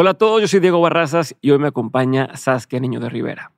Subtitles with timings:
[0.00, 3.50] Hola a todos, yo soy Diego Barrazas y hoy me acompaña Saskia Niño de Rivera.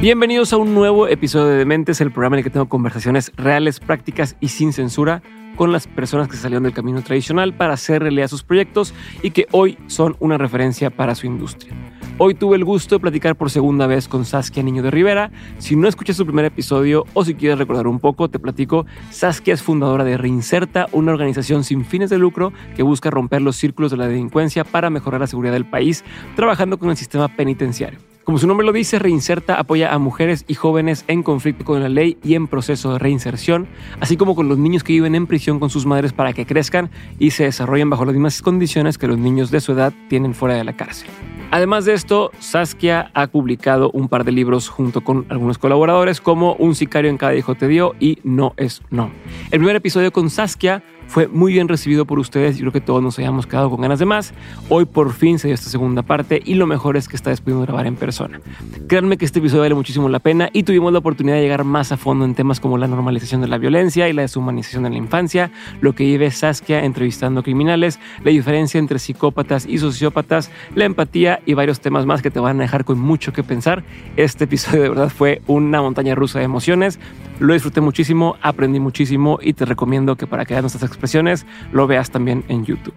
[0.00, 3.78] Bienvenidos a un nuevo episodio de Dementes, el programa en el que tengo conversaciones reales,
[3.78, 5.20] prácticas y sin censura
[5.56, 9.48] con las personas que salieron del camino tradicional para hacer realidad sus proyectos y que
[9.50, 11.74] hoy son una referencia para su industria.
[12.20, 15.30] Hoy tuve el gusto de platicar por segunda vez con Saskia Niño de Rivera.
[15.58, 18.86] Si no escuchas su primer episodio o si quieres recordar un poco, te platico.
[19.10, 23.54] Saskia es fundadora de Reinserta, una organización sin fines de lucro que busca romper los
[23.54, 26.04] círculos de la delincuencia para mejorar la seguridad del país,
[26.34, 28.00] trabajando con el sistema penitenciario.
[28.28, 31.88] Como su nombre lo dice, Reinserta apoya a mujeres y jóvenes en conflicto con la
[31.88, 33.66] ley y en proceso de reinserción,
[34.00, 36.90] así como con los niños que viven en prisión con sus madres para que crezcan
[37.18, 40.56] y se desarrollen bajo las mismas condiciones que los niños de su edad tienen fuera
[40.56, 41.08] de la cárcel.
[41.50, 46.52] Además de esto, Saskia ha publicado un par de libros junto con algunos colaboradores como
[46.56, 49.10] Un sicario en cada hijo te dio y No es no.
[49.50, 53.02] El primer episodio con Saskia fue muy bien recibido por ustedes y creo que todos
[53.02, 54.34] nos hayamos quedado con ganas de más.
[54.68, 57.42] Hoy por fin se dio esta segunda parte y lo mejor es que está vez
[57.44, 58.40] grabar en persona.
[58.86, 61.92] Créanme que este episodio vale muchísimo la pena y tuvimos la oportunidad de llegar más
[61.92, 64.96] a fondo en temas como la normalización de la violencia y la deshumanización de la
[64.96, 71.40] infancia, lo que lleve Saskia entrevistando criminales, la diferencia entre psicópatas y sociópatas, la empatía
[71.46, 73.82] y varios temas más que te van a dejar con mucho que pensar.
[74.16, 77.00] Este episodio de verdad fue una montaña rusa de emociones.
[77.38, 81.86] Lo disfruté muchísimo, aprendí muchísimo y te recomiendo que para que veas nuestras expresiones lo
[81.86, 82.94] veas también en YouTube.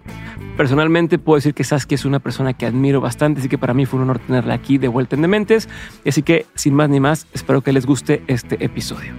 [0.56, 3.86] Personalmente puedo decir que Saskia es una persona que admiro bastante, así que para mí
[3.86, 5.68] fue un honor tenerla aquí de vuelta en Dementes.
[6.04, 9.14] Así que sin más ni más, espero que les guste este episodio.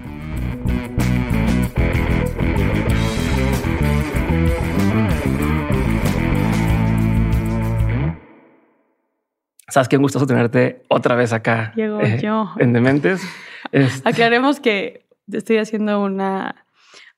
[9.70, 11.72] Saskia, un gustoso tenerte otra vez acá.
[11.76, 12.52] Llego eh, yo.
[12.60, 13.22] En Dementes.
[13.72, 16.63] Este Aclaremos que estoy haciendo una,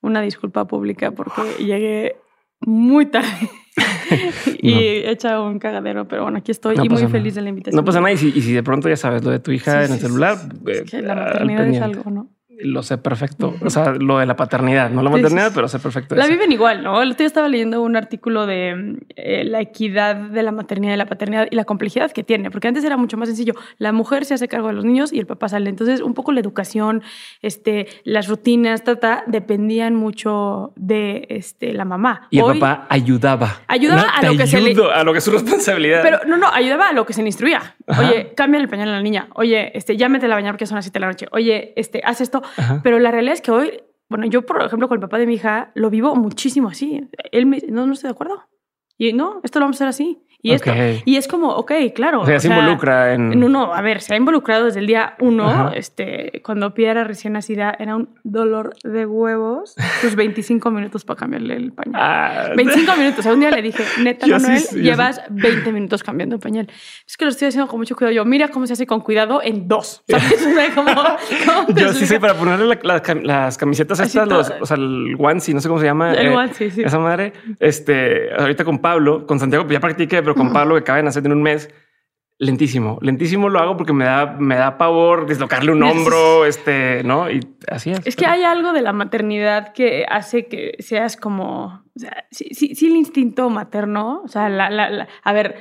[0.06, 2.16] una disculpa pública porque llegué
[2.62, 3.50] muy tarde
[4.62, 7.76] y he echado un cagadero, pero bueno, aquí estoy y muy feliz de la invitación.
[7.76, 8.14] No pasa nada.
[8.14, 10.38] Y si, de pronto ya sabes lo de tu hija en el celular,
[10.68, 12.30] es que la maternidad es algo, ¿no?
[12.60, 13.56] Lo sé perfecto.
[13.62, 16.16] O sea, lo de la paternidad, no la maternidad, pero sé perfecto.
[16.16, 17.02] La viven igual, ¿no?
[17.02, 20.98] El otro día estaba leyendo un artículo de eh, la equidad de la maternidad y
[20.98, 23.54] la paternidad y la complejidad que tiene, porque antes era mucho más sencillo.
[23.78, 25.70] La mujer se hace cargo de los niños y el papá sale.
[25.70, 27.04] Entonces, un poco la educación,
[27.42, 32.28] este, las rutinas, tata, dependían mucho de este, la mamá.
[32.30, 33.62] Y el papá ayudaba.
[33.68, 34.76] Ayudaba a lo que se le...
[34.94, 36.02] A lo que es su responsabilidad.
[36.04, 37.76] Pero no, no, ayudaba a lo que se le instruía.
[37.88, 39.28] Oye, cambia el pañal a la niña.
[39.36, 41.28] Oye, este, ya mete la bañar porque son las 7 de la noche.
[41.32, 42.42] Oye, este, haz esto.
[42.84, 45.36] Pero la realidad es que hoy, bueno, yo, por ejemplo, con el papá de mi
[45.36, 47.10] hija, lo vivo muchísimo así.
[47.32, 48.44] Él me no, no estoy de acuerdo.
[48.98, 50.25] Y no, esto lo vamos a hacer así.
[50.46, 50.72] Y, esto,
[51.06, 52.22] y es como, ok, claro.
[52.22, 53.34] O sea, se involucra en...
[53.34, 53.44] en...
[53.44, 55.72] uno, a ver, se ha involucrado desde el día uno.
[55.74, 59.74] Este, cuando Pia era recién nacida, era un dolor de huevos.
[60.02, 62.56] Sus 25 minutos para cambiarle el pañal.
[62.56, 63.20] 25 ah, minutos.
[63.22, 66.70] O sea, un día le dije, neta, Manuel, llevas 20 minutos cambiando el pañal.
[67.08, 68.14] Es que lo estoy haciendo con mucho cuidado.
[68.14, 70.04] Yo, mira cómo se hace con cuidado en dos.
[70.08, 70.46] ¿Sabes?
[70.76, 70.92] como,
[71.76, 72.78] yo sí sé, para ponerle
[73.24, 76.14] las camisetas estas, los, o sea, el onesie, no sé cómo se llama.
[76.14, 76.84] El eh, onesie, sí.
[76.84, 77.34] Esa madre.
[77.60, 81.26] Este, ahorita con Pablo, con Santiago, ya practiqué, pero con Pablo que acaba de nacer
[81.26, 81.70] en un mes,
[82.38, 83.00] lentísimo.
[83.02, 87.30] Lentísimo lo hago porque me da, me da pavor dislocarle un hombro, este, ¿no?
[87.30, 88.06] Y así es.
[88.06, 92.50] Es que hay algo de la maternidad que hace que seas como, o sea, sí,
[92.54, 95.56] sí, el instinto materno, o sea, la, la, a ver,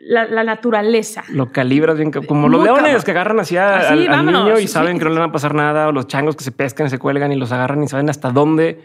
[0.00, 1.24] la, naturaleza.
[1.28, 5.10] Lo calibras bien, como los leones que agarran así, al, niño y saben que no
[5.10, 7.36] le van a pasar nada, o los changos que se pescan y se cuelgan y
[7.36, 8.82] los agarran y saben hasta dónde.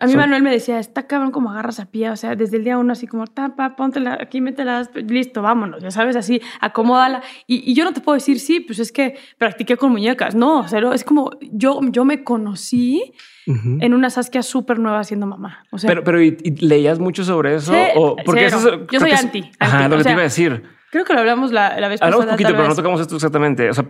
[0.00, 2.64] A mí Manuel me decía, está cabrón como agarras a pie, o sea, desde el
[2.64, 7.22] día uno así como, tapa, póntela, aquí métela, listo, vámonos, ya sabes, así, acomódala.
[7.46, 10.60] Y, y, yo no te puedo decir, sí, pues es que practiqué con muñecas, no,
[10.60, 13.14] o sea, es como, yo, yo me conocí
[13.46, 15.64] en una Saskia súper nueva siendo mamá.
[15.70, 17.72] O sea, pero, pero ¿y, leías mucho sobre eso?
[17.94, 20.64] o, porque eso yo soy anti, Ajá, lo que te iba a decir.
[20.90, 22.14] Creo que lo hablamos la, la vez pasada.
[22.14, 23.68] Hablamos un poquito, pero no tocamos esto exactamente.
[23.68, 23.84] O sea,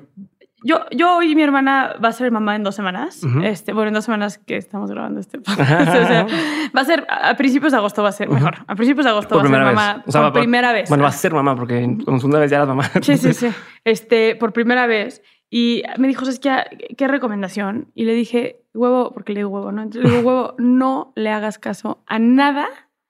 [0.65, 3.21] yo, yo hoy mi hermana va a ser mamá en dos semanas.
[3.43, 7.79] este, bueno, en dos semanas que estamos grabando este va a ser a principios de
[7.79, 8.57] agosto va a ser mejor.
[8.67, 10.89] A principios de agosto va a ser mamá por primera vez.
[10.89, 12.91] Bueno, va a ser mamá porque con segunda vez ya eras mamá.
[13.03, 13.49] Sí, sí, sí.
[13.85, 15.23] Este, por primera vez.
[15.51, 16.51] Y me dijo, es que
[16.97, 17.93] ¿qué recomendación?
[17.95, 19.83] Y le dije, huevo, porque le digo huevo, ¿no?
[19.83, 22.67] Entonces le digo, huevo, no le hagas caso a nada,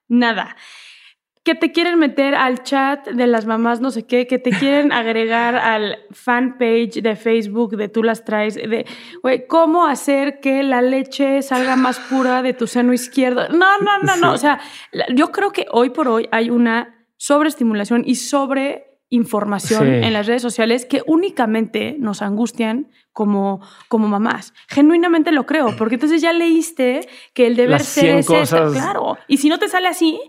[0.09, 0.55] nada
[1.45, 4.91] que te quieren meter al chat de las mamás no sé qué, que te quieren
[5.01, 8.85] agregar al fanpage de Facebook de tú las traes, de,
[9.21, 13.47] güey, ¿cómo hacer que la leche salga más pura de tu seno izquierdo?
[13.49, 14.33] No, no, no, no.
[14.33, 14.59] O sea,
[15.13, 19.93] yo creo que hoy por hoy hay una sobreestimulación y sobre información Sí.
[20.07, 24.51] en las redes sociales que únicamente nos angustian como, como mamás.
[24.67, 28.73] Genuinamente lo creo, porque entonces ya leíste que el deber ser 100 es esta, cosas.
[28.73, 29.17] claro.
[29.27, 30.19] Y si no te sale así,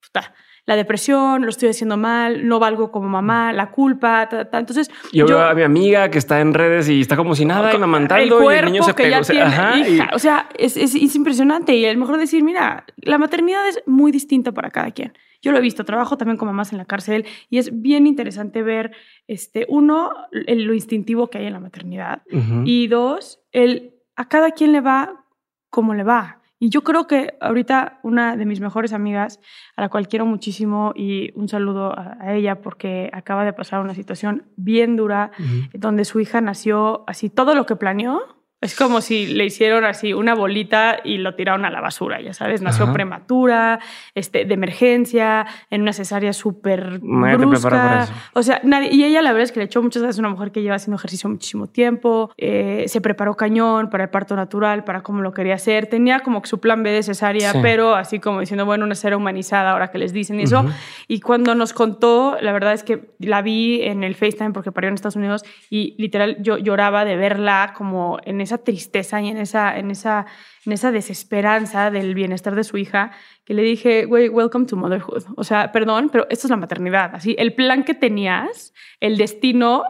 [0.00, 0.32] puta,
[0.64, 4.58] la depresión, lo estoy haciendo mal, no valgo como mamá, la culpa, ta, ta.
[4.60, 7.72] entonces Yo, veo a mi amiga que está en redes y está como si nada,
[7.72, 10.48] y amamantando, el y el niño se ya o sea, tiene, ajá, y- o sea,
[10.56, 14.70] es, es- es impresionante y lo mejor decir, mira, la maternidad es muy distinta para
[14.70, 15.12] cada quien.
[15.44, 18.62] Yo lo he visto, trabajo también con mamás en la cárcel y es bien interesante
[18.62, 18.92] ver,
[19.26, 20.12] este, uno,
[20.46, 22.22] el- lo instintivo que hay en la maternidad
[22.64, 25.24] y dos, el, a cada quien le va
[25.70, 26.41] como le va.
[26.62, 29.40] Y yo creo que ahorita una de mis mejores amigas,
[29.74, 33.80] a la cual quiero muchísimo y un saludo a, a ella porque acaba de pasar
[33.80, 35.32] una situación bien dura
[35.74, 38.41] donde su hija nació así todo lo que planeó.
[38.62, 42.32] Es como si le hicieron así una bolita y lo tiraron a la basura, ya
[42.32, 42.62] sabes.
[42.62, 42.92] Nació Ajá.
[42.92, 43.80] prematura,
[44.14, 48.08] este, de emergencia, en una cesárea súper brusca.
[48.34, 50.52] O sea, nadie, y ella la verdad es que le echó muchas veces una mujer
[50.52, 55.02] que lleva haciendo ejercicio muchísimo tiempo, eh, se preparó cañón para el parto natural, para
[55.02, 55.86] cómo lo quería hacer.
[55.88, 57.58] Tenía como que su plan B de cesárea, Sí.
[57.62, 60.60] pero así como diciendo, bueno, una cesárea humanizada ahora que les dicen eso.
[60.60, 60.70] Ujú.
[61.08, 64.86] Y cuando nos contó, la verdad es que la vi en el FaceTime porque parió
[64.88, 69.38] en Estados Unidos y literal yo lloraba de verla como en esa tristeza y en
[69.38, 70.26] esa, en esa,
[70.66, 73.12] en esa desesperanza del bienestar de su hija,
[73.44, 75.24] que le dije, güey, welcome to motherhood.
[75.36, 77.10] O sea, perdón, pero esto es la maternidad.
[77.14, 79.84] Así, el plan que tenías, el destino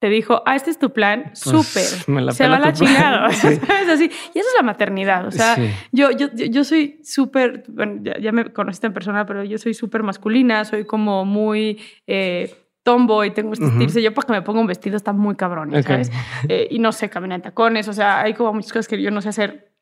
[0.00, 2.20] te dijo, ah, este es tu plan, Pues, súper.
[2.22, 3.30] la Se va la chingada.
[3.30, 3.56] Sí.
[3.56, 3.88] ¿sabes?
[3.88, 4.04] Así.
[4.34, 5.26] Y eso es la maternidad.
[5.26, 5.70] O sea, Sí.
[5.92, 9.56] yo, yo, yo- yo soy súper, bueno, ya, ya me conociste en persona, pero yo
[9.56, 12.54] soy súper masculina, soy como muy eh,
[12.84, 13.72] tomboy, tengo este Ujú.
[13.74, 14.00] estirse.
[14.02, 15.86] Yo para que me ponga un vestido está muy cabrón, ya Ok.
[15.86, 16.12] ¿sabes?
[16.48, 19.10] Eh, y no sé caminar en tacones, o sea, hay como muchas cosas que yo
[19.10, 19.72] no sé hacer.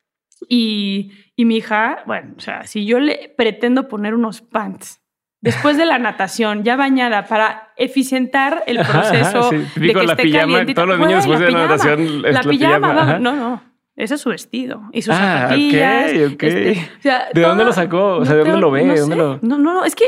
[0.49, 5.01] Y, y mi hija, bueno, o sea, si yo le pretendo poner unos pants
[5.41, 9.81] después de la natación, ya bañada, para eficientar el proceso ajá, sí.
[9.81, 12.93] de que la esté pijama, todos los niños después de la natación La la pijama,
[12.93, 13.63] pijama, no, no.
[13.95, 16.13] Ese es su vestido y sus Ah, zapatillas.
[16.13, 16.43] ok, ok.
[16.45, 18.17] este, o sea, ¿De dónde todo- lo sacó?
[18.17, 18.85] O sea, ¿de dónde tengo- lo ve?
[18.85, 20.05] No, ¿De dónde lo- no, no, no, es que,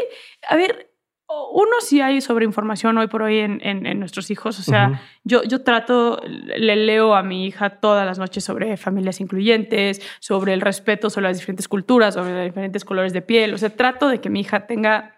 [0.49, 0.88] a ver,
[1.53, 4.59] uno sí hay sobreinformación hoy por hoy en, en- en nuestros hijos.
[4.59, 9.21] O sea, yo, yo trato, le leo a mi hija todas las noches sobre familias
[9.21, 13.55] incluyentes, sobre el respeto sobre las diferentes culturas, sobre los diferentes colores de piel.
[13.55, 15.13] O sea, trato de que mi hija tenga...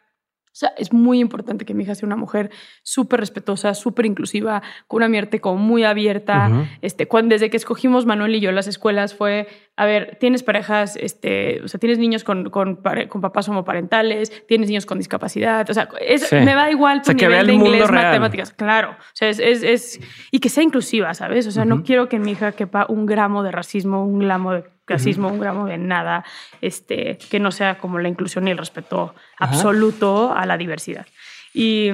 [0.56, 2.49] O sea, es muy importante que mi hija sea una mujer
[2.82, 6.49] súper respetuosa, súper inclusiva, con una mente como muy abierta.
[6.50, 6.64] Ujú.
[6.81, 10.97] este, cuando, desde que escogimos Manuel y yo las escuelas fue, a ver, tienes parejas,
[10.97, 12.76] este, o sea, tienes niños con, con,
[13.11, 16.37] con papás homoparentales, tienes niños con discapacidad, o sea, es- Sí.
[16.37, 18.05] me da igual tu O sea, que vea nivel el de inglés, real.
[18.06, 20.00] matemáticas, claro, o sea, es, es, es-
[20.31, 21.47] y que sea inclusiva, ¿sabes?
[21.47, 24.64] O sea, no quiero que mi hija quepa un gramo de racismo, un gramo de
[24.87, 26.25] clasismo, un gramo de nada,
[26.62, 29.53] este, que no sea como la inclusión y el respeto Ajá.
[29.53, 31.06] absoluto a la diversidad.
[31.53, 31.91] Y,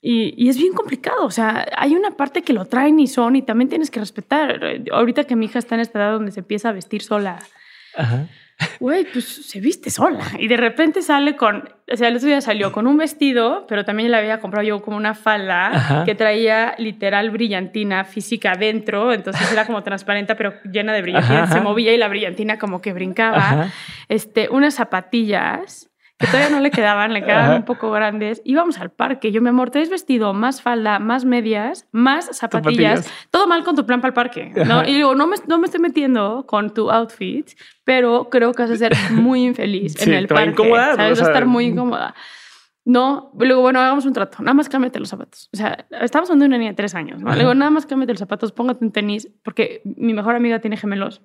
[0.00, 3.36] y, y es bien complicado, o sea, hay una parte que lo traen y son
[3.36, 4.60] y también tienes que respetar.
[4.92, 7.38] Ahorita que mi hija está en esta edad donde se empieza a vestir sola,
[7.96, 8.26] Ajá.
[8.80, 10.24] Güey, pues se viste sola.
[10.38, 13.84] Y de repente sale con, o sea, el otro día salió con un vestido, pero
[13.84, 16.04] también le había comprado yo como una falda Ajá.
[16.04, 21.44] que traía literal brillantina física adentro, entonces era como transparente, pero llena de brillantina.
[21.44, 23.36] Ajá, Se movía y la brillantina como que brincaba.
[23.38, 23.72] Ajá.
[24.08, 25.91] Este, unas zapatillas
[26.22, 27.56] que todavía no le quedaban, le quedaban Ajá.
[27.56, 28.40] un poco grandes.
[28.44, 29.30] Íbamos al parque.
[29.32, 33.12] Yo, mi amor, traes vestido, más falda, más medias, más zapatillas.
[33.30, 34.52] Todo mal con tu plan para el parque.
[34.66, 34.82] ¿no?
[34.84, 37.50] Y digo, no me, no me estoy metiendo con tu outfit,
[37.84, 40.50] pero creo que vas a ser muy infeliz Sí, en el parque.
[40.50, 41.18] incomodar, ¿sabes?
[41.18, 42.14] Vas a estar muy incómoda.
[42.84, 44.38] No, luego, bueno, hagamos un trato.
[44.42, 45.48] Nada más cámbiate los zapatos.
[45.52, 47.22] O sea, estamos hablando de una niña de tres años.
[47.38, 51.22] digo, nada más cámbiate los zapatos, póngate un tenis, porque mi mejor amiga tiene gemelos.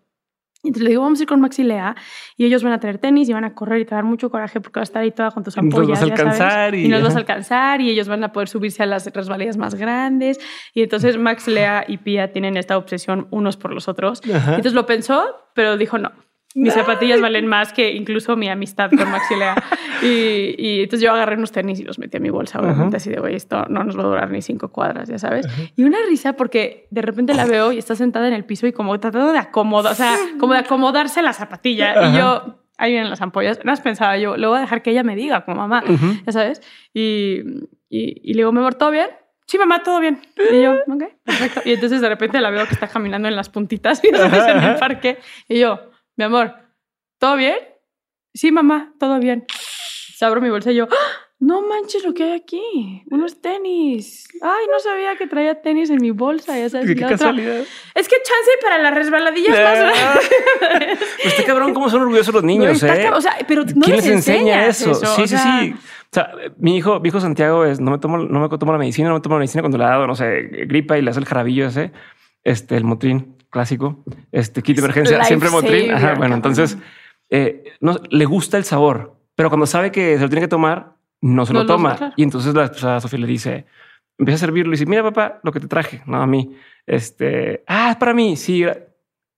[0.68, 1.96] Y entonces le digo, vamos a ir con Max y Lea
[2.36, 4.10] y ellos van a traer tenis y van a correr y te va a dar
[4.10, 5.90] mucho coraje porque vas a estar ahí toda con tus Y nos ampollas.
[5.90, 8.50] vas a sabes, alcanzar y- y nos vas a alcanzar y ellos van a poder
[8.50, 10.40] subirse a las resbaladillas más grandes.
[10.74, 14.22] Y entonces Max, Lea y Pia tienen esta obsesión unos por los otros.
[14.26, 14.52] Ajá.
[14.52, 16.12] Entonces lo pensó, pero dijo no.
[16.58, 19.56] Mis zapatillas valen más que incluso mi amistad con Max y Lea.
[20.02, 22.98] Y, y entonces yo agarré unos tenis y los metí a mi bolsa, obviamente, Ajá.
[22.98, 25.48] así de, güey, esto no nos va a durar ni cinco cuadras, ya sabes.
[25.76, 28.74] Y una risa porque de repente la veo y está sentada en el piso y
[28.74, 31.92] como tratando de acomodar, o sea, como de acomodarse la zapatilla.
[31.92, 32.10] Ajá.
[32.10, 33.60] Y yo, ahí vienen las ampollas.
[33.64, 35.84] Más pensaba yo, le voy a dejar que ella me diga como mamá,
[36.26, 36.62] ya sabes.
[36.94, 37.42] Y,
[37.90, 39.08] y, y le digo, mi amor, ¿todo bien?
[39.46, 40.20] Sí, mamá, todo bien.
[40.52, 41.62] Y yo, ok, perfecto.
[41.64, 44.76] Y entonces de repente la veo que está caminando en las puntitas y en el
[44.76, 45.20] parque.
[45.48, 45.80] Y yo,
[46.18, 46.54] mi amor,
[47.20, 47.56] ¿todo bien?
[48.34, 49.46] Sí, mamá, todo bien.
[50.16, 50.96] Se abro mi bolsa y yo, ¡Ah!
[51.40, 54.28] no manches lo que hay aquí, unos tenis.
[54.42, 56.88] Ay, no sabía que traía tenis en mi bolsa, ya sabes.
[56.88, 57.60] Qué la otra, casualidad.
[57.94, 60.20] es que chance para las resbaladillas más Ah.
[60.60, 61.00] grandes.
[61.24, 63.10] está cabrón cómo son orgullosos los niños, ¿eh?
[63.14, 64.94] O sea, pero no ¿Quién les, les enseña eso?
[64.96, 65.74] Sí, sí, sí.
[65.76, 68.78] O sea, mi hijo, mi hijo Santiago es, no me tomo, no me tomo la
[68.80, 71.12] medicina, no me tomo la medicina cuando le ha dado, no sé, gripa y le
[71.12, 71.92] hace el jarabillo ese,
[72.44, 75.92] este, el motrín clásico, este kit de emergencia, siempre motrín.
[75.92, 76.78] Ajá, bueno, entonces
[77.30, 80.96] eh, no, le gusta el sabor, pero cuando sabe que se lo tiene que tomar,
[81.22, 82.14] no se lo toma.
[82.16, 83.66] Y entonces la, pues, Sofía le dice,
[84.18, 86.56] empieza a servirlo y dice, mira papá, lo que te traje, no a mí.
[86.86, 88.36] Este, ah, es para mí.
[88.36, 88.64] Sí,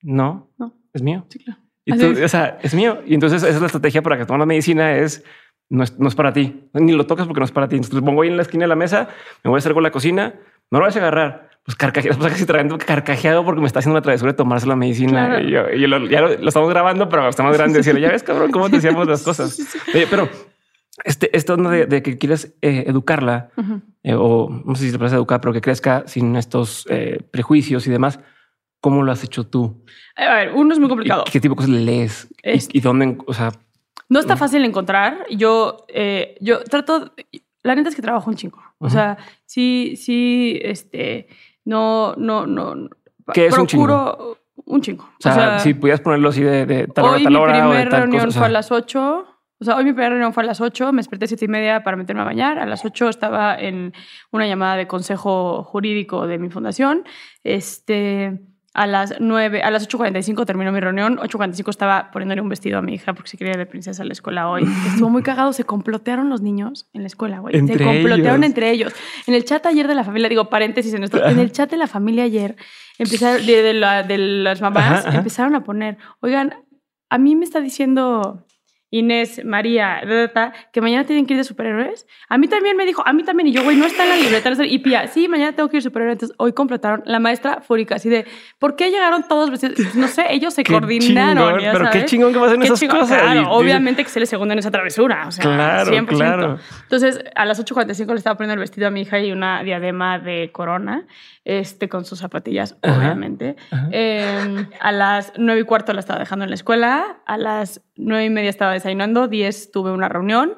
[0.02, 1.26] no, no, es mío.
[1.30, 1.60] Sí, claro.
[1.86, 3.02] Y tú, o sea, es mío.
[3.06, 5.24] Y entonces esa es la estrategia para que tomes la medicina es
[5.70, 6.70] no, es no es para ti.
[6.74, 7.78] Ni lo tocas porque no es para ti.
[7.78, 9.10] Entonces pongo ahí en la esquina de la mesa,
[9.44, 10.36] me voy a hacer con la cocina,
[10.72, 11.49] no lo vas a agarrar.
[11.70, 15.40] Pues carcajeado, pues carcajeado porque me está haciendo una travesura de tomarse la medicina.
[15.40, 17.86] Y, yo, lo, ya lo, estamos grabando, pero estamos grandes.
[17.86, 19.56] Y ya ves, cabrón, cómo te decíamos las cosas.
[20.10, 20.28] pero
[21.04, 23.52] este, esto de, de que quieres eh, educarla,
[24.02, 27.86] eh, o no sé si te parece educar, pero que crezca sin estos eh, prejuicios
[27.86, 28.20] y demás,
[28.82, 29.86] ¿cómo lo has hecho tú?
[30.16, 31.26] A ver, uno es muy complicado.
[31.32, 32.30] ¿Qué tipo de cosas lees?
[32.74, 33.16] ¿Y, dónde?
[33.28, 33.52] O sea,
[34.08, 35.28] no está fácil encontrar.
[35.30, 35.86] Yo,
[36.42, 37.14] yo trato,
[37.62, 38.60] la neta es que trabajo un chingo.
[38.80, 41.28] O sea, sí, sí, este,
[41.70, 42.90] no, no, no.
[43.34, 44.38] ¿Qué es un chingo?
[44.66, 45.04] Un chingo.
[45.04, 47.54] O sea, si pudieras ponerlo así de, de tal hora, tal hora.
[47.54, 49.26] Mi primera reunión fue a las 8
[49.62, 51.48] o sea, hoy mi primera reunión fue a las 8, me desperté a 7 y
[51.50, 52.60] media para meterme a bañar.
[52.60, 53.94] A las 8 estaba en
[54.32, 57.04] una llamada de consejo jurídico de mi fundación.
[57.44, 58.40] Este,
[58.74, 61.18] a las 9, a las 8.45 terminó mi reunión.
[61.18, 64.06] 8.45 estaba poniéndole un vestido a mi hija porque se quería ir de princesa a
[64.06, 64.64] la escuela hoy.
[64.88, 65.54] Estuvo muy cagado.
[65.54, 67.56] Se complotearon los niños en la escuela, güey.
[67.56, 68.94] Se complotearon entre ellos.
[69.26, 71.78] En el chat ayer de la familia, digo paréntesis en esto, en el chat de
[71.78, 72.56] la familia ayer,
[72.98, 76.54] empezaron, de, las mamás, empezaron a poner, oigan,
[77.10, 78.46] a mí me está diciendo
[78.92, 80.02] Inés, María,
[80.74, 82.08] que mañana tienen que ir de superhéroes.
[82.28, 84.16] A mí también me dijo, a mí también, y yo, güey, no está en la
[84.16, 84.52] libreta.
[84.66, 86.16] Y Pía, sí, mañana tengo que ir de superhéroes.
[86.16, 88.26] Entonces, hoy completaron la maestra fúrica, así de,
[88.58, 89.96] ¿por qué llegaron todos vestidos?
[89.96, 91.60] No sé, ellos se coordinaron.
[91.60, 93.22] pero qué chingón que pasen esas cosas.
[93.22, 95.26] Claro, obviamente que se le segundo en esa travesura.
[95.28, 96.08] O sea, claro, 100%.
[96.08, 96.60] Claro.
[96.84, 100.20] Entonces, a las 8.45 le estaba poniendo el vestido a mi hija y una diadema
[100.20, 101.06] de corona
[101.50, 103.56] este, con sus zapatillas, obviamente.
[103.90, 108.26] Em, a las nueve y cuarto la estaba dejando en la escuela, a las nueve
[108.26, 110.58] y media estaba desayunando, diez tuve una reunión,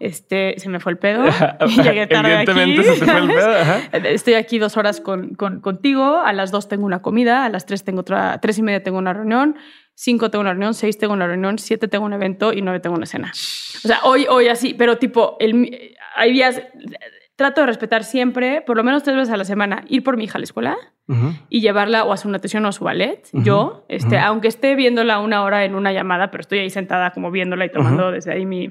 [0.00, 1.24] este, se me fue el pedo.
[1.68, 2.82] Y llegué tarde aquí.
[2.82, 3.52] Se fue el pedo.
[4.08, 7.64] Estoy aquí dos horas con, con, contigo, a las dos tengo una comida, a las
[7.64, 9.54] tres tengo otra, tres y media tengo una reunión,
[9.94, 12.96] cinco tengo una reunión, seis tengo una reunión, siete tengo un evento y nueve tengo
[12.96, 13.30] una cena.
[13.30, 16.60] O sea, hoy, hoy así, pero tipo, el, hay días
[17.42, 20.24] trato de respetar siempre, por lo menos tres veces a la semana, ir por mi
[20.24, 20.76] hija a la escuela
[21.48, 23.28] y llevarla o a su natación o a su ballet.
[23.32, 27.30] Yo, este, aunque esté viéndola una hora en una llamada, pero estoy ahí sentada como
[27.32, 28.70] viéndola y tomando desde ahí mi,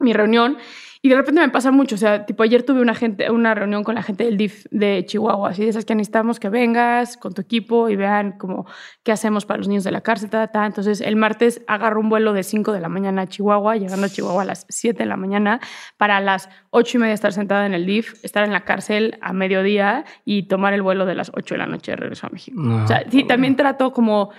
[0.00, 0.56] mi reunión.
[1.04, 3.82] Y de repente me pasa mucho, o sea, tipo ayer tuve una, gente, una reunión
[3.82, 7.34] con la gente del DIF de Chihuahua, así de esas que necesitamos que vengas con
[7.34, 8.66] tu equipo y vean como
[9.02, 10.64] qué hacemos para los niños de la cárcel, ta, ta.
[10.64, 14.10] Entonces el martes agarro un vuelo de 5 de la mañana a Chihuahua, llegando a
[14.10, 15.58] Chihuahua a las 7 de la mañana,
[15.96, 19.32] para las 8 y media estar sentada en el DIF, estar en la cárcel a
[19.32, 22.62] mediodía y tomar el vuelo de las 8 de la noche de regreso a México.
[22.62, 24.30] o sea, sí, también trato como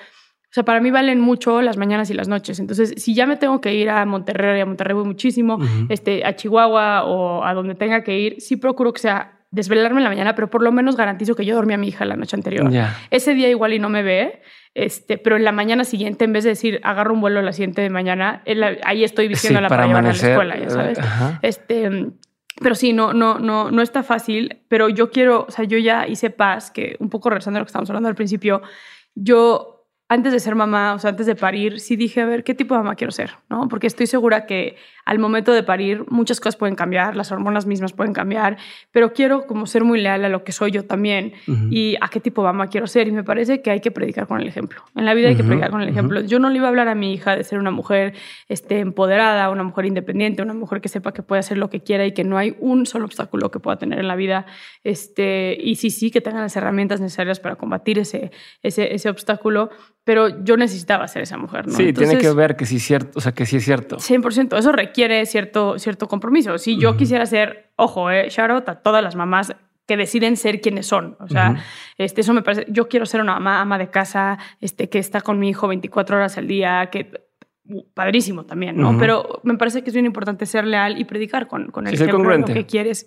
[0.53, 2.59] o sea, para mí valen mucho las mañanas y las noches.
[2.59, 5.57] Entonces, si ya me tengo que ir a Monterrey, a Monterrey voy muchísimo,
[5.89, 10.03] este, a Chihuahua o a donde tenga que ir, sí procuro que sea desvelarme en
[10.03, 12.35] la mañana, pero por lo menos garantizo que yo dormí a mi hija la noche
[12.35, 12.71] anterior.
[13.09, 14.43] Ese día igual y no me ve,
[14.75, 17.81] este, pero en la mañana siguiente, en vez de decir agarro un vuelo la siguiente
[17.81, 18.43] de mañana,
[18.83, 20.99] ahí estoy diciéndola para, para a la escuela, ya sabes.
[21.41, 22.11] Este,
[22.61, 26.07] pero sí, no, no, no, no está fácil, pero yo quiero, o sea, yo ya
[26.07, 28.61] hice paz, que un poco regresando a lo que estábamos hablando al principio,
[29.15, 29.72] yo
[30.13, 32.75] antes de ser mamá, o sea, antes de parir, sí dije, a ver, ¿qué tipo
[32.75, 33.31] de mamá quiero ser?
[33.49, 33.67] ¿no?
[33.67, 34.75] Porque estoy segura que
[35.05, 38.57] al momento de parir muchas cosas pueden cambiar, las hormonas mismas pueden cambiar,
[38.91, 41.33] pero quiero como ser muy leal a lo que soy yo también
[41.69, 43.07] y a qué tipo de mamá quiero ser.
[43.07, 44.83] Y me parece que hay que predicar con el ejemplo.
[44.95, 46.21] En la vida hay que predicar con el ejemplo.
[46.21, 48.13] Yo no le iba a hablar a mi hija de ser una mujer
[48.47, 52.05] este, empoderada, una mujer independiente, una mujer que sepa que puede hacer lo que quiera
[52.05, 54.45] y que no hay un solo obstáculo que pueda tener en la vida.
[54.83, 58.31] Este, y sí, sí, que tengan las herramientas necesarias para combatir ese,
[58.61, 59.69] ese, ese obstáculo
[60.05, 61.75] pero yo necesitaba ser esa mujer, ¿no?
[61.75, 63.97] Sí, tiene que ver que sí es cierto, o sea, que sí es cierto.
[63.97, 64.92] 100%, eso requiere
[65.25, 66.57] cierto, cierto compromiso.
[66.57, 70.61] Si yo quisiera ser, ojo, eh, shout out a todas las mamás que deciden ser
[70.61, 71.17] quienes son.
[71.19, 71.63] O sea,
[71.97, 75.21] este, eso me parece, yo quiero ser una mamá ama de casa, este, que está
[75.21, 77.11] con mi hijo 24 horas al día, que
[77.93, 78.97] padrísimo también, ¿no?
[78.97, 82.37] Pero me parece que es bien importante ser leal y predicar con, con el ejemplo,
[82.37, 83.05] lo que quieres.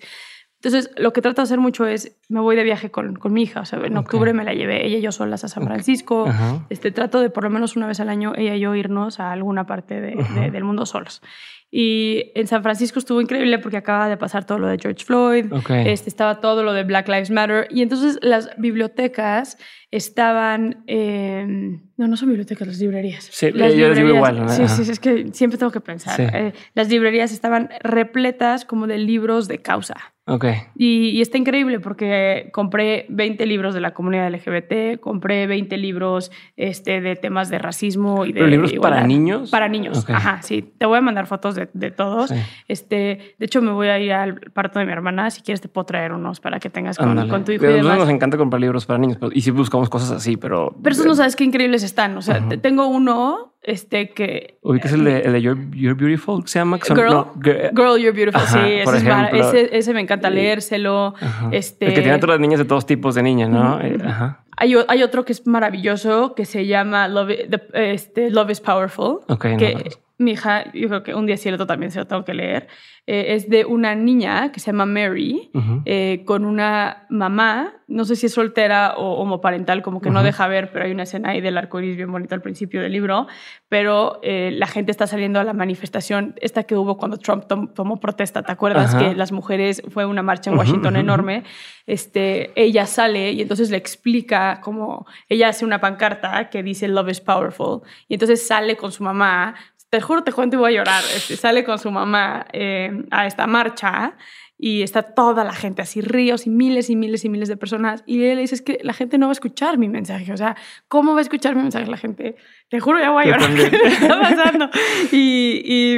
[0.62, 3.43] Entonces, lo que trato de hacer mucho es, me voy de viaje con, con mi
[3.43, 6.26] hija, o sea, en octubre me la llevé ella y yo solas a San Francisco,
[6.71, 9.33] este, trato de por lo menos una vez al año ella y yo irnos a
[9.33, 11.23] alguna parte de, del mundo solos.
[11.70, 15.46] Y en San Francisco estuvo increíble porque acaba de pasar todo lo de George Floyd,
[15.68, 19.58] este, estaba todo lo de Black Lives Matter, y entonces las bibliotecas
[19.97, 20.83] estaban.
[20.87, 23.25] eh, no, no son bibliotecas, las librerías.
[23.33, 24.49] Sí, las yo les digo igual, ¿no?
[24.50, 26.15] Sí, sí, es que siempre tengo que pensar.
[26.17, 26.23] Sí.
[26.31, 29.97] Eh, las librerías estaban repletas como de libros de causa.
[30.29, 30.45] Ok.
[30.75, 36.33] Y, y está increíble porque compré 20 libros de la comunidad LGBT, compré 20 libros
[36.57, 38.41] este, de temas de racismo y de.
[38.41, 38.97] ¿Pero libros igualdad.
[38.99, 39.50] para niños?
[39.50, 40.11] Para niños, Ok.
[40.11, 40.75] ajá, sí.
[40.76, 42.31] Te voy a mandar fotos de, de todos.
[42.31, 42.37] Sí.
[42.69, 45.31] Este, de hecho, me voy a ir al parto de mi hermana.
[45.31, 47.97] Si quieres, te puedo traer unos para que tengas con, con tu hijo y demás.
[47.97, 50.75] nos encanta comprar libros para niños pero- y sí buscamos cosas así, pero.
[50.83, 52.16] Pero esos no sabes qué increíbles están.
[52.16, 54.59] O sea, tengo uno este, que.
[54.62, 56.47] ¿Ubicas el de, el de You're, You're Beautiful?
[56.47, 56.78] ¿Se llama?
[56.78, 58.40] Girl, no, Gir- Girl, You're Beautiful.
[58.43, 61.14] Ajá, sí, ese, es ese, ese me encanta leérselo.
[61.52, 63.81] Este, El que tiene a todas las niñas de todos tipos de niñas, ¿no?
[63.81, 64.45] Eh, Ajá.
[64.59, 69.19] Hay, hay otro que es maravilloso que se llama Love, the- este, Love is Powerful.
[69.28, 69.90] Ok, no que.
[70.18, 72.68] Mi hija, yo creo que un día otro también se lo tengo que leer.
[73.08, 75.82] Eh, es de una niña que se llama Mary, Ujú.
[75.85, 80.26] eh, con una mamá, no sé si es soltera o homoparental, como que no Ujú.
[80.26, 82.90] deja ver, pero hay una escena ahí del arco iris bien bonita al principio del
[82.92, 83.28] libro.
[83.68, 87.73] Pero eh, la gente está saliendo a la manifestación, esta que hubo cuando Trump tom-
[87.75, 88.94] tomó protesta, ¿te acuerdas?
[88.94, 89.11] Ajá.
[89.11, 91.44] Que las mujeres, fue una marcha en Washington enorme.
[91.87, 97.11] Este, ella sale y entonces le explica cómo ella hace una pancarta que dice Love
[97.11, 97.82] is powerful.
[98.08, 99.54] Y entonces sale con su mamá
[99.97, 101.03] te juro, te cuento y voy a llorar.
[101.15, 104.15] Este, sale con su mamá eh, a esta marcha
[104.59, 108.05] y está toda la gente, así ríos y miles y miles y miles de personas.
[108.05, 110.31] Y él le dice, es que la gente no va a escuchar mi mensaje.
[110.35, 110.55] O sea,
[110.88, 112.37] ¿cómo va a escuchar mi mensaje la gente?
[112.69, 113.55] Te juro, ya voy a llorar.
[113.71, 114.69] ¿Qué está pasando?
[115.12, 115.97] Y, y,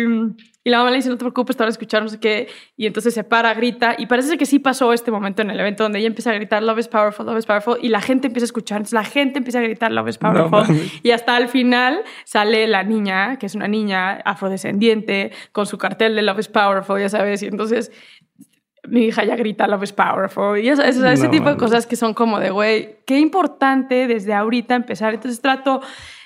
[0.69, 2.49] y la mamá le dice, no te preocupes, te van a escuchar, no sé qué.
[2.77, 3.95] Y entonces se para, grita.
[3.97, 6.63] Y parece que sí pasó este momento en el evento donde ella empieza a gritar,
[6.63, 7.79] Love is powerful, love is powerful.
[7.81, 8.77] Y la gente empieza a escuchar.
[8.77, 10.51] Entonces la gente empieza a gritar, Love is No powerful.
[10.75, 11.01] mames.
[11.03, 16.15] y hasta el final sale la niña, que es una niña afrodescendiente, con su cartel
[16.15, 17.43] de Love is powerful, ya sabes.
[17.43, 17.91] Y entonces
[18.89, 20.59] mi hija ya grita Love is powerful.
[20.59, 24.07] Y eso, eso- ese No tipo de cosas que son como de, güey, qué importante
[24.07, 25.15] desde ahorita empezar.
[25.15, 25.81] Entonces trato,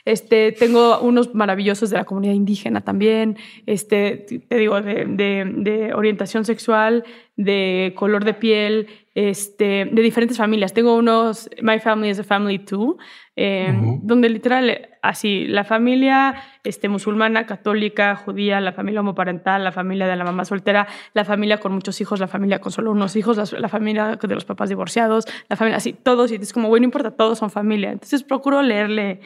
[0.04, 5.94] este, tengo unos maravillosos de la comunidad indígena también, este, te digo, de, de- de
[5.94, 7.04] orientación sexual,
[7.36, 10.72] de color de piel, este, de diferentes familias.
[10.74, 12.96] Tengo unos, My Family is a Family Too,
[13.36, 14.00] eh, Ujú.
[14.02, 20.16] donde literal, así, la familia este, musulmana, católica, judía, la familia homoparental, la familia de
[20.16, 23.58] la mamá soltera, la familia con muchos hijos, la familia con solo unos hijos, la,
[23.60, 26.86] la familia de los papás divorciados, la familia, así, todos, y es como, bueno, no
[26.86, 27.92] importa, todos son familia.
[27.92, 29.20] Entonces procuro leerle,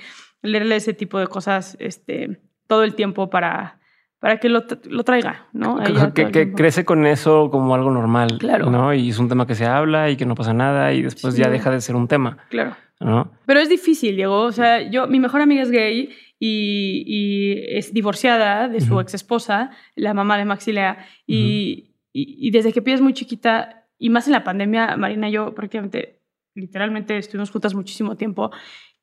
[0.47, 3.79] leerle ese tipo de cosas este, todo el tiempo para,
[4.19, 5.79] para que lo, lo traiga, ¿no?
[6.15, 8.71] Que- Ella crece con eso como algo normal, Claro.
[8.71, 8.95] ¿no?
[8.95, 11.43] Y es un tema que se habla y que no pasa nada y después Sí.
[11.43, 12.77] ya deja de ser un tema, Claro.
[13.01, 13.33] ¿no?
[13.47, 14.41] Pero es difícil, Diego.
[14.43, 19.15] O sea, yo, mi mejor amiga es gay y, y es divorciada de su ex
[19.15, 21.05] esposa, la mamá de Maxilea.
[21.27, 25.29] Y, y, y desde que Pia es muy chiquita, y más en la pandemia, Marina
[25.29, 26.21] y yo prácticamente,
[26.55, 28.51] literalmente estuvimos juntas muchísimo tiempo.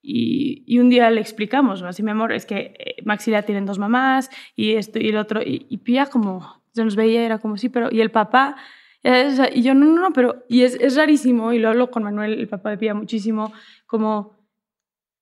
[0.06, 1.88] Y, y un día le explicamos, ¿no?
[1.88, 5.42] así mi amor, es que eh, Maxilea tienen dos mamás y esto y el otro.
[5.42, 7.90] Y, y Pia como se nos veía, era como sí, pero.
[7.92, 8.56] Y el papá.
[9.04, 10.44] y yo, no, no, no, pero.
[10.50, 13.54] Y es, es rarísimo, y lo hablo con Manuel, el papá de Pia, muchísimo,
[13.86, 14.44] como.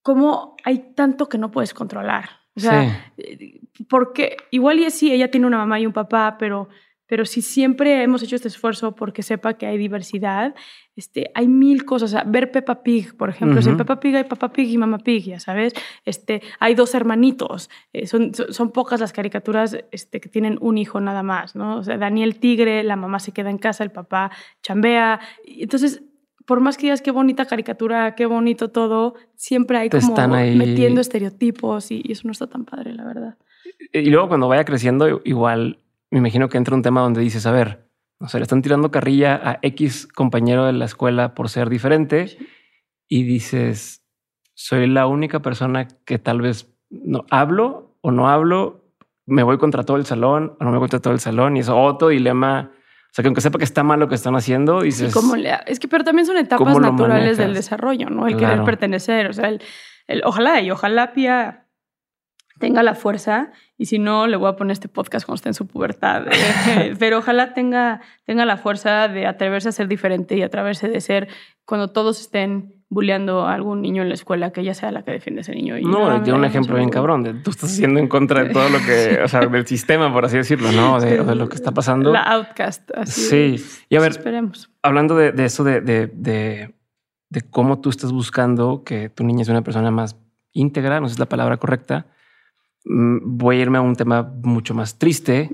[0.04, 2.42] Cómo hay tanto que no puedes controlar.
[2.56, 6.70] O sea, eh, porque igual y sí, ella tiene una mamá y un papá, pero,
[7.12, 10.56] pero si siempre hemos hecho este esfuerzo porque sepa que hay diversidad,
[10.96, 12.12] este, hay mil cosas.
[12.12, 13.62] O sea, ver Peppa Pig, por ejemplo.
[13.62, 13.84] Si en Ujú.
[13.84, 15.74] Peppa Pig hay Peppa Pig y Mamá Pig, ya sabes.
[16.06, 17.70] Este, hay dos hermanitos.
[17.92, 21.80] Eh, son, son, pocas las caricaturas este, que tienen un hijo nada más, ¿no?
[21.80, 24.32] O sea, Daniel Tigre, la mamá se queda en casa, el papá
[24.64, 25.20] chambea.
[25.46, 26.02] Entonces,
[26.46, 30.56] por más que digas qué bonita caricatura, qué bonito todo, siempre hay como están ahí-
[30.56, 33.38] metiendo estereotipos y, y eso no está tan padre, la verdad.
[33.92, 35.80] Y luego cuando vaya creciendo, igual
[36.12, 37.88] me imagino que entra un tema donde dices, a ver,
[38.20, 42.28] o sea, le están tirando carrilla a X compañero de la escuela por ser diferente
[42.28, 42.48] Sí.
[43.08, 44.06] y dices,
[44.54, 48.86] soy la única persona que tal vez no hablo o no hablo,
[49.26, 51.62] me voy contra todo el salón o no me voy contra todo el salón y
[51.62, 52.72] es otro dilema.
[52.74, 55.36] O sea, que aunque sepa que está mal lo que están haciendo, Sí, dices, ¿cómo
[55.36, 58.28] le ha- es que, pero también son etapas ¿cómo lo naturales del desarrollo, ¿no?
[58.28, 58.54] El Claro.
[58.54, 59.62] querer pertenecer, o sea, el,
[60.08, 61.68] el- ojalá y ojalá Pia
[62.60, 65.56] tenga la fuerza y si no le voy a poner este podcast cuando esté en
[65.56, 70.44] su pubertad, eh, pero ojalá tenga, tenga la fuerza de atreverse a ser diferente y
[70.44, 71.30] atreverse de ser
[71.66, 75.10] cuando todos estén bulleando a algún niño en la escuela, que ella sea la que
[75.10, 75.80] defiende a ese niño.
[75.80, 77.24] Y no, tiene un ejemplo bien cabrón.
[77.24, 80.26] De, tú estás haciendo en contra de todo lo que, o sea, del sistema, por
[80.26, 81.00] así decirlo, ¿no?
[81.00, 82.12] De, de lo que está pasando.
[82.12, 83.58] La outcast, así.
[83.58, 83.66] Sí.
[83.90, 84.70] Y a ver, Esperemos.
[84.84, 86.76] hablando de, de eso, de, de, de,
[87.30, 90.18] de cómo tú estás buscando que tu niña sea una persona más
[90.52, 92.06] íntegra, no sé si es la palabra correcta,
[92.84, 95.50] voy a irme a un tema mucho más triste,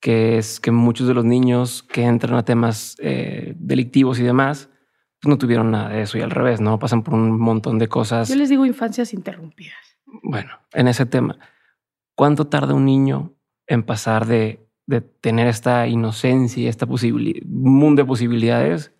[0.00, 4.68] que es que muchos de los niños que entran a temas eh, delictivos y demás,
[5.20, 6.78] pues, no tuvieron nada de eso y al revés, ¿no?
[6.78, 8.28] Pasan por un montón de cosas.
[8.28, 9.78] Yo les digo infancias interrumpidas.
[10.22, 11.38] Bueno, en ese tema,
[12.14, 13.34] ¿cuánto tarda un niño
[13.66, 18.92] en pasar de, de tener esta inocencia, esta posibilidad, mundo de posibilidades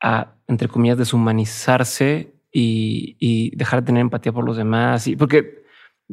[0.00, 5.08] a, entre comillas, deshumanizarse y, y dejar de tener empatía por los demás?
[5.08, 5.64] Y porque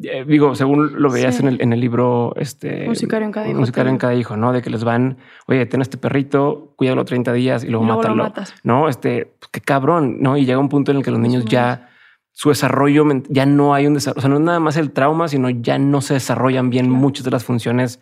[0.02, 1.42] eh, digo, según lo veías Sí.
[1.44, 4.52] en, el, en el libro, este Un sicario en cada hijo, en cada hijo, ¿no?
[4.52, 8.02] De que les van, oye, ten este perrito, cuídalo 30 días y luego, Y luego
[8.02, 8.24] lo mátalo.
[8.24, 8.54] matas.
[8.64, 10.36] No, este, pues, qué cabrón, ¿no?
[10.38, 11.90] Y llega un punto en el que los niños ya,
[12.34, 15.28] su desarrollo, ya no hay un desarrollo, o sea, no es nada más el trauma,
[15.30, 17.00] sino ya no se desarrollan bien Claro.
[17.00, 18.02] muchas de las funciones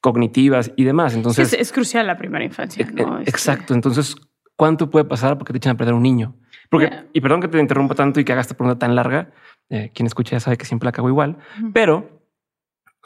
[0.00, 1.12] cognitivas y demás.
[1.12, 2.86] Sí, Entonces, es, es crucial la primera infancia.
[2.88, 3.18] e- ¿no?
[3.18, 3.74] e- Este, exacto.
[3.74, 4.16] Entonces,
[4.56, 6.34] ¿cuánto puede pasar porque te echan a perder un niño?
[6.70, 9.30] Porque, y perdón que te interrumpa tanto y que hagas esta pregunta tan larga.
[9.70, 11.36] eh, quien escucha ya sabe que siempre la cago igual,
[11.74, 12.08] pero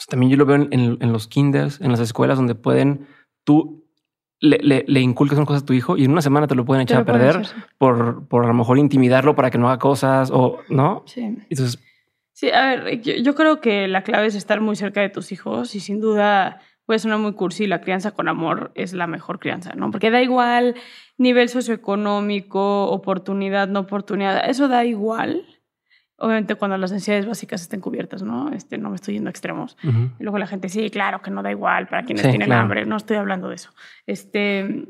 [0.08, 3.06] también yo lo veo en, en- en los kinders, en las escuelas donde pueden
[3.44, 3.84] tú
[4.40, 6.64] le, le, le inculcas una cosa a tu hijo y en una semana te lo
[6.64, 7.42] pueden echar lo a perder
[7.78, 11.02] por, por a lo mejor intimidarlo para que no haga cosas o no.
[11.06, 11.20] Sí.
[11.48, 11.78] Entonces,
[12.34, 15.30] Sí, a ver, yo, yo creo que la clave es estar muy cerca de tus
[15.32, 16.60] hijos y sin duda
[16.92, 19.90] puede sonar muy cursi, la crianza con amor es la mejor crianza, ¿no?
[19.90, 20.74] Porque da igual
[21.16, 25.46] nivel socioeconómico, oportunidad, no oportunidad, eso da igual.
[26.18, 28.52] Obviamente cuando las necesidades básicas estén cubiertas, ¿no?
[28.52, 29.78] Este, no me estoy yendo a extremos.
[29.82, 32.60] Y luego la gente, sí, claro que no da igual para quienes Sí, tienen claro.
[32.60, 32.84] hambre.
[32.84, 33.70] No estoy hablando de eso.
[34.06, 34.84] Este,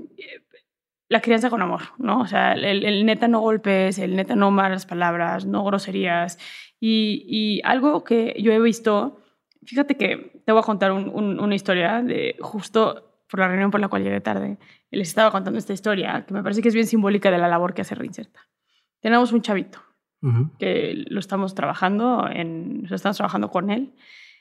[1.08, 2.18] la crianza con amor, ¿no?
[2.20, 6.36] O sea, el, el neta no golpes, el neta no malas palabras, no groserías.
[6.80, 9.21] Y, y algo que yo he visto,
[9.64, 13.70] fíjate que te voy a contar un- un- una historia de justo por la reunión
[13.70, 14.58] por la cual llegué tarde.
[14.90, 17.72] Les estaba contando esta historia que me parece que es bien simbólica de la labor
[17.74, 18.40] que hace Reinserta.
[19.00, 19.78] Tenemos un chavito
[20.20, 20.50] Ujú.
[20.58, 23.94] que lo estamos trabajando, en, estamos trabajando con él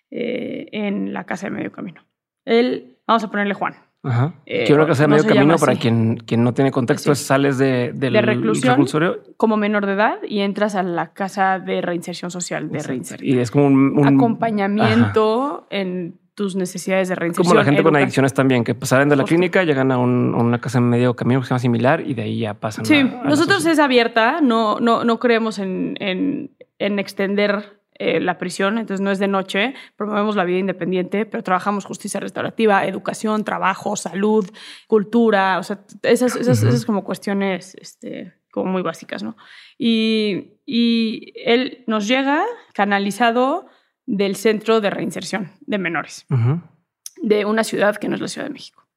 [0.10, 2.06] eh, en la casa de medio camino.
[2.44, 3.76] Él, vamos a ponerle Juan.
[4.04, 4.34] Ajá.
[4.48, 7.14] Eh, Quiero que sea medio camino para quien, quien no tiene contexto.
[7.14, 7.22] Sí.
[7.22, 8.72] es sales de, del De reclusión.
[8.72, 13.30] reclusorio Como menor de edad y entras a la casa de reinserción social de reinserción.
[13.30, 17.46] y es como un, un- Acompañamiento en tus necesidades de reinserción.
[17.52, 19.36] Como la gente con adicciones también, que salen de la Justo.
[19.36, 22.14] clínica, llegan a, un- a una casa en medio camino que se llama similar y
[22.14, 22.86] de ahí ya pasan.
[22.86, 27.81] Sí, a- a la nosotros es abierta, no, no, no creemos en, en, en extender
[27.96, 32.20] eh, la prisión, entonces no es de noche, promovemos la vida independiente, pero trabajamos justicia
[32.20, 34.50] restaurativa, educación, trabajo, salud,
[34.88, 39.36] cultura, o sea, esas, esas, esas como cuestiones este, como muy básicas, ¿no?
[39.78, 43.68] Y, y él nos llega canalizado
[44.06, 46.26] del Centro de Reinserción de Menores,
[47.22, 48.88] de una ciudad que no es la Ciudad de México,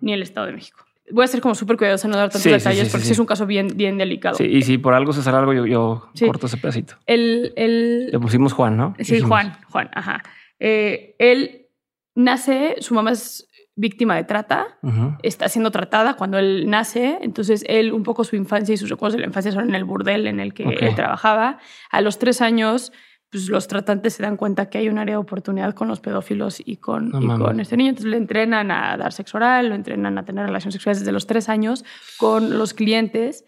[0.00, 0.84] ni el Estado de México.
[1.12, 3.12] Voy a ser como súper cuidadosa, no dar tantos Sí, detalles, sí, porque sí, sí
[3.12, 4.36] es un caso bien, bien delicado.
[4.36, 6.94] Sí, y si por algo se sale algo, yo, yo corto ese pedacito.
[7.06, 8.94] El, el, Le pusimos Juan, ¿no?
[8.98, 9.28] sí, Dijimos.
[9.28, 10.22] Juan, Juan, ajá.
[10.58, 11.66] Eh, él
[12.14, 13.46] nace, su mamá es
[13.76, 15.16] víctima de trata, Ujú.
[15.22, 19.14] está siendo tratada cuando él nace, entonces él un poco su infancia y sus recuerdos
[19.14, 20.74] de la infancia son en el burdel en el que Ok.
[20.82, 21.58] él trabajaba.
[21.90, 22.92] A los tres años,
[23.30, 26.60] pues los tratantes se dan cuenta que hay un área de oportunidad con los pedófilos
[26.64, 29.74] y con, No y con este niño, entonces le entrenan a dar sexo oral, lo
[29.74, 31.84] entrenan a tener relaciones sexuales desde los tres años
[32.18, 33.44] con los clientes.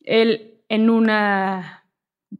[0.00, 1.84] Él en una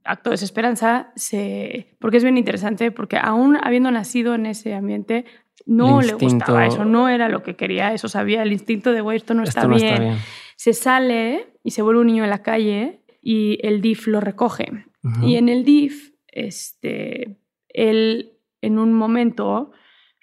[0.05, 5.25] acto de desesperanza, se, porque es bien interesante, porque aún habiendo nacido en ese ambiente,
[5.65, 9.17] no le gustaba eso, no era lo que quería, eso sabía, el instinto de, güey,
[9.17, 9.89] esto no, está, Esto no bien.
[9.89, 10.19] está bien.
[10.57, 14.87] Se sale y se vuelve un niño en la calle y el DIF lo recoge.
[15.03, 15.27] Ujú.
[15.27, 19.73] Y en el DIF, este, él en un momento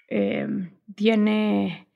[0.10, 0.48] eh,
[0.96, 1.88] tiene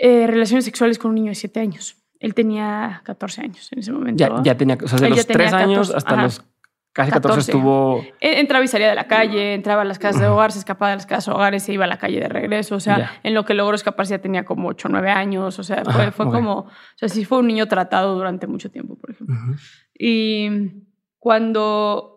[0.00, 1.96] eh, relaciones sexuales con un niño de 7 años.
[2.20, 4.22] Él tenía 14 años en ese momento.
[4.22, 6.22] Ya, ya tenía, o sea, de Él los tenía tres años 14, hasta ajá.
[6.22, 6.44] los
[6.92, 7.50] casi 14, 14.
[7.50, 8.04] estuvo.
[8.20, 10.96] Entraba y salía de la calle, entraba a las casas de hogar, se escapaba de
[10.96, 12.76] las casas de hogares, se iba a la calle de regreso.
[12.76, 13.20] O sea, Ya.
[13.22, 15.58] en lo que logró escaparse ya tenía como 8 o 9 años.
[15.58, 15.82] O sea,
[16.12, 16.58] fue, como.
[16.58, 19.34] O sea, sí fue un niño tratado durante mucho tiempo, por ejemplo.
[19.98, 20.48] Y
[21.18, 22.11] cuando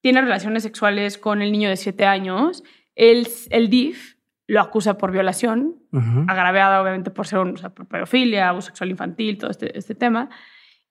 [0.00, 2.62] tiene relaciones sexuales con el niño de 7 años,
[2.94, 6.24] el, el DIF lo acusa por violación, Ujú.
[6.26, 9.94] agraviada obviamente por ser un, o sea, por pedofilia, abuso sexual infantil, todo este, este
[9.94, 10.30] tema,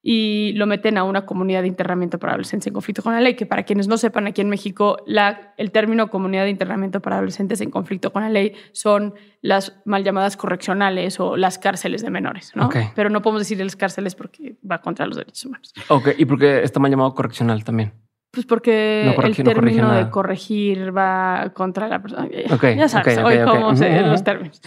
[0.09, 3.33] y lo meten a una comunidad de internamiento para adolescentes en conflicto con la ley,
[3.33, 7.17] que para quienes no sepan, aquí en México la, el término comunidad de internamiento para
[7.17, 12.11] adolescentes en conflicto con la ley son las mal llamadas correccionales o las cárceles de
[12.11, 12.53] menores.
[12.95, 15.73] Pero no podemos decir las cárceles porque va contra los derechos humanos.
[15.89, 17.91] Ok, y porque está mal llamado correccional también.
[18.37, 20.11] Pues porque No el no término de nada.
[20.11, 22.27] corregir va contra la persona.
[22.51, 23.51] Ok, ya sabes, ok, hoy ok, ok.
[23.51, 24.61] cómo se los términos.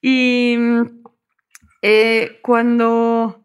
[0.00, 0.56] Y
[1.82, 3.44] eh, cuando,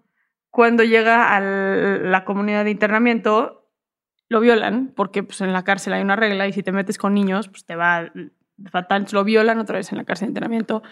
[0.49, 3.67] cuando llega a la comunidad de internamiento,
[4.29, 7.13] lo violan porque pues, en la cárcel hay una regla y si te metes con
[7.13, 8.13] niños, pues te va,
[8.71, 10.83] fatal, lo violan otra vez en la cárcel de entrenamiento.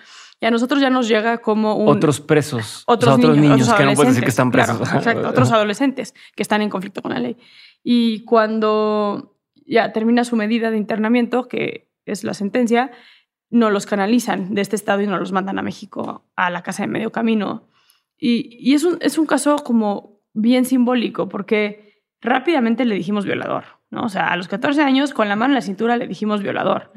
[0.44, 1.88] Y a nosotros ya nos llega como un...
[1.88, 2.84] Otros presos.
[2.86, 4.78] Otros, otros niños, niños, otros que no puedes decir que están presos.
[4.78, 7.38] claro, exacto, otros adolescentes que están en conflicto con la ley.
[7.82, 12.92] Y cuando ya termina su medida de internamiento, que es la sentencia,
[13.52, 16.84] no los canalizan de este estado y no los mandan a México, a la casa
[16.84, 17.70] de medio camino.
[18.18, 23.64] Y, y es, un, es un caso como bien simbólico, porque rápidamente le dijimos violador.
[23.94, 24.04] ¿No?
[24.04, 26.92] O sea, a los 14 años, con la mano en la cintura, le dijimos violador.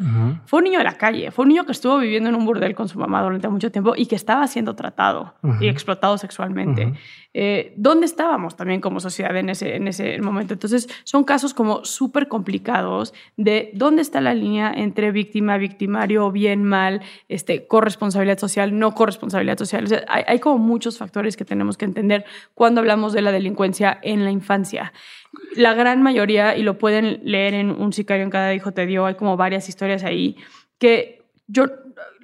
[0.46, 2.74] Fue un niño de la calle, fue un niño que estuvo viviendo en un burdel
[2.74, 6.94] con su mamá durante mucho tiempo y que estaba siendo tratado y explotado sexualmente.
[7.38, 10.54] Eh, ¿Dónde estábamos también como sociedad en ese, en ese momento?
[10.54, 16.64] Entonces, son casos como súper complicados de dónde está la línea entre víctima, victimario, bien,
[16.64, 19.84] mal, este, corresponsabilidad social, no corresponsabilidad social.
[19.84, 23.32] O sea, hay, hay como muchos factores que tenemos que entender cuando hablamos de la
[23.32, 24.94] delincuencia en la infancia.
[25.54, 29.06] La gran mayoría, y lo pueden leer en Un sicario en cada hijo te dio,
[29.06, 30.36] hay como varias historias ahí,
[30.78, 31.66] que yo,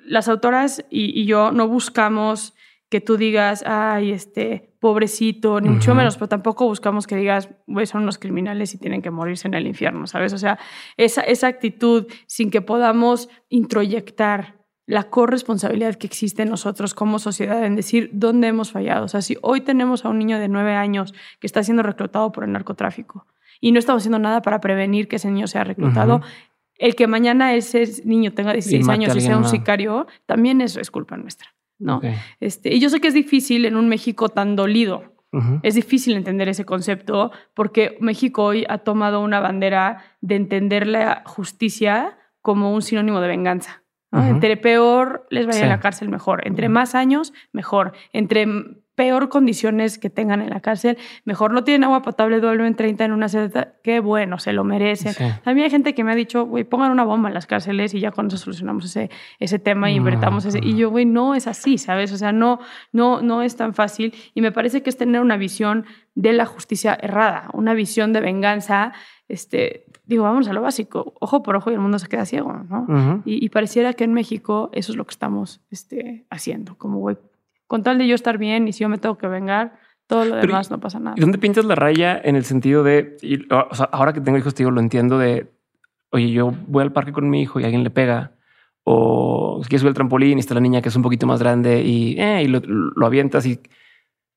[0.05, 2.55] las autoras y, y yo no buscamos
[2.93, 5.99] que tú digas, ay, este, pobrecito, ni mucho Ujú.
[5.99, 9.55] menos, pero tampoco buscamos que digas, güey, son unos criminales y tienen que morirse en
[9.55, 10.35] el infierno, ¿sabes?
[10.35, 10.59] O sea,
[10.99, 17.65] esa, esa actitud sin que podamos introyectar la corresponsabilidad que existe en nosotros como sociedad
[17.65, 19.05] en decir dónde hemos fallado.
[19.05, 22.33] O sea, si hoy tenemos a un niño de nueve años que está siendo reclutado
[22.33, 23.27] por el narcotráfico
[23.61, 26.21] y no estamos haciendo nada para prevenir que ese niño sea reclutado,
[26.77, 30.61] el que mañana ese niño tenga 16 mate a años y sea un sicario, también
[30.61, 31.49] eso es culpa nuestra.
[31.79, 32.01] ¿no?
[32.41, 35.05] Este, y yo sé que es difícil en un México tan dolido.
[35.63, 41.23] Es difícil entender ese concepto porque México hoy ha tomado una bandera de entender la
[41.25, 43.82] justicia como un sinónimo de venganza.
[44.13, 45.65] Entre peor les vaya Sí.
[45.65, 46.47] en la cárcel, mejor.
[46.47, 47.93] Entre más años, mejor.
[48.13, 48.47] Entre
[48.95, 51.51] peor condiciones que tengan en la cárcel, mejor.
[51.55, 53.73] No tienen agua potable, duermen 30 en una celda.
[53.83, 55.15] Qué bueno, se lo merecen.
[55.15, 55.25] Sí.
[55.47, 57.95] A mí hay gente que me ha dicho, güey, pongan una bomba en las cárceles
[57.95, 59.09] y ya con eso solucionamos ese,
[59.41, 60.59] ese tema y invertamos ese.
[60.63, 62.13] Y yo, güey, no es así, ¿sabes?
[62.13, 62.61] O sea, no,
[62.93, 64.15] no, no es tan fácil.
[64.35, 68.21] Y me parece que es tener una visión de la justicia errada, una visión de
[68.21, 68.93] venganza.
[69.27, 72.53] Este, digo, vamos a lo básico, ojo por ojo y el mundo se queda ciego,
[72.69, 73.23] ¿no?
[73.25, 77.17] Y, y pareciera que en México eso es lo que estamos este, haciendo, como, güey,
[77.67, 80.35] con tal de yo estar bien y si yo me tengo que vengar, todo lo
[80.35, 81.15] Pero, demás no pasa nada.
[81.17, 84.37] ¿Y dónde pintas la raya en el sentido de, y, o sea, ahora que tengo
[84.37, 85.51] hijos, te digo, lo entiendo de,
[86.11, 88.33] oye, yo voy al parque con mi hijo y alguien le pega,
[88.85, 91.83] o quieres subir al trampolín y está la niña que es un poquito más grande
[91.83, 93.61] y, eh, y lo, lo avientas y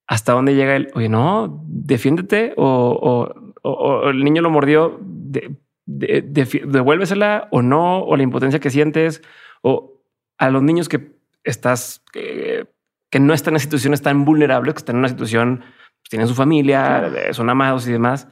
[0.08, 2.64] hasta dónde llega el, oye, no, defiéndete o,
[3.02, 6.22] o- o- o el niño lo mordió, de, de-
[6.66, 9.22] devuélvesela o no, o la impotencia que sientes,
[9.62, 10.02] o
[10.38, 11.12] a los niños que
[11.44, 12.68] estás, que,
[13.10, 16.36] que no están en situaciones tan vulnerables, que están en una situación, pues, tienen su
[16.36, 17.16] familia, Claro.
[17.18, 18.28] eh, son amados y demás.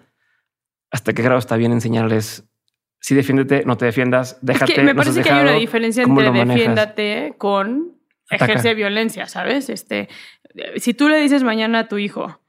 [0.91, 2.48] ¿Hasta qué grado está bien enseñarles?
[3.00, 4.72] Si defiéndete, no te defiendas, déjate.
[4.74, 7.98] es que me parece que hay una diferencia ¿cómo entre defiéndate con
[8.30, 8.46] Ataca.
[8.46, 9.69] ejercer violencia, ¿sabes?
[9.69, 10.08] Este,
[10.78, 12.39] si tú le dices mañana a tu hijo,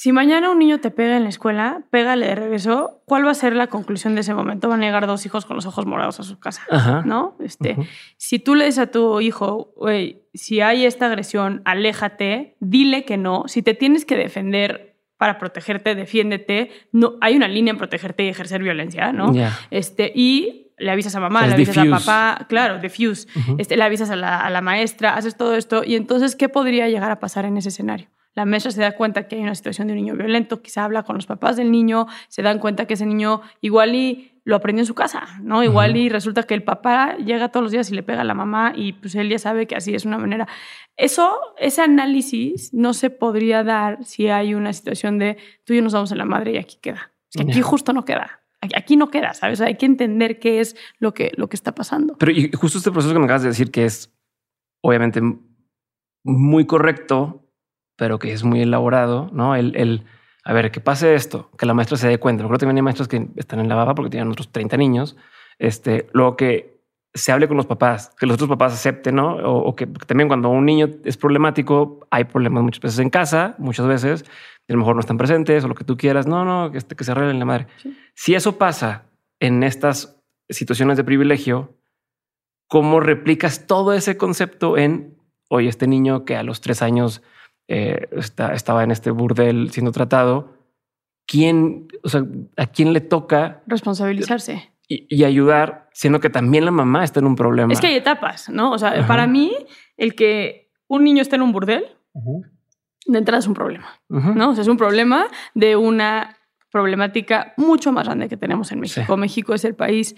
[0.00, 3.34] si mañana un niño te pega en la escuela, pégale de regreso, ¿cuál va a
[3.34, 4.66] ser la conclusión de ese momento?
[4.70, 7.02] Van a llegar dos hijos con los ojos morados a su casa, Ajá.
[7.04, 7.36] ¿no?
[7.38, 7.76] Este.
[8.16, 13.18] Si tú le dices a tu hijo, güey, si hay esta agresión, aléjate, dile que
[13.18, 13.44] no.
[13.46, 16.70] Si te tienes que defender para protegerte, defiéndete.
[16.92, 19.34] No, hay una línea en protegerte y ejercer violencia, ¿no?
[19.70, 21.94] Este, y le avisas a mamá, O sea, le avisas diffuse.
[21.94, 23.28] a papá, claro, diffuse.
[23.38, 23.56] Ujú.
[23.58, 25.84] Este, le avisas a la, a la maestra, haces todo esto.
[25.84, 28.08] Y entonces, ¿qué podría llegar a pasar en ese escenario?
[28.34, 31.02] La maestra se da cuenta que hay una situación de un niño violento, quizá habla
[31.02, 34.82] con los papás del niño, se dan cuenta que ese niño igual y lo aprendió
[34.82, 35.62] en su casa, ¿no?
[35.64, 38.34] Igual y resulta que el papá llega todos los días y le pega a la
[38.34, 40.48] mamá y pues él ya sabe que así es una manera.
[40.96, 45.82] Eso, ese análisis no se podría dar si hay una situación de tú y yo
[45.82, 47.12] nos damos en la madre y aquí queda.
[47.32, 48.40] Es que aquí justo no queda.
[48.60, 49.60] Aquí- no queda, ¿sabes?
[49.60, 52.16] Hay que entender qué es lo que, lo que está pasando.
[52.18, 54.12] Pero y justo este proceso que me acabas de decir que es
[54.82, 55.20] obviamente
[56.24, 57.39] muy correcto,
[58.00, 59.54] pero que es muy elaborado, ¿no?
[59.54, 60.06] El, el
[60.42, 62.44] a ver, que pase esto, que la maestra se dé cuenta.
[62.44, 65.18] Creo que también hay maestros que están en la baba porque tienen otros 30 niños.
[65.58, 66.80] Este, luego que
[67.12, 69.34] se hable con los papás, que los otros papás acepten, ¿no?
[69.34, 73.54] O, o que también cuando un niño es problemático, hay problemas muchas veces en casa,
[73.58, 74.24] muchas veces,
[74.66, 76.26] y a lo mejor no están presentes o lo que tú quieras.
[76.26, 77.66] No, no, que, este, que se arreglen la madre.
[77.82, 77.94] Sí.
[78.14, 79.10] Si eso pasa
[79.40, 81.76] en estas situaciones de privilegio,
[82.66, 85.18] ¿cómo replicas todo ese concepto en,
[85.50, 87.22] oye, este niño que a los tres años
[87.72, 90.56] eh, está, estaba en este burdel siendo tratado,
[91.24, 92.24] ¿quién, o sea,
[92.56, 94.72] a quién le toca Responsabilizarse.
[94.88, 97.72] y, y ayudar, siendo que también la mamá está en un problema?
[97.72, 98.72] Es que hay etapas, ¿no?
[98.72, 99.06] O sea, Ajá.
[99.06, 99.52] para mí,
[99.96, 101.84] el que un niño esté en un burdel,
[103.06, 104.00] de entrada es un problema.
[104.08, 104.50] ¿no?
[104.50, 106.36] O sea, es un problema de una
[106.72, 109.14] problemática mucho más grande que tenemos en México.
[109.14, 109.20] Sí.
[109.20, 110.16] México es el país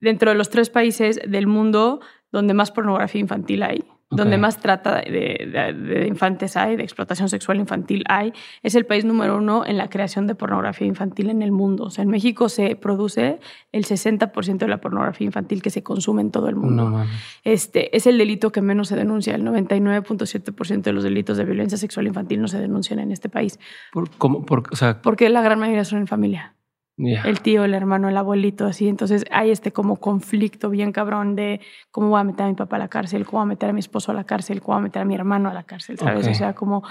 [0.00, 2.00] dentro de los tres países del mundo
[2.30, 8.04] donde más pornografía infantil hay donde más trata de, infantes hay, de explotación sexual infantil
[8.08, 11.84] hay, es el país número uno en la creación de pornografía infantil en el mundo.
[11.84, 13.40] O sea, en México se produce
[13.72, 17.04] el 60% de la pornografía infantil que se consume en todo el mundo.
[17.44, 19.34] este, es el delito que menos se denuncia.
[19.34, 23.58] El 99.7% de los delitos de violencia sexual infantil no se denuncian en este país.
[23.92, 26.54] ¿Por, cómo, por, o sea, Porque la gran mayoría son en familia.
[27.02, 28.88] El tío, el hermano, el abuelito, así.
[28.88, 31.60] Entonces hay este como conflicto bien cabrón de
[31.90, 33.72] cómo voy a meter a mi papá a la cárcel, cómo voy a meter a
[33.72, 35.98] mi esposo a la cárcel, cómo voy a meter a mi hermano a la cárcel,
[35.98, 36.28] ¿sabes?
[36.28, 36.78] O sea, como...
[36.78, 36.84] O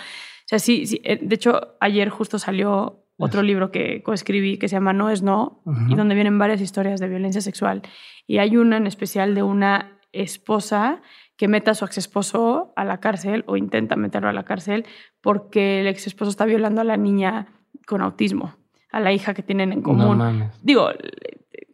[0.46, 1.00] sea, sí, sí.
[1.04, 5.22] Eh, de hecho, ayer justo salió otro libro que coescribí que se llama No es
[5.22, 7.84] No, y donde vienen varias historias de violencia sexual.
[8.28, 11.02] Y hay una en especial de una esposa
[11.38, 14.86] que meta a su ex esposo a la cárcel o intenta meterlo a la cárcel
[15.22, 17.48] porque el ex esposo está violando a la niña
[17.88, 18.61] con autismo
[18.92, 20.50] a la hija que tienen en común.
[20.62, 20.90] Digo,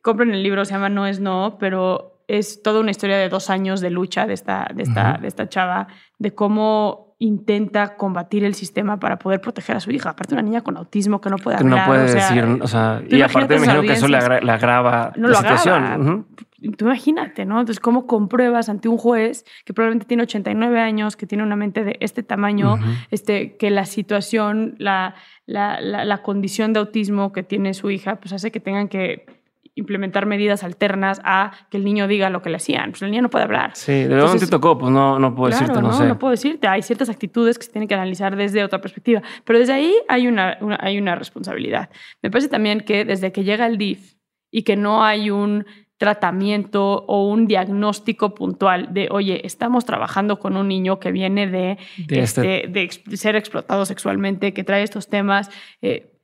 [0.01, 3.49] compren el libro, se llama No es No, pero es toda una historia de dos
[3.49, 5.87] años de lucha de esta, de esta, de esta chava,
[6.19, 10.11] de cómo intenta combatir el sistema para poder proteger a su hija.
[10.11, 11.79] Aparte, una niña con autismo que no puede hablar.
[11.79, 16.27] No puede decir, o sea, y aparte me imagino que eso le, agrava la situación.
[16.75, 17.59] Tú imagínate, ¿no?
[17.59, 21.83] Entonces, ¿cómo compruebas ante un juez que probablemente tiene 89 años, que tiene una mente
[21.83, 22.79] de este tamaño,
[23.11, 25.13] este, que la situación, la,
[25.45, 29.36] la, la, condición de autismo que tiene su hija, pues hace que tengan que
[29.77, 32.91] implementar medidas alternas a que el niño diga lo que le hacían.
[32.91, 33.71] Pues el niño no puede hablar.
[33.75, 36.05] Sí, de verdad te tocó, pues no, no puedo decirte, no, no, sé.
[36.05, 36.67] no puedo decirte.
[36.67, 40.27] Hay ciertas actitudes que se tienen que analizar desde otra perspectiva, pero desde ahí hay
[40.27, 41.89] una, hay una responsabilidad.
[42.21, 44.15] Me parece también que desde que llega el DIF
[44.51, 45.65] y que no hay un
[45.97, 51.77] tratamiento o un diagnóstico puntual de, oye, estamos trabajando con un niño que viene de,
[51.97, 55.49] de, este, de ser explotado sexualmente, que trae estos temas.
[55.81, 56.16] Eh,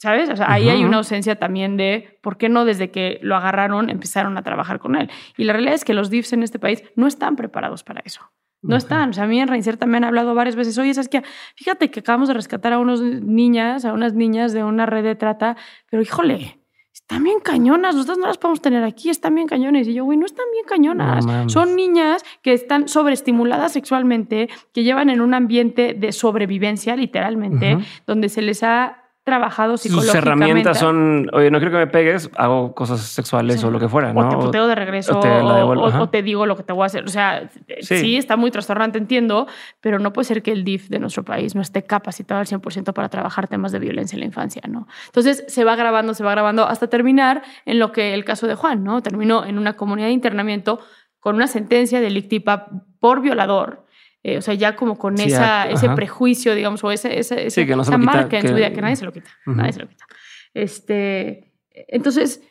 [0.00, 0.30] ¿Sabes?
[0.30, 3.90] O sea, ahí hay una ausencia también de por qué no desde que lo agarraron
[3.90, 5.10] empezaron a trabajar con él.
[5.36, 8.22] Y la realidad es que los DIFs en este país no están preparados para eso.
[8.62, 9.10] No están.
[9.10, 11.22] O sea, a mí en Reinsert también he hablado varias veces, oye, es que
[11.54, 15.16] fíjate que acabamos de rescatar a unas niñas, a unas niñas de una red de
[15.16, 15.58] trata,
[15.90, 16.58] pero híjole,
[16.94, 19.86] están bien cañonas, nosotros no las podemos tener aquí, están bien cañones.
[19.86, 21.26] Y yo, güey, no están bien cañonas.
[21.52, 28.30] Son niñas que están sobreestimuladas sexualmente, que llevan en un ambiente de sobrevivencia, literalmente, donde
[28.30, 30.18] se les ha trabajado psicológicamente.
[30.18, 33.88] Sus herramientas son, oye, no quiero que me pegues, hago cosas sexuales o lo que
[33.88, 34.26] fuera, ¿no?
[34.26, 37.04] O te puteo de regreso o te, digo lo que te voy a hacer.
[37.04, 38.16] O sea, sí.
[38.16, 39.46] está muy trastornante, entiendo,
[39.80, 42.92] pero no puede ser que el DIF de nuestro país no esté capacitado al 100%
[42.92, 44.88] para trabajar temas de violencia en la infancia, ¿no?
[45.06, 48.54] Entonces se va grabando, se va grabando hasta terminar en lo que el caso de
[48.54, 49.02] Juan, ¿no?
[49.02, 50.80] Terminó en una comunidad de internamiento
[51.18, 53.84] con una sentencia delictiva por violador
[54.22, 58.48] eh, o sea, ya como con esa, ese prejuicio, digamos, o ese, esa marca en
[58.48, 60.06] su vida, que nadie se lo quita, nadie se lo quita.
[60.52, 62.42] Este, entonces,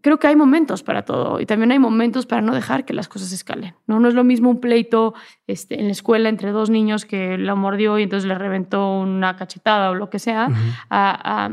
[0.00, 3.08] creo que hay momentos para todo y también hay momentos para no dejar que las
[3.08, 3.74] cosas escalen.
[3.86, 5.14] No, no es lo mismo un pleito
[5.46, 9.36] este, en la escuela entre dos niños que la mordió y entonces le reventó una
[9.36, 10.48] cachetada o lo que sea
[10.90, 11.50] a,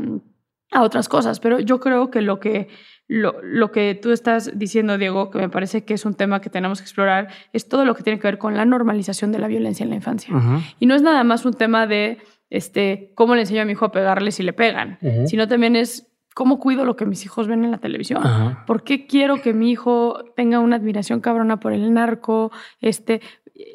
[0.72, 1.38] a otras cosas.
[1.38, 2.68] Pero yo creo que lo que
[3.12, 6.48] lo, lo, que tú estás diciendo, Diego, que me parece que es un tema que
[6.48, 9.48] tenemos que explorar, es todo lo que tiene que ver con la normalización de la
[9.48, 10.32] violencia en la infancia.
[10.78, 12.18] Y no es nada más un tema de
[12.50, 16.06] este, cómo le enseño a mi hijo a pegarle si le pegan, sino también es
[16.34, 18.22] cómo cuido lo que mis hijos ven en la televisión.
[18.64, 22.52] ¿Por qué quiero que mi hijo tenga una admiración cabrona por el narco?
[22.80, 23.22] Este,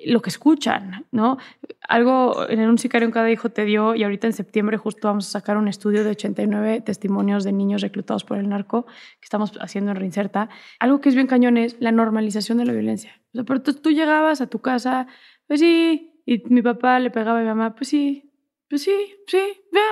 [0.06, 1.38] lo que escuchan, ¿no?
[1.88, 5.28] Algo en un sicario en cada hijo te dio y ahorita en septiembre justo vamos
[5.28, 9.54] a sacar un estudio de 89 testimonios de niños reclutados por el narco que estamos
[9.60, 10.50] haciendo en Reinserta.
[10.80, 13.22] Algo que es bien cañón es la normalización de la violencia.
[13.34, 15.08] O sea, pero tú, llegabas a tu casa,
[15.48, 18.32] pues sí, y mi papá le pegaba a mi mamá, pues sí,
[18.70, 19.44] pues sí, sí,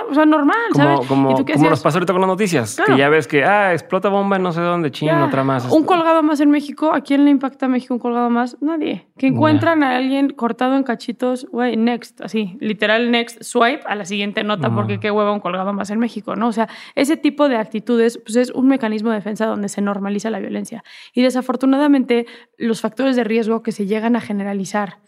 [0.08, 1.06] o sea, normal, ¿sabes?
[1.06, 4.42] Como, nos pasó ahorita con las noticias, que ya ves que, ah, explota bomba en
[4.42, 5.70] no sé dónde, chino, otra más.
[5.70, 8.56] Un colgado más en México, ¿a quién le impacta a México un colgado más?
[8.60, 9.06] Nadie.
[9.18, 14.04] Que encuentran a alguien cortado en cachitos, güey, next, así, literal next, swipe a la
[14.04, 16.48] siguiente nota, porque qué hueva un colgado más en México, ¿no?
[16.48, 20.30] O sea, ese tipo de actitudes, pues es un mecanismo de defensa donde se normaliza
[20.30, 20.84] la violencia.
[21.12, 22.26] Y desafortunadamente,
[22.58, 24.98] los factores de riesgo que se llegan a generalizar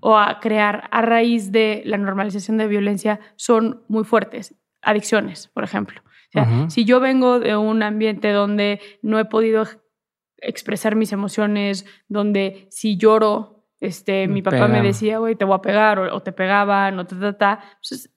[0.00, 4.23] o a crear a raíz de la normalización de violencia son muy fuertes
[4.82, 6.02] Adicciones, por ejemplo.
[6.68, 9.66] Si yo vengo de un ambiente donde no he podido
[10.38, 15.62] expresar mis emociones, donde si lloro, este, mi papá me decía, güey, te voy a
[15.62, 17.60] pegar, o, te pegaban, o ta, ta, ta.
[17.88, 18.10] Pues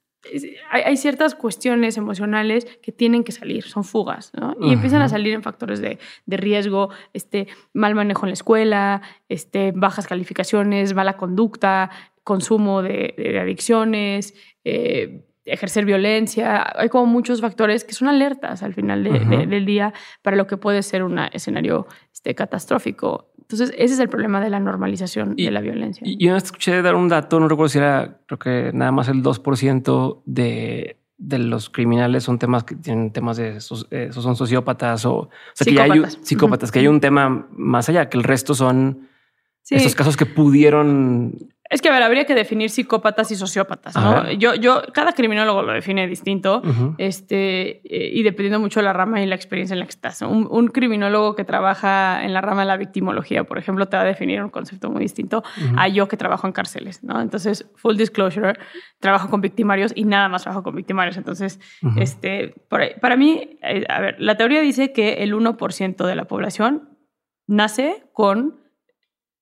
[0.71, 4.55] hay, ciertas cuestiones emocionales que tienen que salir, son fugas, ¿no?
[4.59, 9.71] Y empiezan a salir en factores de, riesgo, este, mal manejo en la escuela, este,
[9.73, 11.91] bajas calificaciones, mala conducta,
[12.23, 16.65] consumo de, adicciones, eh, ejercer violencia.
[16.75, 20.83] Hay como muchos factores que son alertas al final del día para lo que puede
[20.83, 23.31] ser un escenario este, catastrófico.
[23.39, 26.05] Entonces, ese es el problema de la normalización de la violencia.
[26.05, 29.23] Y yo escuché dar un dato, no recuerdo si era, creo que nada más el
[29.23, 33.57] 2% de, de los criminales son temas que tienen temas de
[33.91, 36.15] eh, son sociópatas o, o sea, psicópatas.
[36.15, 39.07] que hay psicópatas, que hay un tema más allá, que el resto son
[39.69, 41.33] esos casos que pudieron
[41.69, 44.31] es que, a ver, habría que definir psicópatas y sociópatas, ¿no?
[44.31, 46.61] Yo, yo, cada criminólogo lo define distinto,
[46.97, 50.21] este, eh, y dependiendo mucho de la rama y la experiencia en la que estás.
[50.21, 54.05] Un, criminólogo que trabaja en la rama de la victimología, por ejemplo, te va a
[54.05, 55.43] definir un concepto muy distinto
[55.75, 57.19] a yo que trabajo en cárceles, ¿no?
[57.21, 58.53] Entonces, full disclosure,
[58.99, 61.17] trabajo con victimarios y nada más trabajo con victimarios.
[61.17, 61.59] Entonces,
[61.97, 66.97] este, para mí, eh, a ver, la teoría dice que el 1% de la población
[67.47, 68.66] nace con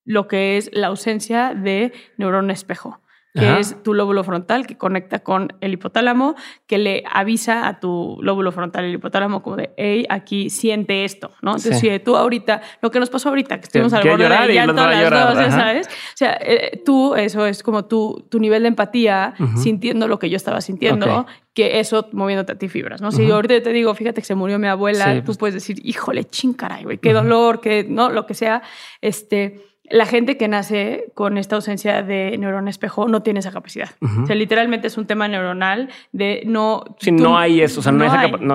[0.06, 3.01] lo que es la ausencia de neurona espejo
[3.36, 6.36] que es tu lóbulo frontal que conecta con el hipotálamo,
[6.68, 11.32] que le avisa a tu lóbulo frontal, el hipotálamo, como de, hey, aquí siente esto,
[11.41, 11.51] ¿no?
[11.51, 14.88] Entonces, si tú ahorita, lo que nos pasó ahorita, que estuvimos al borde de llanto
[14.88, 15.88] las dos, ¿sabes?
[15.88, 20.30] O sea, eh, tú, eso es como tu, tu nivel de empatía, sintiendo lo que
[20.30, 23.12] yo estaba sintiendo, que eso moviéndote a ti fibras, ¿no?
[23.12, 26.24] Si ahorita te digo, fíjate que se murió mi abuela, tú pues puedes decir, híjole,
[26.24, 28.10] chincaray, güey, qué dolor, qué, ¿no?
[28.10, 28.62] Lo que sea,
[29.01, 33.90] este la gente que nace con esta ausencia de neurona espejo no tiene esa capacidad.
[34.02, 36.84] O sea, literalmente es un tema neuronal de no...
[37.00, 38.06] Si no hay eso, o sea, no,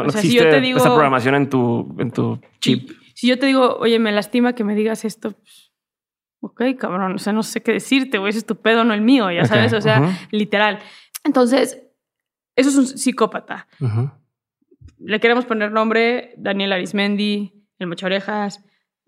[0.04, 2.90] existe si yo te digo, esa programación en tu, en tu chip.
[3.14, 5.72] Si, yo te digo, oye, me lastima que me digas esto, pues,
[6.40, 9.02] ok, cabrón, o sea, no sé qué decirte, güey, ese es tu pedo, no el
[9.02, 10.78] mío, ya sabes, o sea, literal.
[11.24, 11.82] Entonces,
[12.56, 13.68] eso es un psicópata.
[14.98, 18.64] Le queremos poner nombre, Daniel Arismendi, el Mocha Orejas,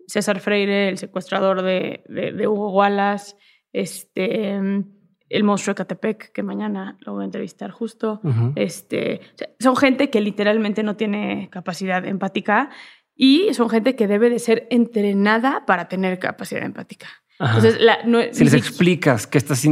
[0.07, 2.03] César Freire, el secuestrador de,
[2.47, 3.35] Hugo Wallace,
[3.71, 8.21] este, el monstruo de Catepec, que mañana lo voy a entrevistar justo.
[8.55, 9.21] este,
[9.59, 12.69] son gente que literalmente no tiene capacidad empática
[13.15, 17.07] y son gente que debe de ser entrenada para tener capacidad empática.
[17.39, 17.79] Entonces,
[18.31, 19.63] si les explicas que estás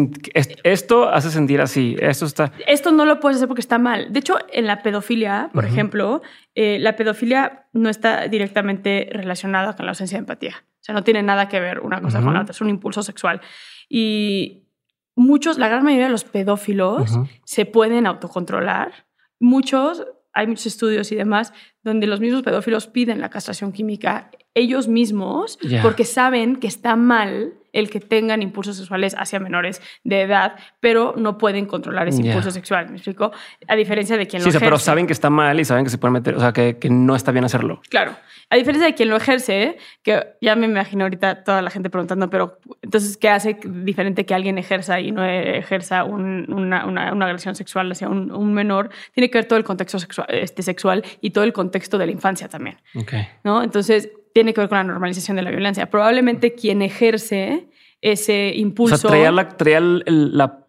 [0.63, 2.51] esto hace sentir así, esto está.
[2.67, 4.11] Esto no lo puedes hacer porque está mal.
[4.11, 6.21] De hecho, en la pedofilia, por ejemplo,
[6.55, 10.55] eh, la pedofilia no está directamente relacionada con la ausencia de empatía.
[10.59, 12.51] O sea, no tiene nada que ver una cosa con la otra.
[12.51, 13.41] Es un impulso sexual.
[13.87, 14.67] Y
[15.15, 19.05] muchos, la gran mayoría de los pedófilos se pueden autocontrolar.
[19.39, 20.03] Muchos
[20.33, 21.53] hay muchos estudios y demás
[21.83, 27.53] donde los mismos pedófilos piden la castración química ellos mismos porque saben que está mal
[27.73, 32.51] el que tengan impulsos sexuales hacia menores de edad, pero no pueden controlar ese impulso
[32.51, 33.31] sexual, ¿me explico?
[33.67, 34.59] A diferencia de quien lo ejerce.
[34.59, 36.77] Sí, pero saben que está mal y saben que se pueden meter, o sea, que,
[36.77, 37.81] que, no está bien hacerlo.
[37.89, 38.15] Claro.
[38.49, 42.29] A diferencia de quien lo ejerce, que ya me imagino ahorita toda la gente preguntando,
[42.29, 47.89] pero entonces, ¿qué hace diferente que alguien ejerza y no ejerza una, una, agresión sexual
[47.89, 48.89] hacia un, un, menor?
[49.13, 52.11] Tiene que ver todo el contexto sexual, este, sexual y todo el contexto de la
[52.11, 52.75] infancia también.
[52.93, 53.25] Okay.
[53.45, 53.63] ¿no?
[53.63, 55.89] Entonces, tiene que ver con la normalización de la violencia.
[55.89, 57.67] Probablemente quien ejerce
[58.01, 58.95] ese impulso.
[58.95, 60.61] O sea, traía la, traía la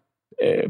[0.45, 0.69] eh,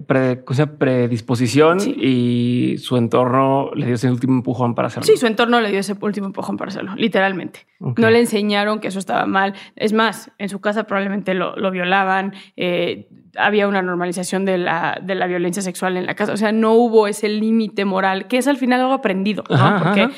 [0.77, 5.07] predisposición y su entorno le dio ese último empujón para hacerlo.
[5.07, 7.65] Sí, su entorno le dio ese último empujón para hacerlo, literalmente.
[7.79, 9.53] No le enseñaron que eso estaba mal.
[9.75, 15.15] Es más, en su casa probablemente lo, violaban, eh, había una normalización de la, de
[15.15, 16.33] la violencia sexual en la casa.
[16.33, 19.79] O sea, no hubo ese límite moral, que es al final algo aprendido, ¿no?
[19.83, 20.09] Porque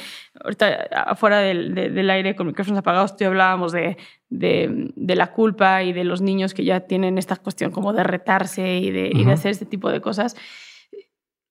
[0.43, 3.97] ahorita afuera del, aire con micrófonos apagados, tú hablábamos de,
[4.29, 8.77] de, la culpa y de los niños que ya tienen esta cuestión como de retarse
[8.77, 10.35] y de, y de hacer este tipo de cosas.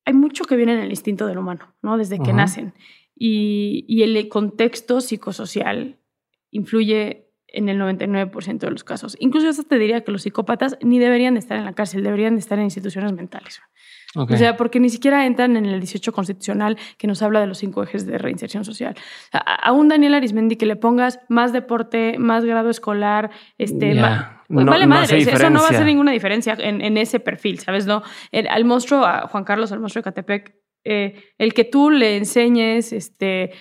[0.04, 1.96] Hay mucho que viene en el instinto del humano, ¿no?
[1.96, 2.74] Desde que nacen.
[3.16, 5.98] Y, y el contexto psicosocial
[6.50, 7.24] influye
[7.54, 9.16] en el 99% de los casos.
[9.20, 12.34] Incluso yo te diría que los psicópatas ni deberían de estar en la cárcel, deberían
[12.34, 13.60] de estar en instituciones mentales.
[14.16, 17.58] O sea, porque ni siquiera entran en el 18 constitucional que nos habla de los
[17.58, 18.94] cinco ejes de reinserción social.
[19.32, 23.94] A, un Daniel Arismendi que le pongas más deporte, más grado escolar, este,
[24.48, 27.86] vale madre, eso no va a hacer ninguna diferencia en, ese perfil, ¿sabes?
[27.86, 28.02] No,
[28.32, 30.54] al monstruo, a Juan Carlos, al monstruo de Catepec,
[30.84, 33.52] eh, el que tú le enseñes este,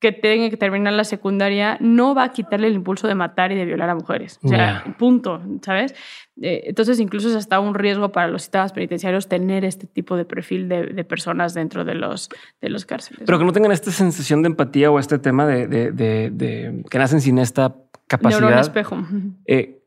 [0.00, 3.54] que tenga que terminar la secundaria no va a quitarle el impulso de matar y
[3.54, 4.38] de violar a mujeres.
[4.42, 5.94] O sea, punto, ¿sabes?
[6.42, 10.24] Eh, entonces, incluso es hasta un riesgo para los sistemas penitenciarios tener este tipo de
[10.24, 12.28] perfil de, personas dentro de los,
[12.60, 13.22] de los cárceles.
[13.24, 17.20] Pero que no tengan esta sensación de empatía o este tema de, de que nacen
[17.20, 17.74] sin esta
[18.06, 18.60] capacidad.
[18.60, 18.98] espejo.
[19.46, 19.82] Eh,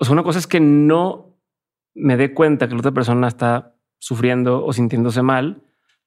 [0.00, 1.38] o sea, una cosa es que no
[1.94, 5.62] me dé cuenta que la otra persona está sufriendo o sintiéndose mal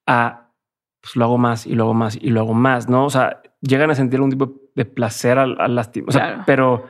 [0.06, 0.52] a
[1.00, 3.04] pues lo hago más y lo hago más y lo hago más, ¿no?
[3.04, 6.08] O sea, llegan a sentir algún tipo de placer al, al lastimar.
[6.08, 6.86] O sea, pero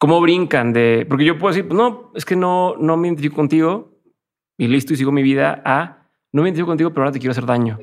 [0.00, 1.06] ¿cómo brincan de...?
[1.08, 3.92] Porque yo puedo decir, pues no, es que no, no me identifico contigo
[4.58, 6.08] y listo y sigo mi vida a...
[6.32, 7.78] No me identifico contigo, pero ahora te quiero hacer daño.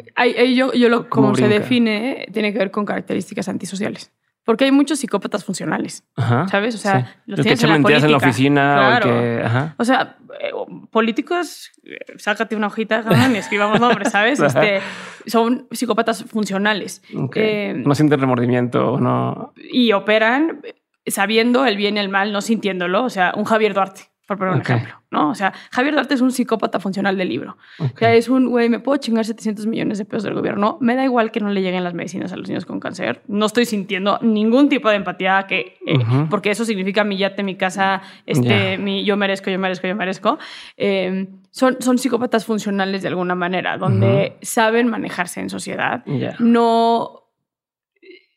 [0.56, 4.12] yo, yo lo, como se define, tiene que ver con características antisociales.
[4.46, 6.48] Porque hay muchos psicópatas funcionales, Ajá.
[6.48, 6.74] ¿sabes?
[6.74, 7.12] O sea, Sí.
[7.26, 9.10] los Los que echan en la en la oficina Claro.
[9.10, 9.42] o que.
[9.44, 9.76] Ajá.
[9.78, 10.52] O sea, eh,
[10.90, 13.04] políticos, eh, sácate una hojita,
[13.34, 14.40] y escribamos nombres, ¿sabes?
[14.42, 14.80] Este,
[15.26, 17.36] son psicópatas funcionales Ok.
[17.36, 19.52] Eh, no sienten remordimiento, no.
[19.58, 20.62] y operan
[21.08, 23.04] sabiendo el bien y el mal, no sintiéndolo.
[23.04, 25.30] O sea, un Javier Duarte, por poner un ejemplo, ¿no?
[25.30, 27.58] O sea, Javier Duarte es un psicópata funcional del libro.
[27.80, 30.78] O sea, es un, güey, me puedo chingar 700 millones de pesos del gobierno.
[30.82, 33.22] Me da igual que no le lleguen las medicinas a los niños con cáncer.
[33.28, 35.98] No estoy sintiendo ningún tipo de empatía que, eh,
[36.30, 40.38] porque eso significa mi yate, mi casa, este, mi yo merezco, yo merezco, yo merezco.
[40.76, 46.04] Eh, son, son psicópatas funcionales de alguna manera, donde saben manejarse en sociedad
[46.40, 47.27] no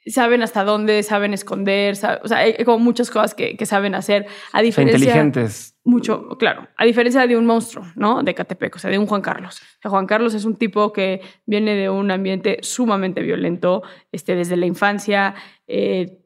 [0.06, 1.92] saben hasta dónde, saben esconder,
[2.22, 4.98] o sea, hay como muchas cosas que, que saben hacer, a O sea, diferencia...
[4.98, 5.76] inteligentes.
[5.82, 8.22] Mucho, claro, a diferencia de un monstruo, ¿no?
[8.22, 9.60] De Catepec, o sea, de un Juan Carlos.
[9.60, 13.82] O sea, Juan Carlos es un tipo que viene de un ambiente sumamente violento,
[14.12, 15.34] este, desde la infancia,
[15.66, 16.20] eh,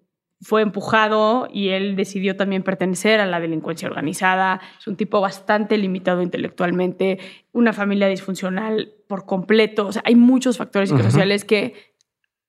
[0.44, 4.60] fue empujado y él decidió también pertenecer a la delincuencia organizada.
[4.78, 7.18] Es un tipo bastante limitado intelectualmente,
[7.52, 9.86] una familia disfuncional por completo.
[9.86, 11.93] O sea, hay muchos factores psicosociales que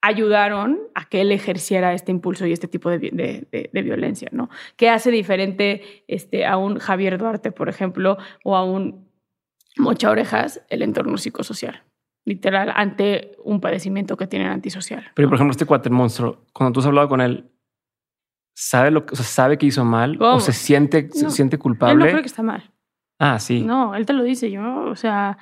[0.07, 4.29] ayudaron a que él ejerciera este impulso y este tipo de, de- de- de violencia,
[4.31, 4.49] ¿no?
[4.75, 9.09] Que hace diferente este, a un Javier Duarte, por ejemplo, o a un
[9.77, 11.83] Mocha Orejas, el entorno psicosocial,
[12.25, 15.11] literal, ante un padecimiento que tienen antisocial.
[15.15, 17.49] Pero, por ejemplo, este cuate monstruo, cuando tú has hablado con él,
[18.55, 20.17] ¿sabe lo que, o sea, sabe que hizo mal?
[20.17, 20.35] ¿Cómo?
[20.35, 21.29] ¿O se siente, se No.
[21.29, 22.09] siente Él no culpable?
[22.09, 22.71] cree que está mal.
[23.19, 23.63] Ah, sí.
[23.63, 24.49] No, él te lo dice.
[24.51, 25.37] Yo, o sea,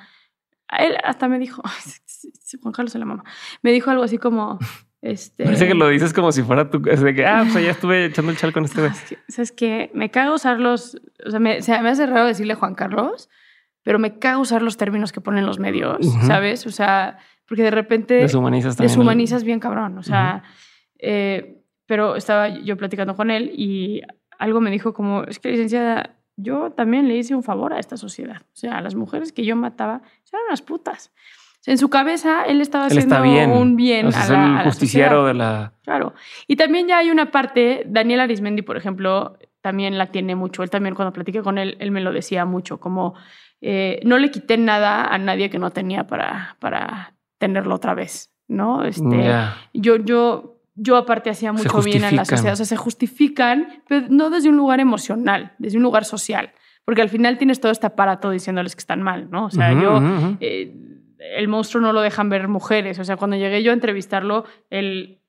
[0.78, 1.62] él hasta me dijo,
[2.62, 3.24] Juan Carlos se la mama,
[3.62, 4.58] me dijo algo así como,
[5.02, 6.82] este, Parece que lo dices como si fuera tu...
[6.88, 8.90] Es de que, ah, pues ya estuve echando el chal con este güey.
[8.92, 9.90] Es que, ¿Sabes qué?
[9.92, 10.96] Me cago usarlos.
[11.26, 13.28] O sea, me, o sea, me hace raro decirle Juan Carlos,
[13.82, 16.26] pero me cago usar los términos que ponen los medios, Ujú.
[16.26, 16.66] ¿sabas?
[16.66, 18.88] O sea, porque de repente Deshumanizas también.
[18.88, 19.98] deshumanizas bien cabrón.
[19.98, 20.42] O sea,
[20.98, 24.00] eh, pero estaba yo platicando con él y
[24.38, 27.98] algo me dijo como, es que licenciada, yo también le hice un favor a esta
[27.98, 28.40] sociedad.
[28.40, 30.00] O sea, a las mujeres que yo mataba
[30.32, 31.12] eran unas putas.
[31.66, 33.50] En su cabeza él estaba Él haciendo bien.
[33.50, 35.26] un bien O sea, a es la, a el la justiciero sociedad.
[35.26, 35.72] de la...
[35.82, 36.14] Claro.
[36.46, 40.62] Y también ya hay una parte, Daniel Arismendi, por ejemplo, también la tiene mucho.
[40.62, 43.14] Él también cuando platiqué con él, él me lo decía mucho, como
[43.60, 48.30] eh, no le quité nada a nadie que no tenía para, para tenerlo otra vez,
[48.46, 48.84] ¿no?
[48.84, 49.30] Este.
[49.72, 54.06] Yo, yo, yo aparte hacía mucho bien en la sociedad, o sea, se justifican, pero
[54.10, 56.52] no desde un lugar emocional, desde un lugar social,
[56.84, 59.46] porque al final tienes todo este aparato diciéndoles que están mal, ¿no?
[59.46, 59.98] O sea, yo...
[60.40, 60.74] eh,
[61.32, 62.98] el monstruo no lo dejan ver mujeres.
[62.98, 65.20] O sea, cuando llegué yo a entrevistarlo, el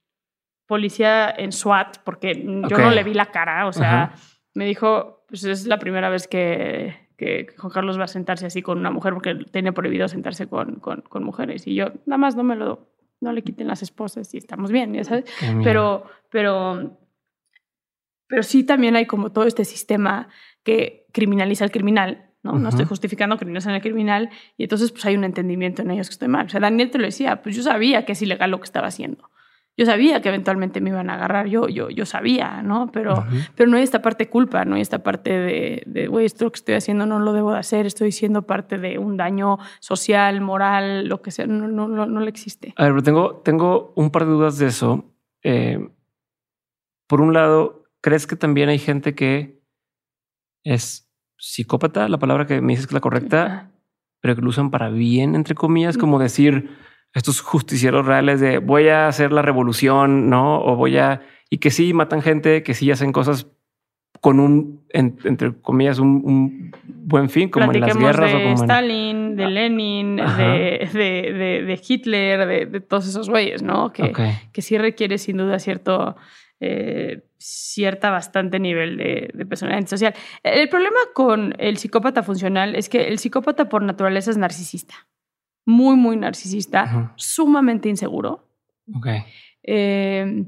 [0.67, 4.13] policía en SWAT, porque yo no le vi la cara, o sea,
[4.53, 8.61] me dijo, pues es la primera vez que, que Juan Carlos va a sentarse así
[8.61, 11.67] con una mujer, porque tiene prohibido sentarse con, con, con mujeres.
[11.67, 12.89] Y yo, nada más no me lo,
[13.21, 15.25] no le quiten las esposas y estamos bien, ya sabes.
[15.39, 15.55] Qué.
[15.63, 16.97] Pero, pero,
[18.27, 20.29] pero sí también hay como todo este sistema
[20.63, 22.59] que criminaliza al criminal, ¿no?
[22.59, 26.13] No estoy justificando criminalizar al criminal y entonces pues hay un entendimiento en ellos que
[26.13, 26.45] estoy mal.
[26.45, 28.87] O sea, Daniel te lo decía, pues yo sabía que es ilegal lo que estaba
[28.87, 29.29] haciendo.
[29.77, 32.91] Yo sabía que eventualmente me iban a agarrar, yo, yo, yo sabía, ¿no?
[32.93, 33.25] Pero,
[33.55, 36.49] pero no hay esta parte de culpa, no hay esta parte de, de, güey, esto
[36.49, 40.39] que estoy haciendo no lo debo de hacer, estoy siendo parte de un daño social,
[40.39, 42.73] moral, lo que sea, no, no, no, no le existe.
[42.77, 45.13] A ver, pero tengo, tengo un par de dudas de eso.
[45.43, 45.89] Eh,
[47.07, 49.61] por un lado, ¿crees que también hay gente que
[50.63, 51.04] es
[51.51, 53.71] psicópata, la palabra que me dices que es la correcta,
[54.21, 56.69] pero que lo usan para bien, entre comillas, como decir
[57.13, 60.59] estos justicieros reales de voy a hacer la revolución, ¿no?
[60.61, 61.21] O voy a...
[61.49, 63.47] Y que sí matan gente, que sí hacen cosas
[64.19, 68.39] con un, en- entre comillas, un, un buen fin, como en las guerras de o
[68.39, 68.55] como en...
[68.55, 70.47] Stalin, de Lenin, Ajá.
[70.47, 73.93] de, de, de- de Hitler, de, todos esos güeyes, ¿no?
[73.93, 74.19] Que, Ok.
[74.51, 76.15] que sí requiere sin duda cierto,
[76.59, 80.13] eh, cierta bastante nivel de, de personalidad social.
[80.43, 84.95] El problema con el psicópata funcional es que el psicópata por naturaleza es narcisista.
[85.65, 88.47] Muy, muy narcisista, sumamente inseguro
[88.95, 89.07] Ok.
[89.63, 90.45] eh,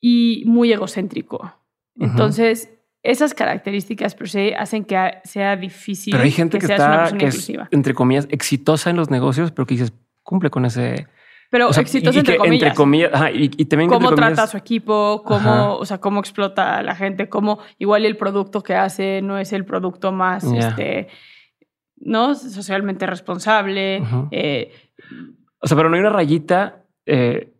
[0.00, 1.54] y muy egocéntrico.
[1.98, 2.70] Entonces,
[3.02, 7.18] esas características per se hacen que sea difícil Pero hay gente que, una está, persona
[7.18, 7.68] que es, inclusiva.
[7.70, 9.92] entre comillas, exitosa en los negocios, pero que dices,
[10.22, 11.06] cumple con ese...
[11.50, 12.62] Pero o sea, exitoso y entre que comillas.
[12.68, 15.38] Entre comillas ajá, y, y también cómo entre trata a comillas, su equipo, Ajá.
[15.44, 19.38] cómo, o sea, cómo explota a la gente, cómo igual el producto que hace no
[19.38, 20.68] es el producto más, Ya.
[20.68, 21.08] este,
[21.96, 22.34] ¿no?
[22.34, 24.02] Socialmente responsable.
[24.30, 24.72] Eh,
[25.60, 26.82] O sea, pero no hay una rayita.
[27.06, 27.50] eh,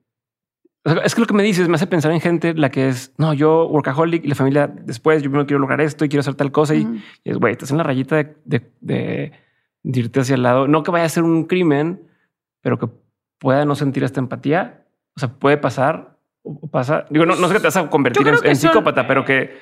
[0.87, 2.89] o sea, es que lo que me dices me hace pensar en gente la que
[2.89, 6.21] es, no, yo workaholic y la familia después, yo primero quiero lograr esto y quiero
[6.21, 6.75] hacer tal cosa.
[6.75, 6.83] Y,
[7.25, 9.33] y es, güey, estás en la rayita de, de, de-
[9.83, 10.67] de irte hacia el lado.
[10.69, 12.03] No que vaya a ser un crimen,
[12.61, 12.89] pero que
[13.39, 14.85] pueda no sentir esta empatía.
[15.17, 16.17] O sea, puede pasar.
[16.43, 17.07] o pasa.
[17.11, 19.57] Digo, no, no sé que te vas a convertir en, que son- psicópata, pero que,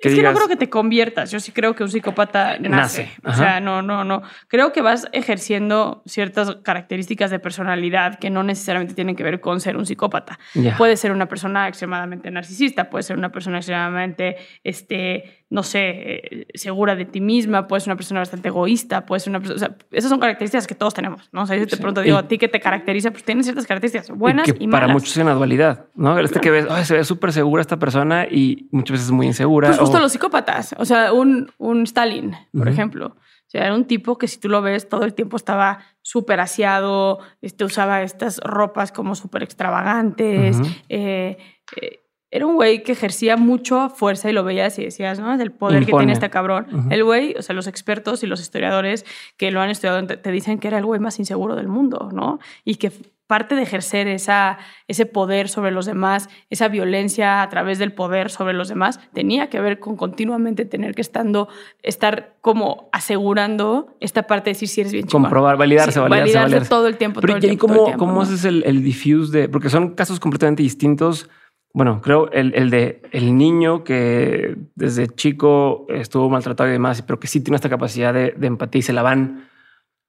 [0.00, 1.30] que es que digas, no creo que te conviertas.
[1.32, 2.68] Yo sí creo que un psicópata nace.
[2.70, 4.22] Nace, O sea, no, no, no.
[4.46, 9.60] Creo que vas ejerciendo ciertas características de personalidad que no necesariamente tienen que ver con
[9.60, 10.38] ser un psicópata.
[10.76, 16.46] Puede ser una persona extremadamente narcisista, puede ser una persona extremadamente, este, no sé, eh,
[16.54, 19.56] segura de ti misma, puede ser una persona bastante egoísta, puede ser una persona.
[19.56, 21.42] O sea, esas son características que todos tenemos, ¿no?
[21.42, 21.80] O sea, yo de Sí.
[21.80, 24.88] pronto digo, Y- a ti que te caracteriza, pues tienes ciertas características buenas y, para
[24.88, 26.18] muchos es una dualidad, ¿no?
[26.18, 29.26] Este que ves, "Ay, se ve súper segura esta persona y muchas veces es muy
[29.26, 29.68] insegura.
[29.68, 30.74] Pues justo o- los psicópatas.
[30.78, 33.06] O sea, un, un Stalin, por ejemplo.
[33.16, 36.40] O sea, era un tipo que si tú lo ves todo el tiempo estaba súper
[36.40, 40.58] aseado, este, usaba estas ropas como súper extravagantes.
[40.90, 41.38] Eh,
[41.80, 42.00] eh,
[42.30, 45.32] era un güey que ejercía mucho fuerza y lo veías y decías, ¿no?
[45.32, 46.02] El poder que Impone.
[46.02, 46.66] tiene este cabrón.
[46.70, 46.88] Ujú.
[46.90, 49.06] El güey, o sea, los expertos y los historiadores
[49.36, 52.38] que lo han estudiado te, dicen que era el güey más inseguro del mundo, ¿no?
[52.64, 52.92] Y que
[53.26, 54.56] parte de ejercer esa,
[54.88, 59.48] ese poder sobre los demás, esa violencia a través del poder sobre los demás, tenía
[59.50, 61.48] que ver con continuamente tener que estando,
[61.82, 65.22] estar como asegurando esta parte de decir si eres bien chingón.
[65.24, 66.68] comprobar, validarse, Sí, validarse, validarse validarse.
[66.70, 68.20] todo el tiempo, Pero todo el ¿y tiempo, todo el cómo, tiempo, cómo ¿no?
[68.22, 69.48] haces el, el diffuse de...?
[69.48, 71.28] Porque son casos completamente distintos.
[71.74, 77.20] Bueno, creo el, el de el niño que desde chico estuvo maltratado y demás, pero
[77.20, 79.48] que sí tiene esta capacidad de, empatía y se la van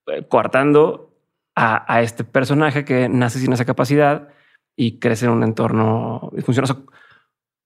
[0.08, 1.14] eh, coartando
[1.56, 4.30] a, a este personaje que nace sin esa capacidad
[4.76, 6.86] y crece en un entorno disfuncional.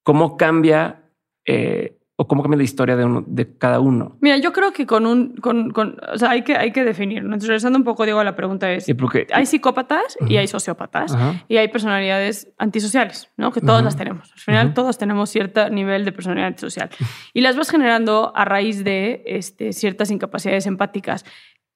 [0.04, 1.04] ¿Cómo cambia
[1.46, 4.18] eh, o cómo cambia la historia de, uno, de cada uno?
[4.22, 7.20] Mira, yo creo que con un, con, con- o sea, hay que, hay que definir.
[7.24, 7.28] ¿no?
[7.28, 10.38] Entonces, regresando un poco, digo, a la pregunta es, Y porque, hay psicópatas y Ujú.
[10.38, 11.14] hay sociópatas.
[11.14, 11.44] Ajá.
[11.48, 13.52] y hay personalidades antisociales, ¿no?
[13.52, 13.86] Que todas Ujú.
[13.86, 14.32] las tenemos.
[14.32, 16.90] Al final, todos tenemos cierto nivel de personalidad antisocial.
[17.34, 21.26] Y las vas generando a raíz de este, ciertas incapacidades empáticas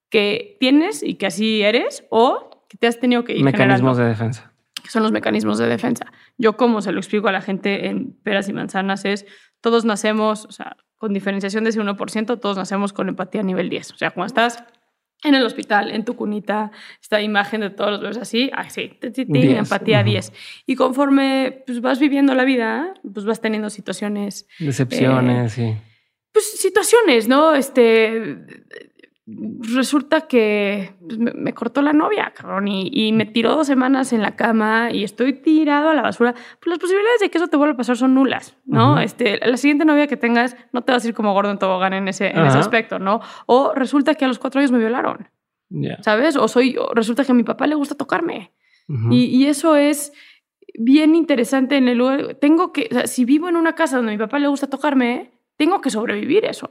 [0.09, 4.03] que tienes y que así eres o que te has tenido que ir mecanismos generando,
[4.03, 4.53] de defensa.
[4.83, 6.05] que son los mecanismos de defensa.
[6.37, 9.25] Yo, como se lo explico a la gente en peras y manzanas, es
[9.61, 13.69] todos nacemos, o sea, con diferenciación de ese 1%, todos nacemos con empatía a nivel
[13.69, 13.91] 10.
[13.91, 14.63] O sea, cuando estás
[15.23, 19.09] en el hospital, en tu cunita, esta imagen de todos los bebés así, así, ti,
[19.11, 20.09] ti, ti, 10, empatía ujú.
[20.09, 20.33] 10.
[20.67, 25.75] Y conforme pues, vas viviendo la vida, pues vas teniendo situaciones, Decepciones y...
[26.31, 27.55] pues situaciones, ¿no?
[27.55, 28.37] Este,
[29.27, 34.21] resulta que pues, me, cortó la novia, cabrón, y, y me tiró dos semanas en
[34.21, 36.33] la cama y estoy tirado a la basura.
[36.33, 38.93] Pues las posibilidades de que eso te vuelva a pasar son nulas, ¿no?
[38.93, 39.01] Ujú.
[39.01, 41.93] este, la siguiente novia que tengas no te vas a ir como gordo en tobogán
[41.93, 43.19] en ese, en ese aspecto, ¿no?
[43.47, 45.29] O resulta que a los cuatro años me violaron.
[46.01, 46.37] ¿sabes?
[46.37, 48.53] O soy, o resulta que a mi papá le gusta tocarme.
[49.11, 50.13] Y eso es
[50.75, 52.35] bien interesante en el lugar.
[52.35, 54.69] Tengo que, o sea, si vivo en una casa donde a mi papá le gusta
[54.69, 56.69] tocarme, tengo que sobrevivir eso.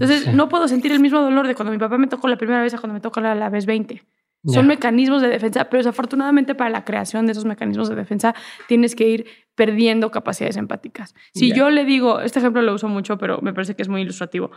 [0.00, 0.30] Entonces, Sí.
[0.32, 2.74] no puedo sentir el mismo dolor de cuando mi papá me tocó la primera vez
[2.74, 4.02] a cuando me toca la, la vez 20.
[4.46, 8.34] Son mecanismos de defensa, pero desafortunadamente para la creación de esos mecanismos de defensa
[8.68, 9.26] tienes que ir
[9.56, 11.14] perdiendo capacidades empáticas.
[11.34, 14.02] Si yo le digo, este ejemplo lo uso mucho, pero me parece que es muy
[14.02, 14.52] ilustrativo.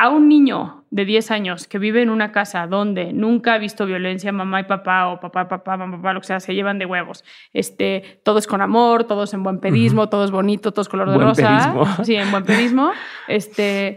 [0.00, 3.84] A un niño de 10 años que vive en una casa donde nunca ha visto
[3.84, 6.86] violencia, mamá y papá, o papá, papá, mamá, papá, lo que sea, se llevan de
[6.86, 7.24] huevos.
[7.52, 10.88] Este, todo es con amor, todo es en buen pedismo, todo es bonito, todo es
[10.88, 11.48] color de Buen rosa.
[11.74, 11.84] pedismo.
[12.04, 12.92] Sí, en buen pedismo.
[13.26, 13.96] Este,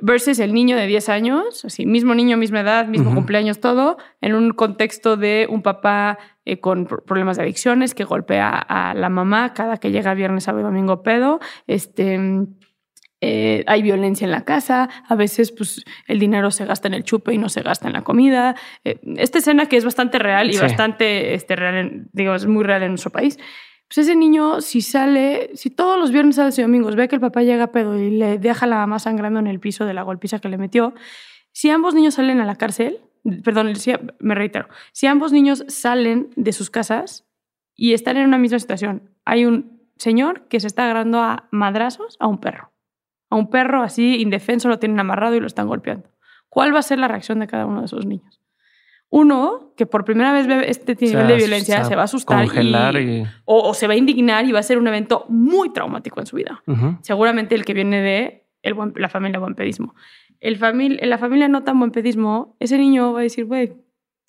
[0.00, 4.34] versus el niño de 10 años, así, mismo niño, misma edad, mismo cumpleaños, todo, en
[4.34, 9.08] un contexto de un papá eh, con pro- problemas de adicciones que golpea a la
[9.08, 11.38] mamá cada que llega viernes, sábado y domingo pedo.
[11.66, 12.18] Este,
[13.20, 17.02] eh, hay violencia en la casa, a veces pues, el dinero se gasta en el
[17.04, 18.54] chupe y no se gasta en la comida.
[18.84, 20.60] Eh, esta escena que es bastante real y Sí.
[20.60, 23.38] bastante este, real, en- digamos, muy real en nuestro país.
[23.88, 27.20] Pues ese niño, si sale, si todos los viernes, sábados y domingos ve que el
[27.20, 29.94] papá llega a pedo y le deja a la mamá sangrando en el piso de
[29.94, 30.92] la golpiza que le metió,
[31.52, 32.98] si ambos niños salen a la cárcel,
[33.42, 37.26] perdón, si- me reitero, si ambos niños salen de sus casas
[37.74, 42.16] y están en una misma situación, hay un señor que se está agarrando a madrazos
[42.20, 42.70] a un perro.
[43.30, 46.08] A un perro así indefenso lo tienen amarrado y lo están golpeando.
[46.48, 48.40] ¿Cuál va a ser la reacción de cada uno de esos niños?
[49.10, 52.48] Uno, que por primera vez ve este nivel de violencia, se va a asustar y-
[52.96, 53.00] y...
[53.46, 56.26] o, o se va a indignar y va a ser un evento muy traumático en
[56.26, 56.62] su vida.
[57.02, 59.94] Seguramente el que viene de el buen- la familia buen pedismo.
[60.40, 60.58] El
[61.08, 63.72] la familia no tan buen pedismo, ese niño va a decir, güey,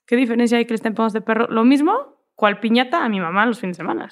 [0.08, 1.48] ¿qué diferencia hay que le estén a este perro?
[1.50, 1.94] Lo mismo,
[2.36, 4.10] cual piñata a mi mamá los fines de semana.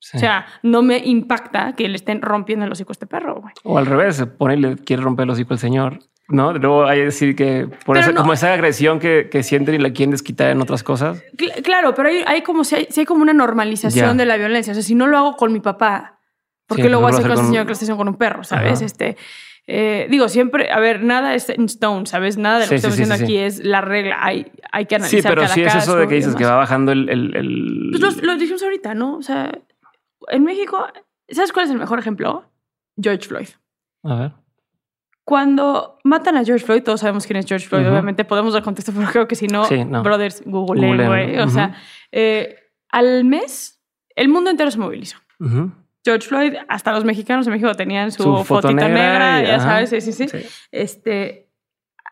[0.00, 0.16] Sí.
[0.16, 3.52] O sea, no me impacta que le estén rompiendo el hocico a este perro, güey.
[3.64, 5.98] O al revés, se pone y le quiere romper el hocico al señor.
[6.28, 8.20] No, luego hay que decir que por Pero no.
[8.22, 11.22] como esa agresión que, que sienten y la quieren desquitar en otras cosas.
[11.36, 14.14] Cl- claro, pero hay, hay como si hay, si hay como una normalización Ya.
[14.14, 14.70] de la violencia.
[14.70, 16.18] O sea, si no lo hago con mi papá,
[16.66, 18.14] ¿por Sí, qué lo voy a hacer con con- señor que lo está con un
[18.14, 18.44] perro?
[18.44, 18.78] ¿Sabes?
[18.78, 18.84] Ajá.
[18.86, 19.16] Este,
[19.72, 22.36] Eh, digo, siempre, a ver, nada es en stone, ¿sabes?
[22.38, 24.16] Nada de lo Sí, que estamos sí, sí, diciendo sí, aquí es la regla.
[24.20, 26.56] Hay, hay que analizar Sí, pero cada sí es eso de que dices que va
[26.56, 27.08] bajando el...
[27.08, 29.16] el, el- Pues lo dijimos ahorita, ¿no?
[29.16, 29.52] O sea,
[30.28, 30.86] en México,
[31.28, 32.50] ¿sabes cuál es el mejor ejemplo?
[33.00, 33.48] George Floyd.
[34.04, 34.32] A ver.
[35.24, 38.92] Cuando matan a George Floyd, todos sabemos quién es George Floyd, obviamente podemos dar contexto,
[38.96, 40.02] pero creo que si no, Sí, no.
[40.02, 41.38] brothers, Google, güey.
[41.38, 41.74] O sea,
[42.10, 42.56] eh,
[42.88, 43.80] al mes,
[44.16, 45.18] el mundo entero se movilizó.
[46.04, 48.88] George Floyd, hasta los mexicanos en México tenían su, Su fotita negra,
[49.36, 50.28] negra y- ya sabes, sí, sí, sí.
[50.28, 50.38] Sí.
[50.72, 51.50] Este,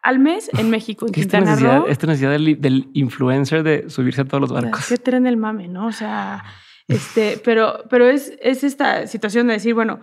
[0.03, 3.91] al mes en México, en esta Quintana necesidad, Roo, esta necesidad del, del influencer de
[3.91, 4.87] subirse a todos los barcos.
[4.89, 5.87] qué tren del mame, ¿no?
[5.87, 6.45] O sea,
[6.89, 10.01] este, pero, pero es, es esta situación de decir, bueno,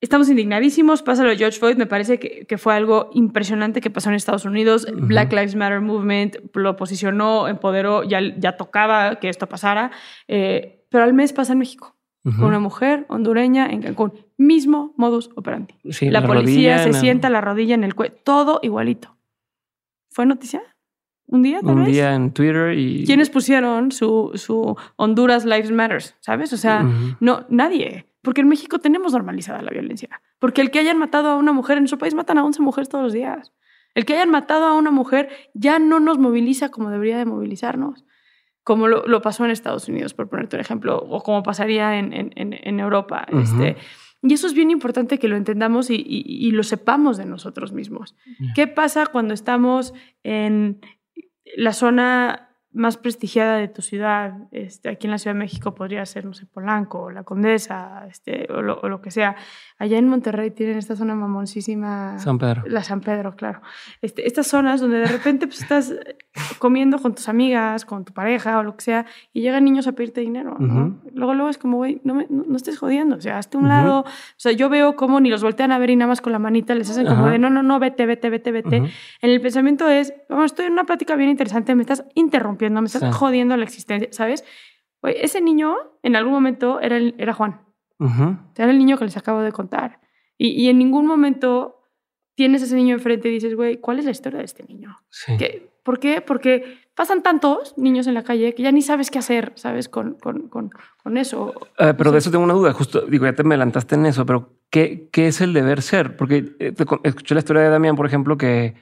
[0.00, 3.90] estamos indignadísimos, pasa lo de George Floyd, me parece que, que fue algo impresionante que
[3.90, 4.86] pasó en Estados Unidos.
[4.90, 5.06] Ujú.
[5.06, 9.90] Black Lives Matter Movement lo posicionó, empoderó, ya, ya tocaba que esto pasara,
[10.28, 11.96] eh, pero al mes pasa en México.
[12.22, 12.36] Ujú.
[12.36, 14.12] Con una mujer hondureña en Cancún.
[14.36, 15.74] Mismo modus operandi.
[15.90, 18.14] Sí, la, policía rodilla se sienta la rodilla en el cuello.
[18.24, 19.16] Todo igualito.
[20.10, 20.60] ¿Fue noticia?
[21.32, 21.92] ¿Un día tal Un vez?
[21.92, 23.04] día en Twitter y...
[23.06, 26.16] ¿Quiénes pusieron su, su Honduras Lives Matters?
[26.20, 26.52] ¿Sabes?
[26.52, 26.84] O sea,
[27.20, 28.06] no, nadie.
[28.22, 30.20] Porque en México tenemos normalizada la violencia.
[30.38, 32.88] Porque el que hayan matado a una mujer en nuestro país matan a 11 mujeres
[32.88, 33.52] todos los días.
[33.94, 38.04] El que hayan matado a una mujer ya no nos moviliza como debería de movilizarnos.
[38.62, 42.12] Como lo, lo pasó en Estados Unidos, por ponerte un ejemplo, o como pasaría en,
[42.36, 43.26] en- Europa.
[43.32, 43.76] Este,
[44.22, 47.72] y eso es bien importante que lo entendamos y, y- y lo sepamos de nosotros
[47.72, 48.14] mismos.
[48.54, 50.80] ¿Qué pasa cuando estamos en
[51.56, 54.34] la zona más prestigiada de tu ciudad?
[54.52, 58.06] Este, aquí en la Ciudad de México podría ser, no sé, Polanco, o La Condesa,
[58.08, 59.36] este, o, lo, o lo que sea.
[59.80, 62.18] Allá en Monterrey tienen esta zona mamoncísima.
[62.18, 62.62] San Pedro.
[62.66, 63.62] La San Pedro, claro.
[64.02, 65.94] Este, estas zonas donde de repente pues, estás
[66.58, 69.92] comiendo con tus amigas, con tu pareja o lo que sea, y llegan niños a
[69.92, 70.56] pedirte dinero.
[71.14, 73.16] Luego, luego es como, güey, no, no, no estés jodiendo.
[73.16, 74.00] O sea, hazte un lado.
[74.00, 74.04] O
[74.36, 76.74] sea, yo veo cómo ni los voltean a ver y nada más con la manita
[76.74, 77.30] les hacen como Ajá.
[77.32, 78.76] de, no, no, no, vete, vete, vete, vete.
[78.76, 82.86] En el pensamiento es, bueno, estoy en una plática bien interesante, me estás interrumpiendo, me
[82.86, 83.08] estás Sí.
[83.12, 84.44] jodiendo la existencia, ¿sabes?
[85.02, 87.62] Ese niño en algún momento era, el- era Juan.
[88.00, 88.36] Ujú.
[88.56, 90.00] Era el niño que les acabo de contar.
[90.36, 91.76] Y, y en ningún momento
[92.34, 94.96] tienes a ese niño enfrente y dices, güey, ¿cuál es la historia de este niño?
[95.10, 95.36] Sí.
[95.38, 95.70] ¿Qué?
[95.84, 96.20] ¿Por qué?
[96.20, 99.88] Porque pasan tantos niños en la calle que ya ni sabes qué hacer, ¿sabes?
[99.88, 100.70] Con, con, con,
[101.02, 101.52] con eso.
[101.78, 102.12] Eh, pero Sí.
[102.14, 102.72] de eso tengo una duda.
[102.72, 106.16] Justo, digo, ya te me adelantaste en eso, pero ¿qué, qué es el deber ser?
[106.16, 108.74] Porque eh, te escuché la historia de Damián, por ejemplo, que,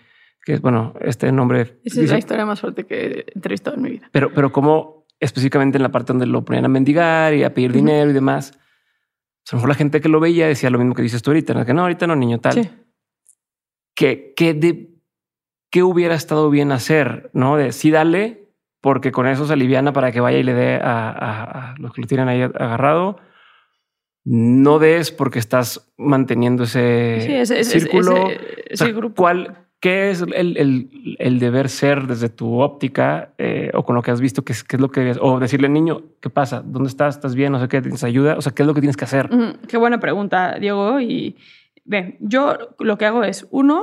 [0.44, 1.60] que es, bueno, este nombre...
[1.62, 2.96] Esa es dice- la historia más fuerte que
[3.28, 4.08] he entrevistado en mi vida.
[4.12, 7.70] pero, pero cómo específicamente en la parte donde lo ponían a mendigar y a pedir
[7.70, 7.78] Ujú.
[7.78, 8.58] dinero y demás.
[9.52, 11.54] A lo mejor la gente que lo veía decía lo mismo que dices tú ahorita,
[11.54, 11.64] ¿no?
[11.64, 12.52] que no, ahorita no, niño tal.
[12.54, 12.70] Sí.
[13.94, 14.90] ¿Qué, qué, de,
[15.70, 17.30] qué hubiera estado bien hacer?
[17.32, 17.56] ¿No?
[17.56, 18.48] De sí, dale,
[18.80, 21.92] porque con eso se aliviana para que vaya y le dé a, a- a los
[21.92, 23.18] que lo tienen ahí agarrado.
[24.24, 28.12] No des porque estás manteniendo ese Sí, ese, círculo.
[28.28, 29.14] ese- O ese sea, grupo.
[29.22, 34.02] ¿cuál, ¿Qué es el, el- el deber ser desde tu óptica eh, o con lo
[34.02, 34.44] que has visto?
[34.44, 35.18] ¿Qué es, qué es lo que debes?
[35.20, 36.62] O decirle, niño, ¿qué pasa?
[36.64, 37.14] ¿Dónde estás?
[37.16, 37.52] ¿Estás bien?
[37.52, 38.36] No sé qué, ¿tienes ayuda?
[38.36, 39.28] O sea, ¿qué es lo que tienes que hacer?
[39.68, 41.00] Qué buena pregunta, Diego.
[41.00, 41.36] Y
[41.84, 43.82] ve, yo lo que hago es, uno,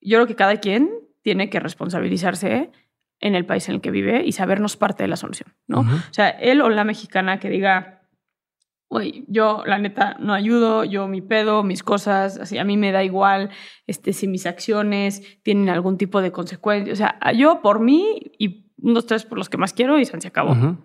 [0.00, 0.90] yo creo que cada quien
[1.22, 2.70] tiene que responsabilizarse
[3.20, 5.80] en el país en el que vive y sabernos parte de la solución, ¿no?
[5.80, 7.99] O sea, él o la mexicana que diga,
[8.90, 12.90] oye, yo la neta no ayudo, yo mi pedo, mis cosas, así a mí me
[12.90, 13.50] da igual
[13.86, 16.92] este, si mis acciones tienen algún tipo de consecuencia.
[16.92, 20.26] O sea, yo por mí y unos tres por los que más quiero y se
[20.26, 20.52] acabó.
[20.52, 20.76] Ujú.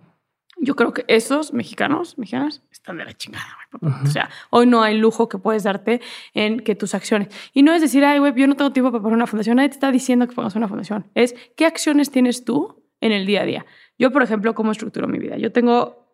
[0.58, 3.82] Yo creo que esos mexicanos, mexicanas, están de la chingada, güey.
[3.82, 3.98] papá.
[3.98, 4.08] Ujú.
[4.08, 6.00] O sea, hoy no hay lujo que puedes darte
[6.36, 7.30] en que tus acciones.
[7.54, 9.58] Y no es decir, ay, güey, yo no tengo tiempo para poner una fundación.
[9.58, 11.08] Nadie te está diciendo que pongas una fundación.
[11.16, 13.66] Es qué acciones tienes tú en el día a día.
[13.98, 15.38] Yo, por ejemplo, cómo estructuro mi vida.
[15.38, 16.05] Yo tengo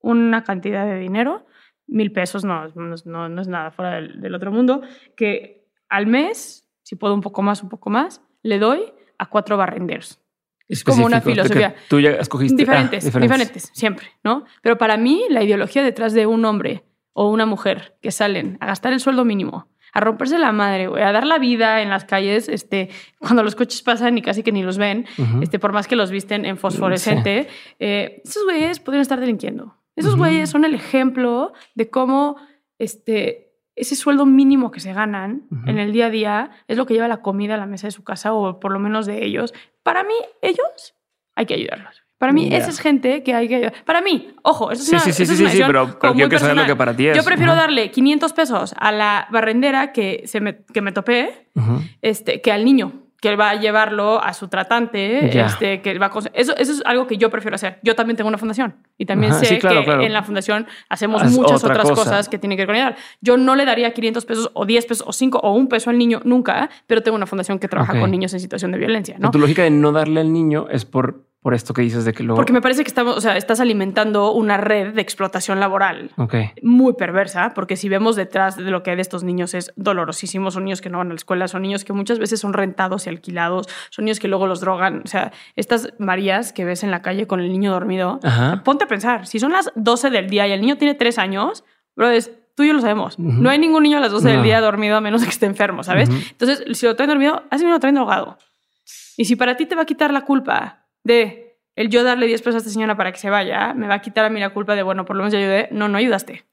[0.00, 1.46] una cantidad de dinero,
[1.86, 4.80] mil pesos, no, no, es- no- es nada fuera del, del otro mundo,
[5.16, 8.80] que al mes, si puedo un poco más, un poco más, le doy
[9.18, 10.20] a cuatro barrenderos.
[10.68, 11.74] Es como una filosofía.
[11.88, 12.54] Tú ya escogiste.
[12.54, 14.44] ah, Diferentes, diferentes, siempre, ¿no?
[14.62, 18.66] Pero para mí, la ideología detrás de un hombre o una mujer que salen a
[18.66, 22.04] gastar el sueldo mínimo, a romperse la madre, güey, a dar la vida en las
[22.04, 22.88] calles, este,
[23.18, 25.42] cuando los coches pasan y casi que ni los ven, Ujú.
[25.42, 27.48] este, por más que los visten en fosforescente,
[27.80, 29.76] eh, esos güeyes podrían estar delinquiendo.
[30.00, 30.22] Esos Ujú.
[30.22, 32.36] güeyes son el ejemplo de cómo
[32.78, 36.94] este, ese sueldo mínimo que se ganan en el día a día es lo que
[36.94, 39.52] lleva la comida a la mesa de su casa o por lo menos de ellos.
[39.82, 40.94] Para mí, ellos
[41.36, 42.02] hay que ayudarlos.
[42.18, 42.58] Para mí, Ya.
[42.58, 43.72] esa es gente que hay que ayudar.
[43.86, 46.28] Para mí, ojo, eso es Sí, una, sí, sí, sí, es sí, pero- pero quiero
[46.28, 47.16] que saber lo que para ti es.
[47.16, 51.48] Yo prefiero darle 500 pesos a la barrendera que, se me, que me topé
[52.02, 56.10] este, que al niño que va a llevarlo a su tratante, este, que va a
[56.32, 57.78] eso, eso es algo que yo prefiero hacer.
[57.82, 60.02] Yo también tengo una fundación y también Ajá, sé sí, claro, que claro.
[60.02, 62.04] en la fundación hacemos muchas otra otras cosa.
[62.04, 62.96] cosas que tienen que ver con ayudar.
[63.20, 65.98] Yo no le daría 500 pesos o 10 pesos o 5 o un peso al
[65.98, 69.30] niño nunca, pero tengo una fundación que trabaja con niños en situación de violencia, ¿no?
[69.30, 72.22] Tu lógica de no darle al niño es por, por esto que dices de que
[72.22, 72.36] luego.
[72.36, 76.34] Porque me parece que estamos, o sea, estás alimentando una red de explotación laboral Ok.
[76.62, 80.50] muy perversa, porque si vemos detrás de lo que hay de estos niños es dolorosísimo,
[80.50, 83.06] son niños que no van a la escuela, son niños que muchas veces son rentados
[83.06, 86.90] y alquilados, son niños que luego los drogan, o sea, estas Marías que ves en
[86.90, 88.62] la calle con el niño dormido, Ajá.
[88.62, 91.64] ponte a pensar, si son las 12 del día y el niño tiene 3 años,
[91.96, 93.30] brothers, tú y yo lo sabemos, Ujú.
[93.32, 94.42] no hay ningún niño a las 12 del No.
[94.42, 96.10] día dormido a menos que esté enfermo, ¿sabes?
[96.10, 96.18] Ujú.
[96.32, 98.36] Entonces, si lo traen dormido, así me lo traen drogado.
[99.16, 102.40] Y si para ti te va a quitar la culpa de el yo darle 10
[102.42, 104.50] pesos a esta señora para que se vaya, me va a quitar a mí la
[104.50, 105.68] culpa de, bueno, por lo menos yo ayudé.
[105.72, 106.44] No, no ayudaste.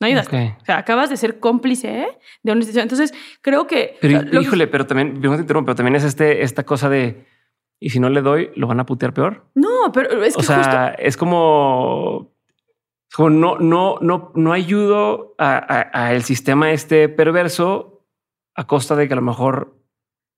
[0.00, 0.56] No ayudaste.
[0.60, 2.06] O sea, acabas de ser cómplice
[2.42, 2.82] de una institución.
[2.82, 3.96] Entonces, creo que...
[4.00, 6.42] Pero o sea, lo que- híjole, pero también, que te interrumpo, pero también es este,
[6.42, 7.24] esta cosa de.
[7.78, 9.44] Y si no le doy, lo van a putear peor.
[9.54, 11.02] No, pero es que o sea, justo...
[11.02, 12.34] es como.
[13.18, 18.04] no, no, no, no ayudo a, a- a el sistema este perverso
[18.54, 19.76] a costa de que a lo mejor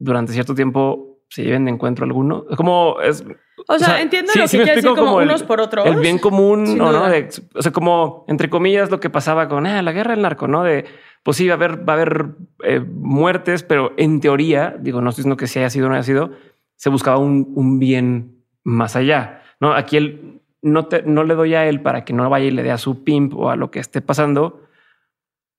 [0.00, 2.44] durante cierto tiempo se lleven de encuentro alguno.
[2.50, 5.04] Es como es O sea, o sea, entiendo sí, lo sí que quiere decir como,
[5.04, 5.86] como el- unos por otros.
[5.86, 7.08] el bien común, ¿o no?
[7.08, 10.48] De- o sea, como entre comillas lo que pasaba con ah, la guerra del narco,
[10.48, 10.62] ¿no?
[10.64, 10.84] De
[11.22, 12.26] pues sí, va a haber, va a haber
[12.62, 15.94] eh, muertes, pero en teoría, digo, no estoy diciendo que si haya sido o no
[15.96, 16.30] haya sido,
[16.76, 19.42] se buscaba un, un bien más allá.
[19.60, 22.50] No, aquí él no, te, no le doy a él para que no vaya y
[22.52, 24.62] le dé a su pimp o a lo que esté pasando.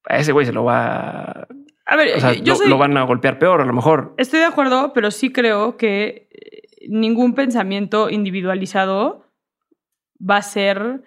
[0.05, 1.47] A ese güey se lo va,
[1.89, 2.69] A ver, o sea, yo lo, soy...
[2.69, 4.13] lo van a golpear peor, a lo mejor.
[4.17, 9.25] Estoy de acuerdo, pero sí creo que eh, ningún pensamiento individualizado
[10.21, 11.03] va a ser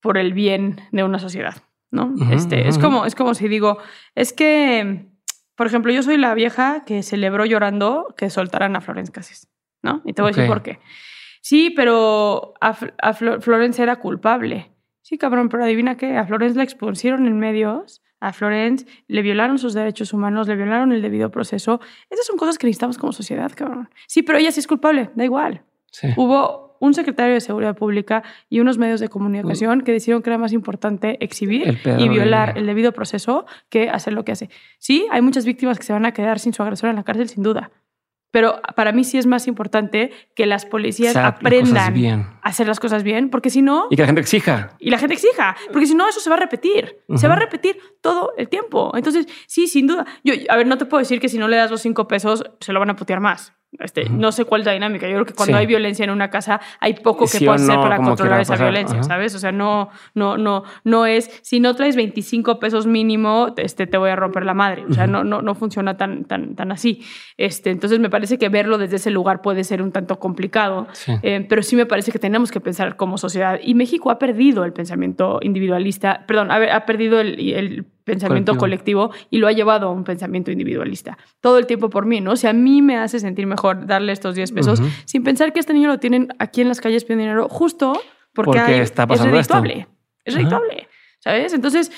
[0.00, 1.56] por el bien de una sociedad,
[1.90, 2.14] ¿no?
[2.30, 3.78] Este, es, como, es como si digo,
[4.14, 5.08] es que,
[5.56, 9.48] por ejemplo, yo soy la vieja que celebró llorando que soltaran a Florence Cassés,
[9.82, 10.02] ¿no?
[10.04, 10.78] Y te voy a decir por qué.
[11.42, 12.68] Sí, pero a,
[13.02, 14.72] a Flo- Florence era culpable.
[15.02, 19.58] Sí, cabrón, pero adivina qué, a Florence la expusieron en medios, a Florence le violaron
[19.58, 21.80] sus derechos humanos, le violaron el debido proceso.
[22.10, 23.88] Esas son cosas que necesitamos como sociedad, cabrón.
[24.06, 25.62] Sí, pero ella sí es culpable, da igual.
[25.90, 26.08] Sí.
[26.16, 30.36] Hubo un secretario de Seguridad Pública y unos medios de comunicación que decidieron que era
[30.38, 31.62] más importante exhibir
[31.98, 34.50] y de- violar el debido proceso que hacer lo que hace.
[34.78, 37.28] Sí, hay muchas víctimas que se van a quedar sin su agresor en la cárcel,
[37.30, 37.70] sin duda.
[38.30, 42.20] Pero para mí sí es más importante que las policías aprendan bien.
[42.42, 44.74] a hacer las cosas bien, porque si no, Y que la gente exija.
[44.78, 46.98] y la gente exija, porque si no, eso se va a repetir.
[47.16, 48.92] Se va a repetir todo el tiempo.
[48.94, 50.06] Entonces, sí, sin duda.
[50.22, 52.44] Yo, a ver, no te puedo decir que si no le das los cinco pesos,
[52.60, 53.52] se lo van a putear más.
[53.78, 54.08] Este.
[54.08, 55.06] No sé cuál es la dinámica.
[55.06, 55.60] Yo creo que cuando Sí.
[55.60, 58.66] hay violencia en una casa, hay poco que Sí puedas hacer para controlar esa pasar.
[58.72, 59.02] violencia.
[59.02, 59.34] ¿sabes?
[59.34, 63.98] O sea, no, no, no, no es, si no traes 25 pesos mínimo, este, te
[63.98, 64.84] voy a romper la madre.
[64.88, 67.02] O sea, no, no, no funciona tan, tan, tan así.
[67.36, 70.86] Este, entonces, me parece que verlo desde ese lugar puede ser un tanto complicado.
[70.92, 71.12] Sí.
[71.22, 73.60] Eh, pero sí me parece que tenemos que pensar como sociedad.
[73.62, 79.10] Y México ha perdido el pensamiento individualista, perdón, ha, ha perdido el, el pensamiento colectivo.
[79.30, 81.18] y lo ha llevado a un pensamiento individualista.
[81.40, 82.32] Todo el tiempo por mí, ¿no?
[82.32, 85.60] O sea, a mí me hace sentir mejor darle estos 10 pesos sin pensar que
[85.60, 87.92] este niño lo tienen aquí en las calles pidiendo dinero justo
[88.32, 89.54] porque, Porque hay- está es pasando esto.
[89.54, 89.88] redituable.
[90.24, 90.38] Es Ajá.
[90.42, 90.88] redituable,
[91.18, 91.52] ¿sabes?
[91.52, 91.92] Entonces...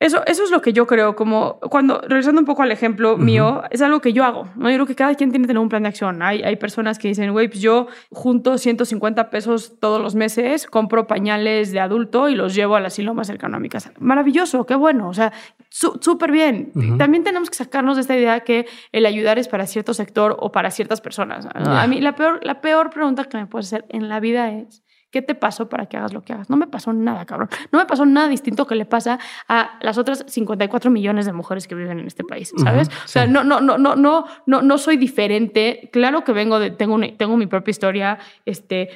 [0.00, 3.62] Eso, eso es lo que yo creo, como cuando, regresando un poco al ejemplo mío,
[3.70, 4.68] es algo que yo hago, ¿no?
[4.70, 6.22] Yo creo que cada quien tiene que tener un plan de acción.
[6.22, 11.08] Hay, hay personas que dicen, güey, pues yo junto 150 pesos todos los meses, compro
[11.08, 13.92] pañales de adulto y los llevo al asilo más cercano a mi casa.
[13.98, 15.32] Maravilloso, qué bueno, o sea,
[15.68, 16.70] su- súper bien.
[16.96, 20.52] También tenemos que sacarnos de esta idea que el ayudar es para cierto sector o
[20.52, 21.46] para ciertas personas.
[21.54, 24.84] A mí la peor, la peor pregunta que me puedes hacer en la vida es,
[25.10, 26.50] ¿Qué te pasó para que hagas lo que hagas?
[26.50, 27.48] No me pasó nada, cabrón.
[27.72, 31.66] No me pasó nada distinto que le pasa a las otras 54 millones de mujeres
[31.66, 32.88] que viven en este país, ¿sabes?
[32.88, 33.30] Ujú, O sea, sí.
[33.32, 35.88] no, no, no, no, no, no, no soy diferente.
[35.92, 38.90] Claro que vengo de, tengo, una- tengo mi propia historia, este,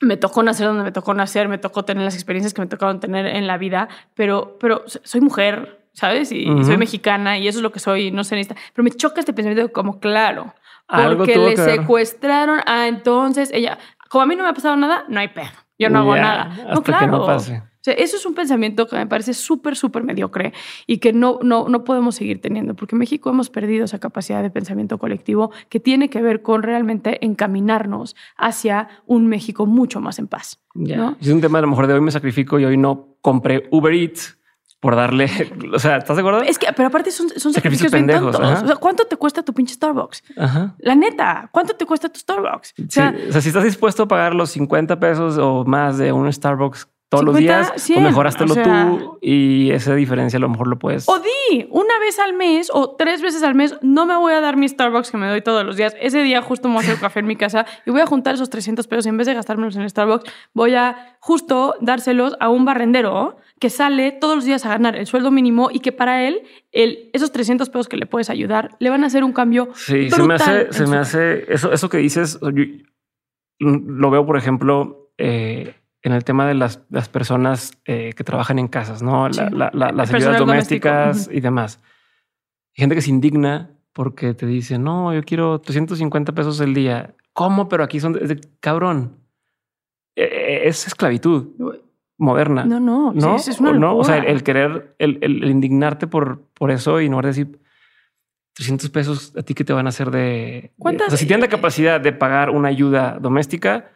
[0.00, 3.00] me tocó nacer donde me tocó nacer, me tocó tener las experiencias que me tocaron
[3.00, 6.30] tener en la vida, pero, pero soy mujer, ¿sabes?
[6.30, 6.64] Y Ujú.
[6.64, 8.40] soy mexicana y eso es lo que soy, no sé.
[8.72, 10.54] Pero me choca este pensamiento de como, claro,
[11.16, 13.78] porque le secuestraron, ah, entonces ella,
[14.14, 16.56] como a mí no me ha pasado nada, no hay pedo, yo no hago nada.
[16.72, 17.08] No, que claro.
[17.08, 17.56] no pase.
[17.56, 20.52] O sea, eso es un pensamiento que me parece súper, súper mediocre
[20.86, 24.40] y que no, no, no podemos seguir teniendo, porque en México hemos perdido esa capacidad
[24.40, 30.20] de pensamiento colectivo que tiene que ver con realmente encaminarnos hacia un México mucho más
[30.20, 30.62] en paz.
[30.74, 31.16] ¿no?
[31.20, 33.92] Es un tema a lo mejor de hoy me sacrifico y hoy no compré Uber
[33.92, 34.38] Eats
[34.84, 35.30] por darle,
[35.74, 36.42] o sea, ¿estás de acuerdo?
[36.42, 38.52] Es que, pero aparte son, son Sacrificios sacrificios bien pendejos, tontos.
[38.52, 38.64] ajá.
[38.64, 40.22] O sea, ¿cuánto te cuesta tu pinche Starbucks?
[40.36, 40.74] Ajá.
[40.78, 42.72] La neta, ¿cuánto te cuesta tu Starbucks?
[42.72, 45.96] O Sí, sea, o sea, si estás dispuesto a pagar los 50 pesos o más
[45.96, 49.94] de un Starbucks todos los 50, días, 100, o mejorástelo o sea- tú y esa
[49.94, 51.08] diferencia a lo mejor lo puedes.
[51.08, 54.40] O di una vez al mes o tres veces al mes, no me voy a
[54.40, 55.94] dar mi Starbucks que me doy todos los días.
[56.00, 58.34] Ese día justo me voy a hacer café en mi casa y voy a juntar
[58.34, 62.36] esos 300 pesos y en vez de gastármelos en el Starbucks, voy a justo dárselos
[62.40, 65.90] a un barrendero que sale todos los días a ganar el sueldo mínimo y que
[65.90, 69.32] para él el, esos 300 pesos que le puedes ayudar le van a hacer un
[69.32, 72.38] cambio Sí, se me brutal hace, se me hace eso, eso que dices.
[72.42, 72.64] yo-
[73.58, 78.58] lo veo, por ejemplo, eh, en el tema de las, las personas eh, que trabajan
[78.58, 79.40] en casas, no Sí.
[79.50, 81.80] La- El las ayudas domésticas y demás.
[82.76, 87.14] Hay gente que se indigna porque te dice, no, yo quiero 350 pesos el día.
[87.32, 87.70] ¿Cómo?
[87.70, 89.16] Pero aquí son de, cabrón.
[90.16, 91.48] Eh, eh, es esclavitud
[92.18, 92.64] moderna.
[92.64, 93.36] No, no, ¿no?
[93.36, 97.58] es una no, o sea, el querer, el, indignarte por, por eso y no decir
[98.54, 100.18] 300 pesos a ti que te van a hacer de.
[100.20, 103.90] de- ¿Cuántas- o sea, si tienen la capacidad de pagar una ayuda doméstica,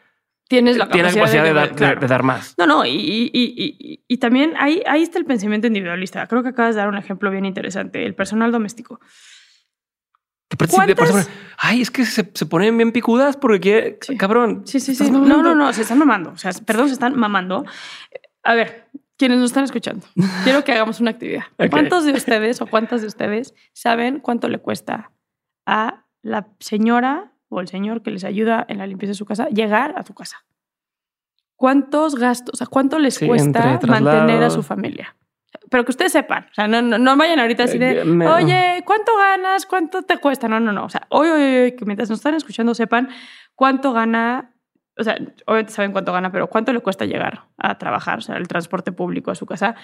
[0.48, 2.00] Tienes la capacidad, de, de, dar, de- claro.
[2.00, 2.54] de dar más.
[2.56, 6.26] No, no, y, y- y- y- y también ahí, ahí está el pensamiento individualista.
[6.26, 8.98] Creo que acabas de dar un ejemplo bien interesante, el personal doméstico.
[9.00, 9.06] Que aparte
[9.66, 10.38] sí, de- por
[10.70, 11.28] ¿Cuántas-
[11.59, 14.16] Ay, es que se, se ponen bien picudas porque quiere, Sí.
[14.16, 14.62] cabrón.
[14.64, 15.11] Sí, sí, sí.
[15.11, 16.30] No, no, no, se están mamando.
[16.30, 17.64] O sea, perdón, se están mamando.
[18.44, 18.86] A ver,
[19.16, 20.07] quienes nos están escuchando,
[20.44, 21.42] quiero que hagamos una actividad.
[21.70, 25.11] ¿Cuántos de ustedes o cuántas de ustedes saben cuánto le cuesta
[25.66, 29.49] a la señora o el señor que les ayuda en la limpieza de su casa
[29.49, 30.44] llegar a tu casa?
[31.57, 35.16] ¿Cuántos gastos, o sea, cuánto les Sí, cuesta mantener a su familia?
[35.70, 38.82] Pero que ustedes sepan, o sea, no, no, no vayan ahorita así de, Eh, oye,
[38.84, 39.66] ¿cuánto ganas?
[39.66, 40.49] ¿Cuánto te cuesta?
[40.49, 40.84] No, no, no.
[40.84, 43.09] O sea, hoy, hoy, hoy, que mientras nos están escuchando sepan
[43.55, 44.55] cuánto gana,
[44.99, 48.36] o sea, obviamente saben cuánto gana, pero cuánto le cuesta llegar a trabajar, o sea,
[48.36, 49.74] el transporte público a su casa.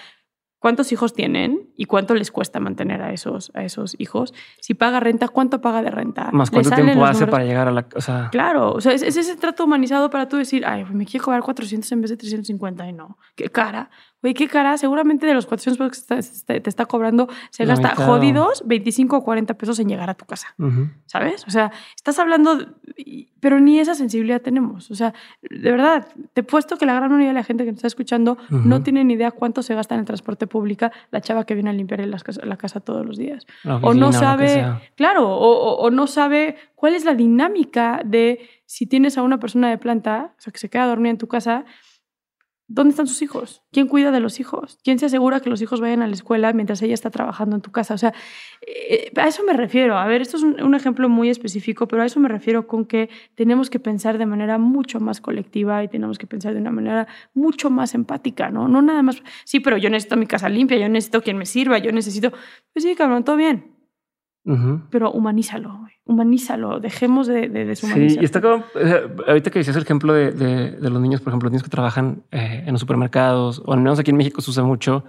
[0.57, 4.33] ¿Cuántos hijos tienen y cuánto les cuesta mantener a esos, a esos hijos?
[4.61, 6.31] Si paga renta, ¿cuánto paga de renta?
[6.31, 7.29] Más ¿Le cuánto tiempo hace números?
[7.29, 7.85] para llegar a la.
[7.95, 11.05] O sea, Claro, o sea, es, es ese trato humanizado para tú decir, ay, me
[11.05, 13.19] quiero cobrar 400 en vez de 350 y no.
[13.35, 13.91] Qué cara.
[14.25, 14.75] Güey, qué cara.
[14.79, 18.05] Seguramente de los 400 pesos que te, está cobrando, se La gasta mitad.
[18.07, 20.47] jodidos 25 o 40 pesos en llegar a tu casa.
[21.05, 21.45] ¿Sabes?
[21.47, 22.67] O sea, estás hablando, de-
[23.39, 24.89] pero ni esa sensibilidad tenemos.
[24.89, 25.13] O sea,
[25.43, 27.87] de verdad, te he puesto que la gran mayoría de la gente que nos está
[27.87, 31.53] escuchando no tiene ni idea cuánto se gasta en el transporte público la chava que
[31.53, 34.45] viene a limpiar las casa- la casa todos los días La o no sabe,
[34.95, 39.39] claro, o, o- o no sabe cuál es la dinámica de si tienes a una
[39.39, 41.65] persona de planta, o sea, que se queda dormida en tu casa,
[42.67, 43.61] ¿dónde están sus hijos?
[43.71, 44.79] ¿Quién cuida de los hijos?
[44.83, 47.61] ¿Quién se asegura que los hijos vayan a la escuela mientras ella está trabajando en
[47.61, 47.93] tu casa?
[47.93, 48.13] O sea,
[48.65, 49.97] eh, a eso me refiero.
[49.97, 52.85] A ver, esto es un, un ejemplo muy específico, pero a eso me refiero con
[52.85, 56.71] que tenemos que pensar de manera mucho más colectiva y tenemos que pensar de una
[56.71, 58.67] manera mucho más empática, ¿no?
[58.67, 61.77] No nada más, sí, pero yo necesito mi casa limpia, yo necesito quien me sirva,
[61.77, 62.31] yo necesito...
[62.73, 63.74] Pues sí, cabrón, todo bien
[64.45, 64.81] Ujú.
[64.91, 68.21] pero humanízalo, humanízalo, dejemos de, de Sí, deshumanizar.
[68.21, 68.63] y está como,
[69.27, 71.69] ahorita que decías el ejemplo de, de- de los niños, por ejemplo, los niños que
[71.69, 75.03] trabajan eh, en los supermercados, o al menos aquí en México se usa mucho,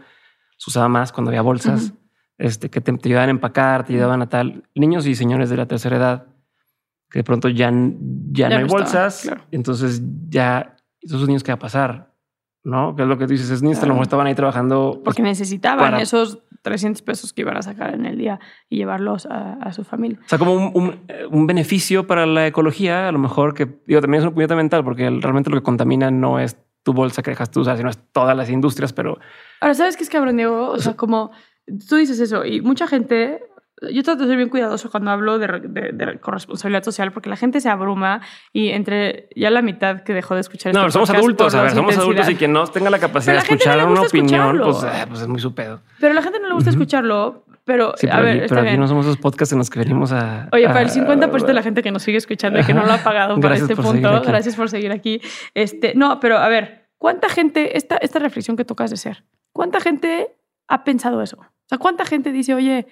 [0.56, 1.98] se usaba más cuando había bolsas, Ujú.
[2.38, 4.64] este, que te, te ayudaban a empacar, te ayudaban a tal.
[4.74, 6.26] Niños y señores de la tercera edad,
[7.10, 9.42] que de pronto ya, ya, Ya no hay estaba, bolsas, claro.
[9.50, 12.14] entonces ya, esos niños, ¿qué va a pasar?
[12.64, 12.96] ¿No?
[12.96, 13.94] Que es lo que tú dices, esos niños a lo Claro.
[13.94, 14.90] mejor estaban ahí trabajando.
[14.94, 18.76] pues, Porque necesitaban para- esos 300 pesos que iban a sacar en el día y
[18.78, 20.18] llevarlos a, a su familia.
[20.26, 21.00] O sea, como un, un-
[21.30, 24.82] un beneficio para la ecología, a lo mejor que digo, también es un puñete mental,
[24.82, 27.98] porque realmente lo que contamina no es tu bolsa que dejas tú usar, sino es
[28.12, 29.18] todas las industrias, pero
[29.60, 30.70] Ahora, ¿sabes qué es cabrón, Diego?
[30.70, 31.30] O sea, como
[31.88, 33.42] tú dices eso y mucha gente...
[33.92, 37.36] Yo trato de ser bien cuidadoso cuando hablo de, de- de corresponsabilidad social porque la
[37.36, 38.22] gente se abruma
[38.52, 41.72] y entre ya la mitad que dejó de escuchar no, este somos adultos, a ver,
[41.72, 45.04] somos adultos y quien no tenga la capacidad de no escuchar una opinión, pues, eh,
[45.08, 45.80] pues es muy su pedo.
[46.00, 48.78] Pero a la gente no le gusta escucharlo, pero Sí, a ver, aquí, pero aquí
[48.78, 50.48] no somos esos podcasts en los que venimos a.
[50.52, 52.86] Oye, para el a- 50% de la gente que nos sigue escuchando y que no
[52.86, 55.20] lo ha pagado para este punto, gracias por seguir aquí.
[55.52, 59.80] Este, no, pero a ver, ¿cuánta gente, esta, esta reflexión que tocas de ser, cuánta
[59.80, 60.28] gente
[60.68, 61.36] ha pensado eso?
[61.40, 62.86] O sea, ¿cuánta gente dice, oye,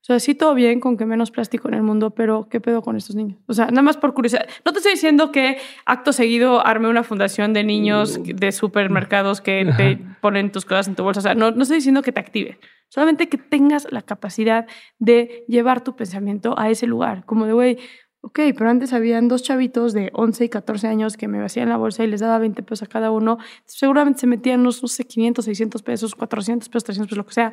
[0.00, 2.80] o sea, sí todo bien con que menos plástico en el mundo, pero ¿qué pedo
[2.80, 3.38] con estos niños?
[3.46, 4.46] O sea, nada más por curiosidad.
[4.64, 9.70] No te estoy diciendo que acto seguido arme una fundación de niños de supermercados que
[9.76, 11.20] te ponen tus cosas en tu bolsa.
[11.20, 12.58] O sea, no, no estoy diciendo que te active.
[12.88, 14.66] Solamente que tengas la capacidad
[14.98, 17.26] de llevar tu pensamiento a ese lugar.
[17.26, 17.78] Como de, güey,
[18.22, 21.76] ok, pero antes habían dos chavitos de 11 y 14 años que me vacían la
[21.78, 23.38] bolsa y les daba 20 pesos a cada uno.
[23.64, 27.32] Seguramente se metían unos, no sé, 500, 600 pesos, 400 pesos, 300 pesos, lo que
[27.32, 27.52] sea.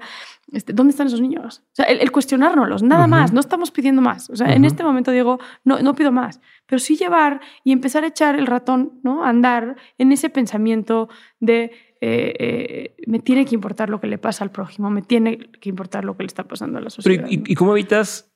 [0.51, 1.63] Este, ¿Dónde están esos niños?
[1.71, 3.11] O sea, el, el cuestionárnoslos, nada Ujú.
[3.11, 3.33] más.
[3.33, 4.29] No estamos pidiendo más.
[4.29, 4.67] O sea, en Ujú.
[4.67, 6.41] este momento, Diego, no, no pido más.
[6.65, 9.23] Pero sí llevar y empezar a echar el ratón, ¿no?
[9.23, 11.07] A andar en ese pensamiento
[11.39, 15.37] de eh, eh, me tiene que importar lo que le pasa al prójimo, me tiene
[15.37, 17.27] que importar lo que le está pasando a la Pero, sociedad.
[17.29, 17.43] ¿y, ¿no?
[17.47, 18.31] y cómo evitas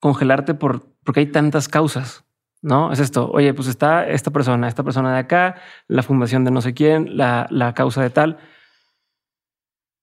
[0.00, 2.24] congelarte por porque hay tantas causas?
[2.62, 2.92] ¿no?
[2.92, 5.56] Es esto, oye, pues está esta persona, esta persona de acá,
[5.88, 8.38] la fundación de no sé quién, la, la causa de tal.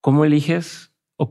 [0.02, 1.30] ¿Cómo eliges o,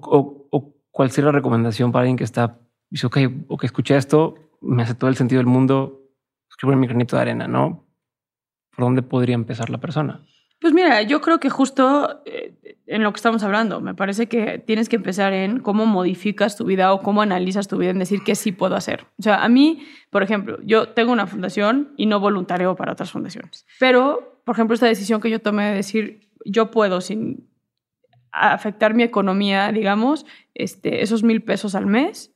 [0.51, 2.59] o, cuál sería la recomendación para alguien que está,
[2.91, 6.03] dice, ok, o que escuché esto, me hace todo el sentido del mundo,
[6.49, 7.87] escribo mi granito de arena, ¿no?
[8.75, 10.25] ¿Por dónde podría empezar la persona?
[10.67, 12.53] Pues mira, yo creo que justo eh,
[12.89, 16.65] en lo que estamos hablando, me parece que tienes que empezar en cómo modificas tu
[16.65, 19.07] vida o cómo analizas tu vida en decir qué sí puedo hacer.
[19.17, 23.13] O sea, a mí, por ejemplo, yo tengo una fundación y no voluntario para otras
[23.13, 23.65] fundaciones.
[23.79, 27.49] Pero, por ejemplo, esta decisión que yo tomé de decir, yo puedo sin
[28.33, 32.35] afectar mi economía, digamos, este, esos mil pesos al mes,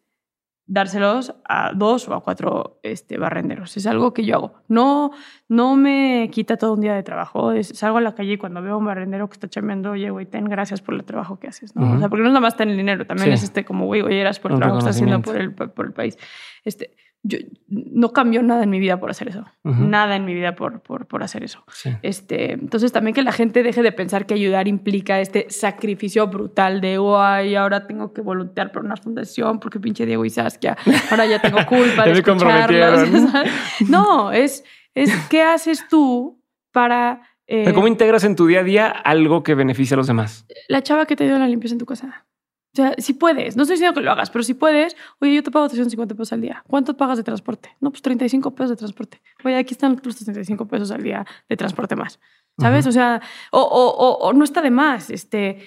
[0.70, 3.76] dárselos a dos o a cuatro este, barrenderos.
[3.76, 4.54] Es algo que yo hago.
[4.68, 5.10] No,
[5.48, 7.52] no me quita todo un día de trabajo.
[7.64, 10.26] salgo a la calle y cuando veo a un barrendero que está chambeando, oye, güey,
[10.26, 11.74] ten gracias por el trabajo que haces.
[11.74, 11.96] ¿no?
[11.96, 14.02] o sea, porque no es nada más ten el dinero, también es este como, güey,
[14.02, 16.16] oye, eras por el trabajo que estás haciendo por el, por el país.
[16.64, 16.92] Este,
[17.22, 19.44] yo no cambió nada en mi vida por hacer eso.
[19.62, 21.64] Nada en mi vida por, por, por hacer eso.
[22.02, 26.80] Este, entonces también que la gente deje de pensar que ayudar implica este sacrificio brutal
[26.80, 30.78] de, ay, ahora tengo que voluntear por una fundación porque pinche Diego y Saskia,
[31.10, 33.08] ahora ya tengo culpa de escucharlos.
[33.88, 34.64] no, es,
[34.94, 36.42] es qué haces tú
[36.72, 37.22] para...
[37.46, 40.46] Eh, ¿Cómo integras en tu día a día algo que beneficie a los demás?
[40.68, 42.26] La chava que te dio la limpieza en tu casa.
[42.72, 45.42] O sea, si puedes, no estoy diciendo que lo hagas, pero si puedes, oye, yo
[45.42, 46.62] te pago 350 pesos al día.
[46.68, 47.70] ¿Cuánto pagas de transporte?
[47.80, 49.20] No, pues 35 pesos de transporte.
[49.44, 52.20] Oye, aquí están los 35 pesos al día de transporte más.
[52.58, 52.86] ¿Sabes?
[52.86, 55.10] O sea, o, o, o, no está de más.
[55.10, 55.58] Este,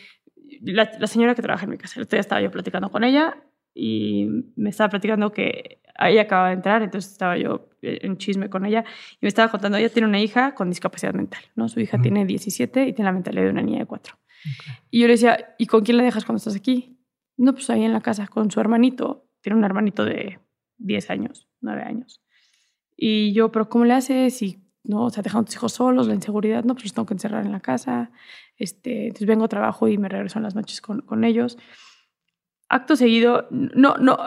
[0.62, 3.04] la, la, señora que trabaja en mi casa, el otro día estaba yo platicando con
[3.04, 3.36] ella
[3.74, 8.66] y me estaba platicando que ella acaba de entrar, entonces estaba yo en chisme con
[8.66, 8.84] ella
[9.14, 11.68] y me estaba contando, ella tiene una hija con discapacidad mental, ¿no?
[11.68, 14.18] Su hija tiene 17 y tiene la mentalidad de una niña de 4.
[14.90, 16.93] Y yo le decía, ¿y con quién la dejas cuando estás aquí?
[17.38, 19.26] No, pues ahí en la casa, con su hermanito.
[19.42, 20.40] Tiene un hermanito de
[20.78, 22.22] 10 años, 9 años.
[22.96, 24.42] Y yo, ¿pero cómo le haces?
[24.42, 27.06] Y no, o sea, dejan a tus hijos solos, la inseguridad, no, pues los tengo
[27.06, 28.12] que encerrar en la casa.
[28.58, 31.58] Este, entonces vengo a trabajo y me regreso en las noches con, con ellos.
[32.70, 34.18] Acto seguido, no, no,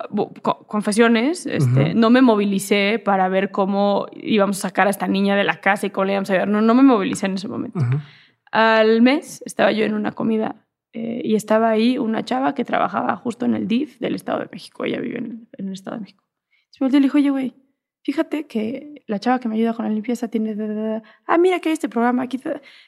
[0.67, 5.43] confesiones, este, no me movilicé para ver cómo íbamos a sacar a esta niña de
[5.43, 6.49] la casa y cómo le íbamos a ayudar.
[6.49, 7.81] No, no me movilicé en ese momento.
[8.53, 10.66] Al mes estaba yo en una comida
[10.99, 14.49] eh, y estaba ahí una chava que trabajaba justo en el DIF del Estado de
[14.51, 14.87] México.
[14.87, 16.25] Ella vive en el, Estado de México.
[16.81, 17.55] Y le dijo, oye, güey,
[18.03, 21.03] fíjate que la chava que me ayuda con la limpieza tiene...
[21.27, 22.41] Ah, mira que hay este programa aquí.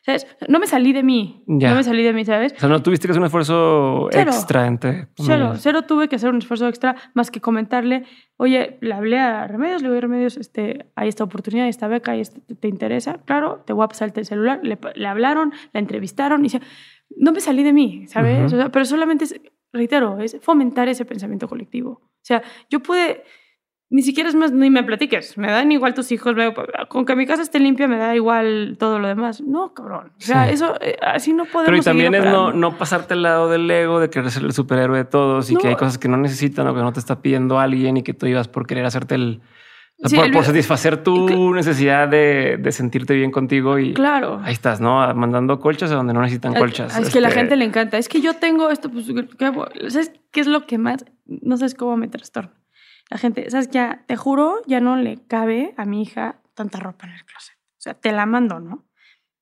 [0.06, 0.26] ¿Sabes?
[0.48, 1.44] No me salí de mí.
[1.46, 2.54] No me salí de mí, ¿sabes?
[2.54, 5.08] O sea, no tuviste que hacer un esfuerzo extra entre...
[5.16, 8.04] Cero, cero tuve que hacer un esfuerzo extra más que comentarle,
[8.38, 11.88] oye, le hablé a Remedios, le voy a Remedios, este, hay esta oportunidad, hay esta
[11.88, 13.20] beca, este, te, interesa.
[13.26, 14.60] Claro, te voy a pasar el celular.
[14.62, 16.48] Le, le hablaron, la entrevistaron y
[17.16, 18.52] no me salí de mí, ¿sabes?
[18.72, 19.40] pero solamente, es,
[19.72, 21.90] reitero, es fomentar ese pensamiento colectivo.
[21.90, 23.24] O sea, yo pude,
[23.90, 26.34] ni siquiera es más, ni me platiques, me dan igual tus hijos,
[26.88, 29.40] con que mi casa esté limpia me da igual todo lo demás.
[29.40, 30.12] No, cabrón.
[30.18, 31.66] O sea, eso, eh, así no podemos.
[31.66, 34.52] Pero y también es no, no, pasarte al lado del ego, de querer ser el
[34.52, 37.22] superhéroe de todos y que hay cosas que no necesitan o que no te está
[37.22, 39.40] pidiendo alguien y que tú ibas por querer hacerte el
[40.32, 44.40] por, satisfacer tu necesidad de, de, sentirte bien contigo y claro.
[44.44, 45.12] ahí estás, ¿no?
[45.14, 46.96] Mandando colchas a donde no necesitan colchas.
[46.96, 47.98] Es que la este gente le encanta.
[47.98, 49.06] Es que yo tengo esto, pues,
[49.88, 51.04] ¿sabes qué es lo que más?
[51.26, 52.52] No sabes cómo me trastorna.
[53.10, 53.70] La gente, ¿sabes?
[53.70, 57.56] Ya, te juro, ya no le cabe a mi hija tanta ropa en el closet.
[57.56, 58.84] O sea, te la mando, ¿no?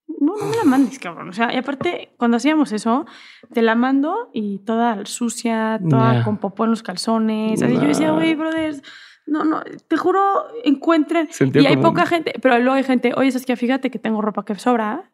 [0.08, 1.28] No, no me la mandes, cabrón.
[1.28, 3.06] O sea, y aparte, cuando hacíamos eso,
[3.52, 7.60] te la mando y toda sucia, toda con popó en los calzones.
[7.60, 8.82] Así yo decía, güey, brothers
[9.26, 11.28] no, no, te juro, encuentren.
[11.54, 14.44] y hay poca gente, pero luego hay gente, oye, es que fíjate que tengo ropa
[14.44, 15.10] que sobra.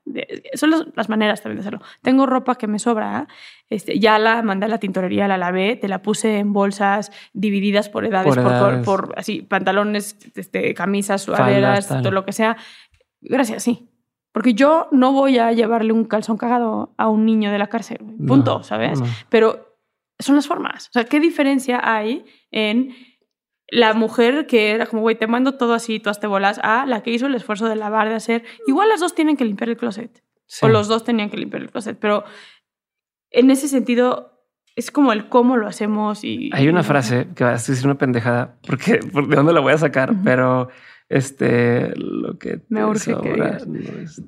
[0.54, 1.80] Son las, maneras también de hacerlo.
[2.02, 3.26] Tengo ropa que me sobra.
[3.70, 7.88] Este, ya la mandé a la tintorería, la lavé, te la puse en bolsas divididas
[7.88, 8.36] por edades,
[8.84, 12.58] por, así, pantalones, este, camisas, sudaderas, todo lo que sea.
[13.22, 13.88] Gracias, sí.
[14.32, 17.98] Porque yo no voy a llevarle un calzón cagado a un niño de la cárcel.
[18.26, 19.00] Punto, ¿sabes?
[19.30, 19.78] Pero
[20.18, 20.88] son las formas.
[20.88, 22.94] O sea, ¿qué diferencia hay en
[23.72, 27.02] la mujer que era como, güey, te mando todo así, tú te bolas, a la
[27.02, 28.44] que hizo el esfuerzo de lavar, de hacer.
[28.66, 30.22] Igual las dos tienen que limpiar el closet.
[30.60, 31.98] O los dos tenían que limpiar el closet.
[31.98, 32.24] Pero
[33.30, 34.46] en ese sentido,
[34.76, 36.50] es como el cómo lo hacemos y...
[36.52, 39.78] Hay una frase que va a decir una pendejada, porque ¿de dónde la voy a
[39.78, 40.14] sacar?
[40.22, 40.68] Pero
[41.08, 42.60] este, lo que...
[42.68, 44.22] Me urge que digas.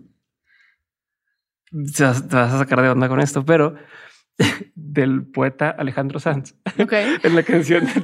[1.94, 3.74] te vas a sacar de onda con esto, pero
[4.74, 6.54] del poeta Alejandro Sanz.
[6.78, 6.92] Ok.
[7.22, 8.02] en la canción de-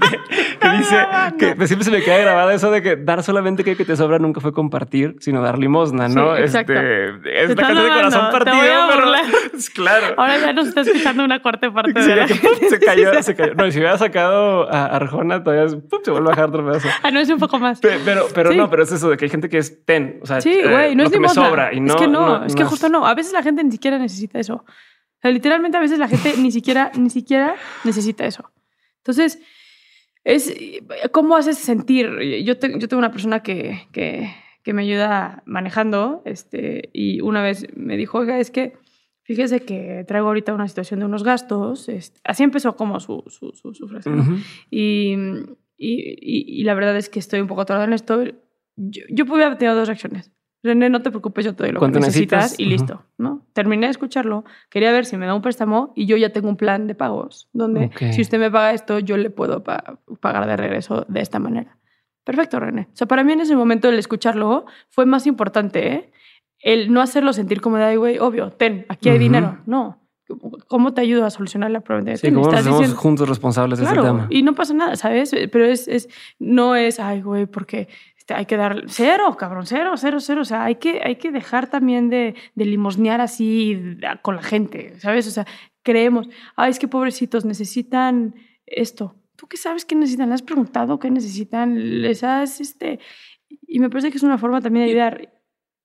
[0.61, 0.97] que dice
[1.39, 4.19] que siempre se me queda grabado eso de que dar solamente que, que te sobra
[4.19, 6.37] nunca fue compartir, sino dar limosna, ¿no?
[6.37, 6.73] Sí, exacto.
[6.75, 8.63] Este, es canción de corazón partido,
[8.93, 9.05] pero
[9.75, 10.15] claro.
[10.17, 13.35] Ahora ya nos está escuchando una cuarta parte Sí, de la que, se cayó, se
[13.35, 13.55] cayó.
[13.55, 16.89] No, si hubiera sacado a Arjona, todavía pum, se vuelve a bajar otro pedazo.
[17.03, 17.81] Ah, no, es un poco más.
[17.81, 18.57] Pe- Pero, pero Sí.
[18.57, 20.21] no, pero es eso de que hay gente que es ten.
[20.23, 21.73] O sea, Sí, eh, güey, no es que me sobra.
[21.73, 23.07] Y no, es que no, es que justo no.
[23.07, 24.55] A veces la gente ni siquiera necesita eso.
[24.55, 27.55] O sea, literalmente a veces la gente ni siquiera, ni siquiera
[27.85, 28.51] necesita eso.
[28.99, 29.39] Entonces,
[30.25, 30.55] es
[31.13, 32.11] cómo haces sentir.
[32.45, 34.31] Yo, te- yo tengo una persona que, que,
[34.63, 38.75] que me ayuda manejando, este, y una vez me dijo, oiga, es que
[39.23, 41.89] fíjese que traigo ahorita una situación de unos gastos.
[41.89, 44.11] este, así empezó como su, su, su, su frase.
[44.71, 45.15] Y,
[45.77, 48.23] y, y- y la verdad es que estoy un poco atorada en esto.
[48.77, 50.31] Yo, yo pude haber tenido dos reacciones.
[50.63, 52.61] René, no te preocupes, yo te doy lo que ¿Cuánto necesitas necesitas?
[52.61, 52.71] y Ujú.
[52.73, 53.03] listo.
[53.19, 53.47] ¿no?
[53.55, 56.57] Terminé de escucharlo, quería ver si me da un préstamo y yo ya tengo un
[56.57, 60.57] plan de pagos donde si usted me paga esto, yo le puedo pa- pagar de
[60.57, 61.79] regreso de esta manera.
[62.25, 62.89] Perfecto, René.
[62.93, 66.11] O sea, para mí en ese momento el escucharlo fue más importante, ¿eh?
[66.59, 69.59] El no hacerlo sentir como de, güey, obvio, ten, aquí hay dinero.
[69.65, 69.97] No.
[70.69, 72.15] ¿Cómo te ayudo a solucionar la problema?
[72.17, 74.27] Sí, hacemos diciendo- juntos responsables de Claro, ese tema.
[74.31, 75.35] y no pasa nada, ¿sabes?
[75.51, 76.09] Pero es, es
[76.39, 77.89] no es, ay, güey, porque
[78.35, 80.43] hay que dar cero, cabrón, cero, cero, cero.
[80.43, 84.99] O sea, hay que, hay que dejar también de, de limosnear así con la gente,
[84.99, 85.27] ¿sabes?
[85.27, 85.47] O sea,
[85.83, 88.35] creemos, ay, es que pobrecitos necesitan
[88.67, 89.15] esto.
[89.37, 90.29] ¿Tú qué sabes qué necesitan?
[90.29, 92.03] ¿Les has preguntado qué necesitan?
[92.03, 93.01] ¿Les has, este...?
[93.67, 95.33] Y me parece que es una forma también de ayudar.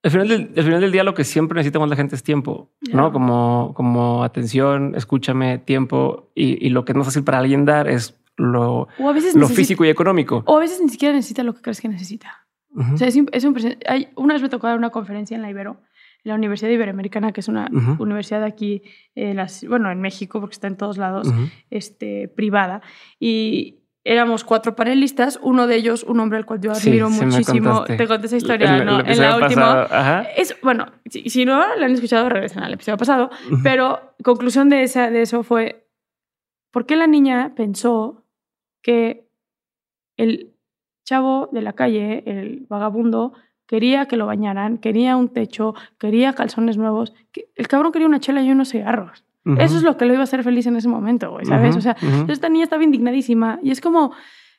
[0.04, 2.22] Al final, del, al final del día lo que siempre necesita más la gente es
[2.22, 2.72] tiempo.
[2.92, 3.12] ¿no?
[3.12, 6.32] Como, como atención, escúchame, tiempo.
[6.36, 9.36] Y, y lo que es más fácil para alguien dar es lo, O a veces
[9.36, 10.44] lo físico y económico.
[10.46, 12.48] O a veces ni siquiera necesita lo que crees que necesita.
[12.70, 12.96] Ujú.
[12.96, 15.50] O sea, es, es impresen- hay, una vez me tocó dar una conferencia en la
[15.50, 15.82] Ibero,
[16.24, 18.04] en la Universidad Iberoamericana, que es una Ujú.
[18.04, 18.82] universidad aquí,
[19.16, 21.48] en las, bueno, en México, porque está en todos lados, Ujú.
[21.70, 22.82] este, privada.
[23.20, 27.86] Y éramos cuatro panelistas, uno de ellos, un hombre al cual yo admiro sí muchísimo.
[27.86, 29.00] Te conté esa historia, El- el ¿no?
[29.00, 30.22] en episodio la última.
[30.36, 33.30] Es, bueno, si, si no la han escuchado, regresen al episodio pasado.
[33.52, 33.62] Ujú.
[33.64, 35.88] Pero conclusión de, esa, de eso fue,
[36.72, 38.25] ¿por qué la niña pensó
[38.86, 39.26] que
[40.16, 40.54] el
[41.06, 43.34] chavo de la calle, el vagabundo,
[43.66, 47.12] quería que lo bañaran, quería un techo, quería calzones nuevos?
[47.56, 49.24] el cabrón quería una chela y unos cigarros.
[49.58, 51.76] Eso es lo que lo iba a hacer feliz en ese momento, güey, ¿sabes?
[51.76, 51.96] O sea,
[52.28, 54.12] esta niña estaba indignadísima y es como...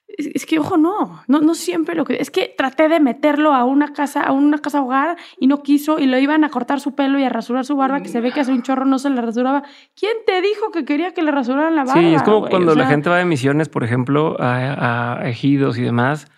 [0.08, 2.16] Es, que, ojo, no, no, no siempre lo que...
[2.20, 5.98] Es que traté de meterlo a una casa, a una casa hogar y no quiso
[5.98, 8.32] y lo iban a cortar su pelo y a rasurar su barba, que se ve
[8.32, 9.64] que hace un chorro no se le rasuraba.
[9.94, 12.00] ¿Quién te dijo que quería que le rasuraran la barba?
[12.00, 15.76] Sí, es como cuando O la gente va de misiones, por ejemplo, a, a ejidos
[15.76, 16.28] y demás,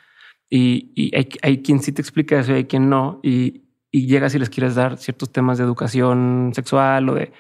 [0.51, 4.07] y, y hay, hay quien sí te explica eso y hay quien no, y, y
[4.07, 7.33] llegas y les quieres dar ciertos temas de educación sexual o de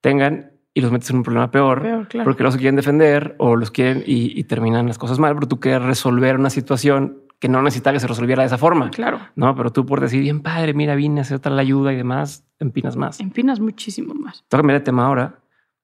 [0.00, 2.24] tengan y los metes en un problema peor, Peor, claro.
[2.26, 5.58] porque los quieren defender o los quieren y, y terminan las cosas mal, pero tú
[5.58, 8.90] quieres resolver una situación que no necesita que se resolviera de esa forma.
[8.90, 11.96] Claro, No, pero tú por decir bien padre, mira, vine a hacer tal ayuda y
[11.96, 13.20] demás, empinas más.
[13.20, 14.44] empinas muchísimo más.
[14.48, 15.38] Tengo que cambiar de tema ahora.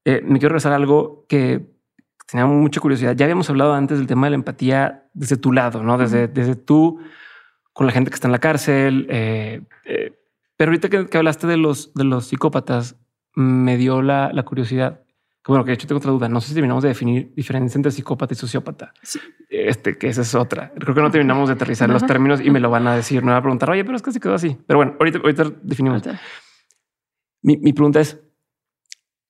[0.05, 1.65] Eh, me quiero regresar a algo que
[2.31, 3.15] tenía mucha curiosidad.
[3.17, 5.97] Ya habíamos hablado antes del tema de la empatía desde tu lado, ¿no?
[5.97, 6.99] Desde, desde tú
[7.73, 9.07] con la gente que está en la cárcel.
[9.09, 10.19] eh, eh,
[10.59, 12.97] pero ahorita que, que hablaste de los, de los psicópatas,
[13.35, 15.01] me dio la, la curiosidad.
[15.45, 16.29] Que bueno, que de hecho tengo otra duda.
[16.29, 18.93] No sé si terminamos de definir diferencia entre psicópata y sociópata.
[19.03, 19.19] Sí.
[19.49, 20.73] Este, que esa es otra.
[20.79, 23.23] Creo que no terminamos de aterrizar los términos y me lo van a decir.
[23.23, 24.57] Me van a preguntar, oye, pero es que se quedó así.
[24.67, 26.03] Pero bueno, ahorita, ahorita definimos.
[27.43, 28.21] Mi, mi pregunta es,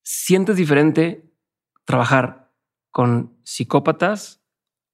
[0.03, 1.25] ¿sientes diferente
[1.85, 2.51] trabajar
[2.91, 4.45] con psicópatas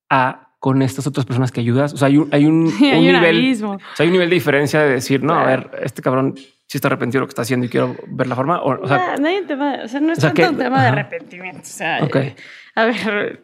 [0.08, 1.94] a con estas otras personas que ayudas?
[1.94, 4.30] O sea, hay un, hay un, Hay un un nivel, o sea, hay un nivel
[4.30, 6.36] de diferencia de decir, no, a ver, este cabrón
[6.68, 8.60] sí está arrepentido de lo que está haciendo y quiero ver la forma.
[8.60, 10.42] O, o sea, Nah, no hay un tema, o sea, no es o sea, tanto
[10.42, 10.92] que- un tema de ajá.
[11.00, 11.60] arrepentimiento.
[11.62, 12.16] O sea, ok.
[12.74, 13.42] A ver,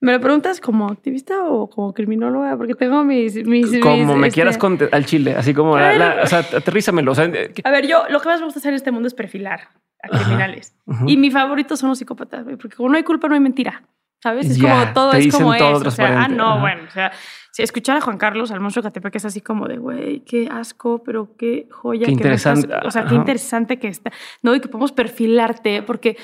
[0.00, 2.56] ¿me lo preguntas como activista o como criminóloga?
[2.56, 3.34] Porque tengo mis...
[3.46, 6.38] mis Como mis, me este- quieras conte- al chile, así como la, la- o sea,
[6.40, 7.14] aterrízamelo.
[7.14, 9.14] Sea, eh, A ver, yo lo que más me gusta hacer en este mundo es
[9.14, 9.68] perfilar
[10.02, 10.24] a Ajá.
[10.24, 10.74] criminales.
[10.86, 11.08] ujú.
[11.08, 13.82] Y mi favorito son los psicópatas, porque como no hay culpa, no hay mentira.
[14.22, 14.50] ¿Sabes?
[14.50, 15.86] Es Ya, como todo es como todo es.
[15.86, 16.60] O sea, ah, no, ajá.
[16.60, 17.10] bueno, o sea,
[17.50, 20.48] si escuchar a Juan Carlos, al monstruo de Catepec, es así como de, güey, qué
[20.50, 22.06] asco, pero qué joya.
[22.06, 24.12] Qué que me estás- interesante, o sea, qué interesante que está.
[24.42, 26.16] No, y que podemos perfilarte, porque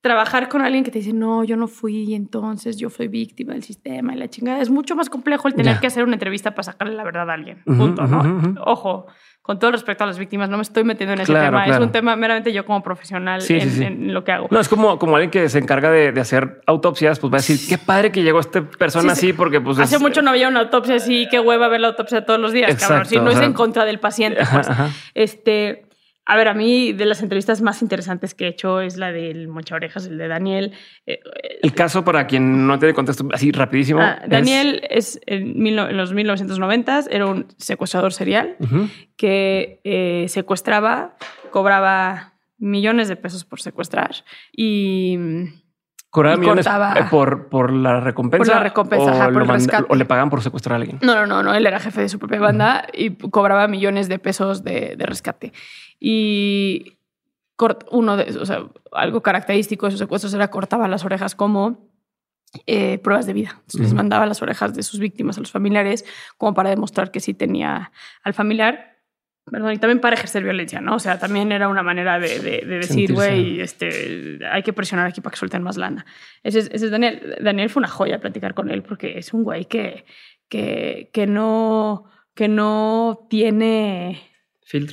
[0.00, 3.54] trabajar con alguien que te dice, no, yo no fui, y entonces yo fui víctima
[3.54, 5.80] del sistema y la chingada, es mucho más complejo el tener Ya.
[5.80, 7.62] que hacer una entrevista para sacarle la verdad a alguien.
[7.64, 8.18] Punto, ¿no?
[8.20, 8.54] ujú, ujú.
[8.66, 9.06] Ojo,
[9.44, 11.66] con todo el respeto a las víctimas, no me estoy metiendo en ese Claro, tema.
[11.66, 13.84] Es un tema meramente yo como profesional Sí, en, sí.
[13.84, 14.48] en lo que hago.
[14.50, 17.40] No, es como, como alguien que se encarga de, de hacer autopsias, pues va a
[17.40, 19.26] decir, qué padre que llegó esta persona Sí, sí.
[19.26, 21.88] así, porque pues Hace es- mucho no había una autopsia así, qué hueva ver la
[21.88, 23.00] autopsia todos los días, cabrón.
[23.02, 24.70] Exacto, Si no es en contra del paciente, Ajá, pues.
[24.70, 24.88] ajá.
[25.12, 25.84] Este,
[26.26, 29.48] a ver, a mí de las entrevistas más interesantes que he hecho es la del
[29.48, 30.72] Mocha Orejas, el de Daniel.
[31.06, 31.20] Eh,
[31.62, 34.00] el caso, para quien no tiene contexto, así rapidísimo.
[34.00, 38.56] Ah, Daniel es, en, los 1990 era un secuestrador serial
[39.16, 41.16] que eh, secuestraba,
[41.50, 44.12] cobraba millones de pesos por secuestrar
[44.56, 45.18] y
[46.14, 48.44] ¿Cobraba millones eh, por, por la recompensa?
[48.44, 49.84] Por la recompensa, o, por el rescate.
[49.88, 51.00] o le pagaban por secuestrar a alguien.
[51.02, 51.52] No, no, no, no.
[51.52, 55.52] Él era jefe de su propia banda y cobraba millones de pesos de, de rescate.
[56.00, 56.98] Y
[57.90, 61.88] uno de, o sea, algo característico de sus secuestros era cortaba las orejas como
[62.66, 63.62] eh, pruebas de vida.
[63.78, 66.04] Les mandaba las orejas de sus víctimas a los familiares
[66.36, 67.92] como para demostrar que sí tenía
[68.22, 68.94] al familiar
[69.50, 70.94] Perdón, y también para ejercer violencia, ¿no?
[70.94, 75.32] O sea, también era una manera de, decir, güey, este, hay que presionar aquí para
[75.32, 76.06] que suelten más lana.
[76.42, 77.36] Ese es, Daniel.
[77.42, 80.06] Daniel fue una joya platicar con él porque es un güey que,
[80.48, 84.22] que, que, no, que no tiene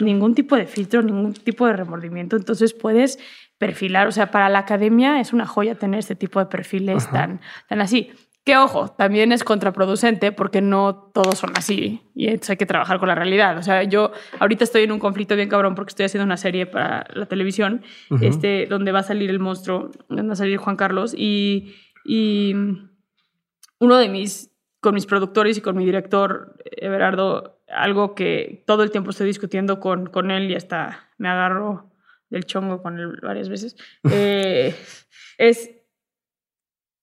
[0.02, 2.36] ningún tipo de filtro, ningún tipo de remordimiento.
[2.36, 3.20] Entonces puedes
[3.58, 7.42] perfilar, o sea, para la academia es una joya tener este tipo de perfiles tan,
[7.70, 8.12] tan así.
[8.44, 13.08] Que ojo, también es contraproducente porque no todos son así y hay que trabajar con
[13.08, 13.60] la realidad.
[13.60, 16.66] O sea, yo ahorita estoy en un conflicto bien cabrón porque estoy haciendo una serie
[16.66, 17.84] para la televisión
[18.20, 22.56] este, donde va a salir el monstruo, donde va a salir Juan Carlos y, y
[23.80, 28.92] uno de mis, con mis productores y con mi director, Everardo, algo que todo el
[28.92, 31.92] tiempo estoy discutiendo con, con él y hasta me agarro
[32.30, 33.76] del chongo con él varias veces,
[34.12, 34.76] eh,
[35.38, 35.72] es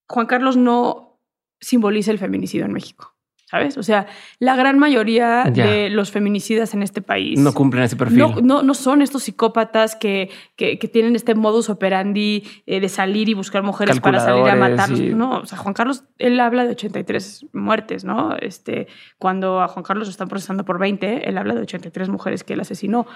[0.08, 1.20] Juan Carlos no
[1.60, 3.17] simboliza el feminicidio en México.
[3.50, 3.78] ¿Sabes?
[3.78, 4.06] O sea,
[4.40, 7.40] la gran mayoría de los feminicidas en este país.
[7.40, 8.18] No cumplen ese perfil.
[8.42, 13.32] No, no, son estos psicópatas que, que, tienen este modus operandi eh, de salir y
[13.32, 15.00] buscar mujeres para salir a matarlos.
[15.00, 18.36] No, o sea, Juan Carlos, él habla de 83 muertes, ¿no?
[18.36, 22.44] Este, cuando a Juan Carlos lo están procesando por 20, él habla de 83 mujeres
[22.44, 23.06] que él asesinó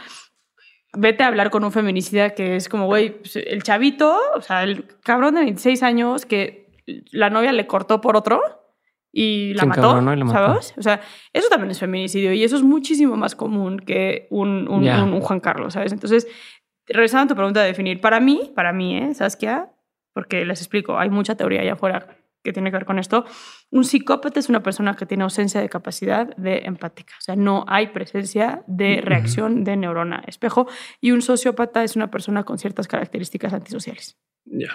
[0.95, 4.63] vete a hablar con un feminicida que es como, güey, pues, el chavito, o sea,
[4.63, 6.71] el cabrón de 26 años que
[7.11, 8.62] la novia le cortó por otro
[9.13, 10.75] y la mató, ¿sabes?
[10.79, 11.01] O sea,
[11.33, 15.75] eso también es feminicidio y eso es muchísimo más común que un, un, Juan Carlos,
[15.75, 15.93] ¿sabes?
[15.93, 16.27] Entonces,
[16.87, 19.15] regresando a tu pregunta de definir, para mí, para mí, ¿eh?
[19.15, 19.71] Saskia,
[20.15, 23.25] porque les explico, hay mucha teoría allá afuera que tiene que ver con esto.
[23.71, 27.65] Un psicópata es una persona que tiene ausencia de capacidad de empática, o sea, no
[27.69, 30.67] hay presencia de reacción de neurona espejo.
[31.01, 34.19] Y un sociópata es una persona con ciertas características antisociales.
[34.45, 34.71] Ya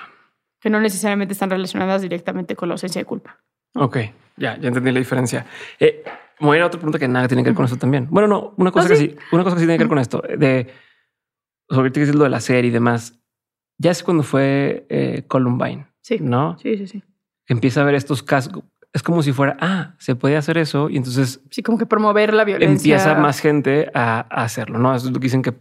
[0.60, 3.44] que no necesariamente están relacionadas directamente con la ausencia de culpa.
[3.78, 3.98] Ok,
[4.38, 5.46] ya, ya entendí la diferencia.
[5.80, 6.04] Eh,
[6.40, 8.08] voy a ir a otra pregunta que nada tiene que ver con eso también.
[8.10, 10.00] Bueno, no, una cosa, ¿Ah, que sí, una cosa que sí tiene que ver con
[10.00, 10.68] esto, de
[11.70, 13.20] sobre que lo de la serie y demás.
[13.78, 16.18] Ya es cuando fue eh, Columbine, sí.
[16.20, 16.58] ¿no?
[16.58, 17.04] Sí, sí, sí.
[17.48, 18.64] Empieza a ver estos casos.
[18.94, 21.42] Es como si fuera, ah, se puede hacer eso y entonces...
[21.52, 22.96] Sí, como que promover la violencia.
[22.96, 24.96] Empieza más gente a, hacerlo, ¿no?
[24.96, 25.54] Eso es lo que dicen que,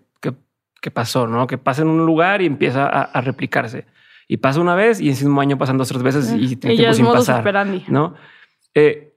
[0.81, 1.47] que, pasó, ¿no?
[1.49, 3.85] Que pasa en un lugar y empieza a replicarse
[4.29, 6.95] y pasa una vez y en mismo año pasan dos tres veces y tiene tiempo
[6.95, 7.67] sin pasar.
[7.89, 8.15] ¿no?
[8.75, 9.15] Eh,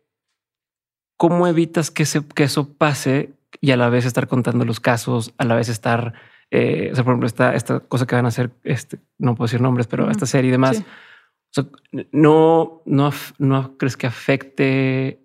[1.18, 5.46] ¿Cómo evitas que, que eso pase y a la vez estar contando los casos, a
[5.46, 6.14] la vez estar,
[6.52, 9.48] eh, o sea, por ejemplo, esta, esta cosa que van a hacer, este, no puedo
[9.48, 10.84] decir nombres, pero esta serie y demás.
[12.12, 15.20] no, no, no crees que afecte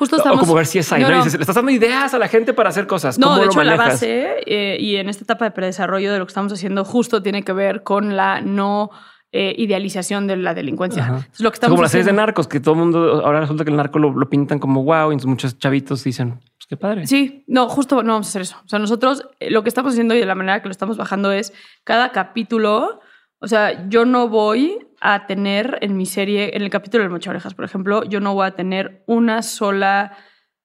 [0.00, 0.38] Justo estamos...
[0.38, 1.04] O como ver si es ahí.
[1.04, 3.18] le estás dando ideas a la gente para hacer cosas.
[3.18, 6.30] No, de hecho, la base eh, y en esta etapa de predesarrollo de lo que
[6.30, 8.90] estamos haciendo justo tiene que ver con la no
[9.32, 11.24] eh, idealización de la delincuencia.
[11.38, 13.70] lo que estamos como las series de narcos, que todo el mundo ahora resulta que
[13.70, 17.06] el narco lo, pintan como wow, y muchos chavitos dicen, pues qué padre.
[17.06, 18.56] Sí, no, justo no vamos a hacer eso.
[18.64, 20.96] O sea, nosotros eh, lo que estamos haciendo y de la manera que lo estamos
[20.96, 21.52] bajando es
[21.84, 23.00] cada capítulo.
[23.38, 27.30] O sea, yo no voy a tener en mi serie, en el capítulo del Mocha
[27.30, 30.16] Orejas, por ejemplo, yo no voy a tener una sola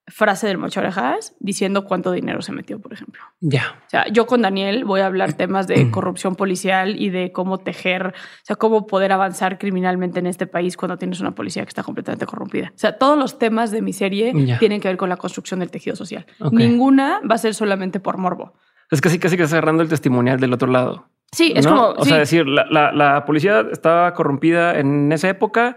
[0.07, 3.21] frase del Mocho Orejas diciendo cuánto dinero se metió, por ejemplo.
[3.39, 3.81] Ya.
[3.87, 7.57] O sea, yo con Daniel voy a hablar temas de corrupción policial y de cómo
[7.57, 11.69] tejer, o sea, cómo poder avanzar criminalmente en este país cuando tienes una policía que
[11.69, 12.71] está completamente corrompida.
[12.75, 15.71] O sea, todos los temas de mi serie tienen que ver con la construcción del
[15.71, 16.25] tejido social.
[16.51, 18.53] Ninguna va a ser solamente por morbo.
[18.91, 21.09] Es casi, casi que agarrando el testimonial del otro lado.
[21.31, 21.89] Sí, es como.
[21.89, 25.75] O sea, decir, la, la policía estaba corrompida en esa época,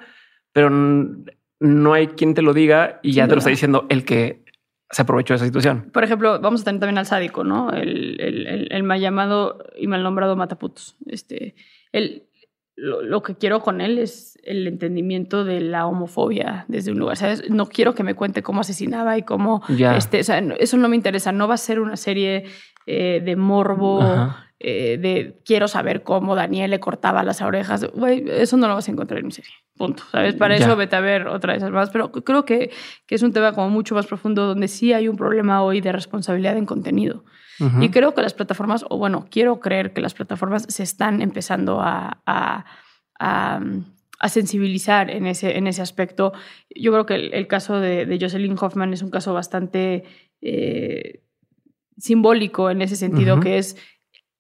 [0.53, 0.71] pero
[1.61, 4.45] no hay quien te lo diga y ya te lo está diciendo el que
[4.91, 5.91] se aprovechó de esa situación.
[5.93, 7.71] Por ejemplo, vamos a tener también al sádico, ¿no?
[7.73, 10.97] El, el, el, mal llamado y mal nombrado Mataputos.
[11.07, 11.55] Este,
[11.93, 12.29] el,
[12.79, 17.17] lo, que quiero con él es el entendimiento de la homofobia desde un lugar.
[17.17, 17.51] ¿sabes?
[17.51, 19.63] No quiero que me cuente cómo asesinaba y cómo.
[19.69, 21.33] Este, o sea, eso no me interesa.
[21.33, 22.45] No va a ser una serie
[22.87, 24.01] eh, de morbo.
[24.61, 27.87] Eh, de quiero saber cómo Daniel le cortaba las orejas.
[28.27, 29.53] eso no lo vas a encontrar en mi serie.
[29.77, 30.03] Punto.
[30.11, 30.35] ¿Sabes?
[30.35, 31.91] Para eso vete a ver otra de esas más.
[31.91, 32.71] Pero creo que,
[33.07, 35.93] que, es un tema como mucho más profundo donde sí hay un problema hoy de
[35.93, 37.25] responsabilidad en contenido.
[37.81, 41.81] Y creo que las plataformas, o bueno, quiero creer que las plataformas se están empezando
[41.81, 42.65] a, a,
[43.19, 46.33] a, sensibilizar en ese, en ese aspecto.
[46.71, 50.05] Yo creo que el, caso de, de, Jocelyn Hoffman es un caso bastante
[50.41, 51.25] eh,
[51.97, 53.77] simbólico en ese sentido, que es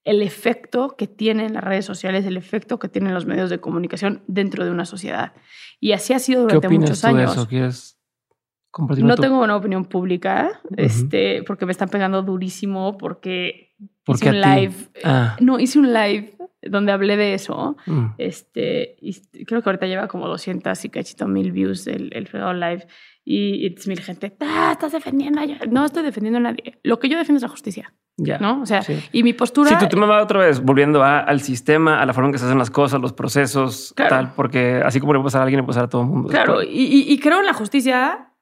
[0.08, 4.22] el efecto que tienen las redes sociales, el efecto que tienen los medios de comunicación
[4.26, 5.32] dentro de una sociedad.
[5.80, 7.34] Y así ha sido durante muchos años.
[7.34, 7.48] De eso?
[7.48, 7.98] ¿Quieres
[9.02, 13.74] no tengo una opinión pública, este, porque me están pegando durísimo, porque
[14.06, 14.74] hice un live.
[15.02, 15.36] Ah.
[15.40, 17.76] No, hice un live donde hablé de eso.
[17.86, 18.06] Mm.
[18.18, 19.14] Este, y
[19.44, 22.86] creo que ahorita lleva como 200 y cachito mil views el, el fregado live.
[23.30, 25.42] Y, es mil gente, ah, estás defendiendo.
[25.70, 26.78] No estoy defendiendo a nadie.
[26.82, 27.92] Lo que yo defiendo es la justicia.
[28.16, 28.38] Ya.
[28.38, 28.62] ¿No?
[28.62, 28.82] O sea,
[29.12, 29.68] y mi postura.
[29.68, 32.46] Sí, tu tema va otra vez volviendo al sistema, a la forma en que se
[32.46, 35.62] hacen las cosas, los procesos, tal, porque así como le puede pasar a alguien, le
[35.64, 36.30] puede pasar a todo el mundo.
[36.30, 38.32] Claro, y, y, creo en la justicia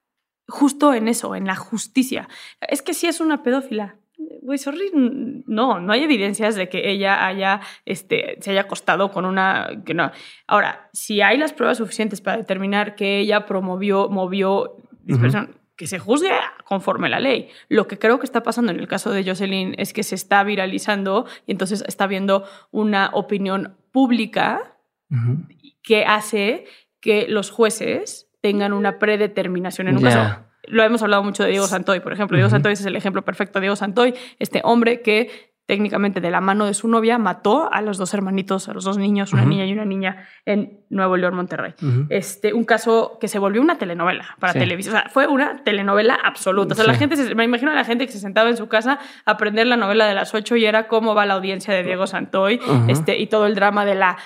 [0.47, 2.29] justo en eso, en la justicia.
[2.61, 3.97] Es que si es una pedófila.
[4.17, 9.25] Güey, sorry, no, no hay evidencias de que ella haya, este, se haya acostado con
[9.25, 10.11] una, que no.
[10.47, 15.99] Ahora, si hay las pruebas suficientes para determinar que ella promovió, movió dispersión, que se
[15.99, 16.31] juzgue
[16.65, 17.49] conforme la ley.
[17.69, 20.43] Lo que creo que está pasando en el caso de Jocelyn es que se está
[20.43, 24.77] viralizando y entonces está habiendo una opinión pública
[25.83, 26.65] que hace
[26.99, 30.46] que los jueces tengan una predeterminación en un caso.
[30.67, 32.37] Lo hemos hablado mucho de Diego Santoy, por ejemplo.
[32.37, 33.59] Diego Santoy es el ejemplo perfecto.
[33.59, 37.97] Diego Santoy, este hombre que técnicamente de la mano de su novia mató a los
[37.97, 41.73] dos hermanitos, a los dos niños, una niña y una niña en Nuevo León, Monterrey.
[42.09, 44.95] este, un caso que se volvió una telenovela para televisión.
[44.95, 46.73] O sea, fue una telenovela absoluta.
[46.73, 48.97] O sea, la gente, me imagino a la gente que se sentaba en su casa
[49.25, 52.07] a aprender la novela de las ocho y era cómo va la audiencia de Diego
[52.07, 54.17] Santoy este, y todo el drama de la,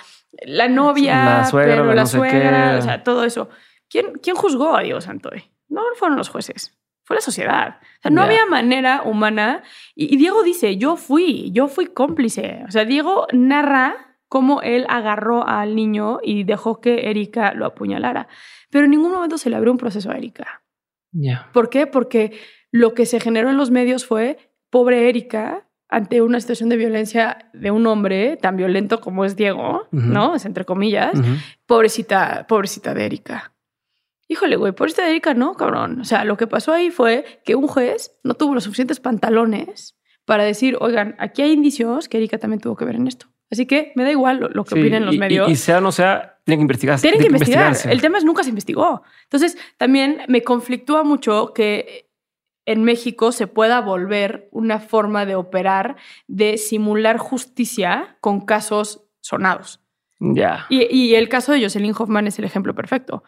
[0.42, 3.50] la novia, la suegra, pero la suegra, o sea, todo eso.
[3.90, 5.51] ¿Quién, ¿Quién juzgó a Diego Santoy?
[5.72, 7.78] No fueron los jueces, fue la sociedad.
[7.80, 9.62] O sea, no había manera humana.
[9.94, 12.62] Y, Diego dice, yo fui, yo fui cómplice.
[12.68, 18.28] O sea, Diego narra cómo él agarró al niño y dejó que Erika lo apuñalara.
[18.70, 20.62] Pero en ningún momento se le abrió un proceso a Erika.
[21.52, 21.86] ¿Por qué?
[21.86, 22.38] Porque
[22.70, 24.38] lo que se generó en los medios fue,
[24.70, 29.86] pobre Erika, ante una situación de violencia de un hombre tan violento como es Diego,
[29.90, 30.34] ¿no?
[30.34, 31.12] Es entre comillas,
[31.66, 33.51] pobrecita, pobrecita de Erika.
[34.32, 36.00] Híjole, güey, por esta Erika no, cabrón.
[36.00, 39.94] O sea, lo que pasó ahí fue que un juez no tuvo los suficientes pantalones
[40.24, 43.26] para decir, oigan, aquí hay indicios que Erika también tuvo que ver en esto.
[43.50, 45.50] Así que me da igual lo, que opinen los medios.
[45.50, 47.02] Y, sea o no sea, tienen que investigarse.
[47.02, 47.76] Tienen que, investigar.
[47.84, 49.02] El tema es nunca se investigó.
[49.24, 52.08] Entonces, también me conflictúa mucho que
[52.64, 55.96] en México se pueda volver una forma de operar
[56.26, 59.82] de simular justicia con casos sonados.
[60.18, 60.64] Ya.
[60.70, 63.24] Y, y, el caso de Jocelyn Hoffman es el ejemplo perfecto.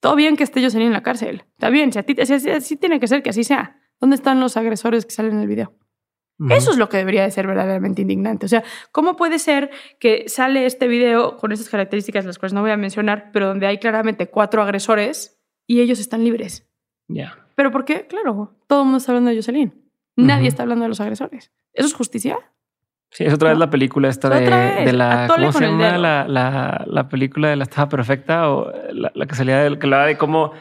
[0.00, 1.44] Todo bien que esté Jocelyn en la cárcel.
[1.52, 2.14] Está bien, si, a ti,
[2.60, 3.80] si, tiene que ser que así sea.
[4.00, 5.74] ¿Dónde están los agresores que salen en el video?
[6.50, 8.44] Eso es lo que debería de ser verdaderamente indignante.
[8.44, 8.62] O sea,
[8.92, 12.76] ¿cómo puede ser que sale este video con esas características, las cuales no voy a
[12.76, 16.68] mencionar, pero donde hay claramente cuatro agresores y ellos están libres?
[17.08, 17.48] Ya.
[17.54, 18.06] ¿Pero por qué?
[18.06, 19.82] Claro, todo el mundo está hablando de Jocelyn.
[20.16, 21.52] Nadie está hablando de los agresores.
[21.72, 22.38] ¿Eso es justicia?
[23.10, 25.26] Sí, es otra vez la película esta de, la.
[25.28, 28.50] ¿Cómo se llama la, la, película de la Estaba Perfecta?
[28.50, 30.52] O la, que salía de, que de cómo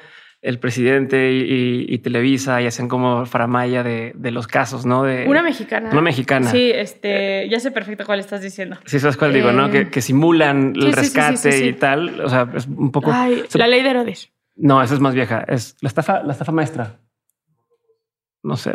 [0.46, 5.04] el presidente y, Televisa y hacen como faramaya de, de, los casos, ¿no?
[5.04, 5.90] De, una mexicana.
[5.92, 6.52] Una mexicana.
[6.52, 8.78] Sí, este, ya sé perfecto cuál estás diciendo.
[8.86, 9.72] Sí, sabes cuál digo, ¿no?
[9.72, 12.22] Que, que simulan el rescate y tal.
[12.22, 13.12] O sea, es un poco.
[13.12, 14.32] Ay, la ley de Herodes.
[14.56, 15.44] No, esa es más vieja.
[15.48, 17.00] Es la estafa, la estafa maestra.
[18.44, 18.74] No sé,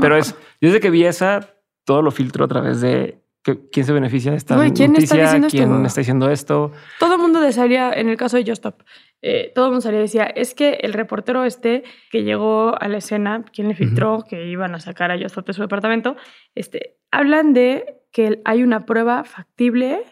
[0.00, 0.36] pero es.
[0.60, 1.55] Yo desde que vi esa,
[1.86, 3.22] todo lo filtro a través de
[3.70, 5.86] quién se beneficia de esta ¿quién noticia, está diciendo quién esto?
[5.86, 6.72] está diciendo esto.
[6.98, 8.82] Todo el mundo desearía, en el caso de Justop,
[9.22, 12.88] eh, todo el mundo salía y decía, es que el reportero este que llegó a
[12.88, 16.16] la escena, quien le filtró que iban a sacar a Justop de su departamento,
[16.56, 20.02] este, hablan de que hay una prueba factible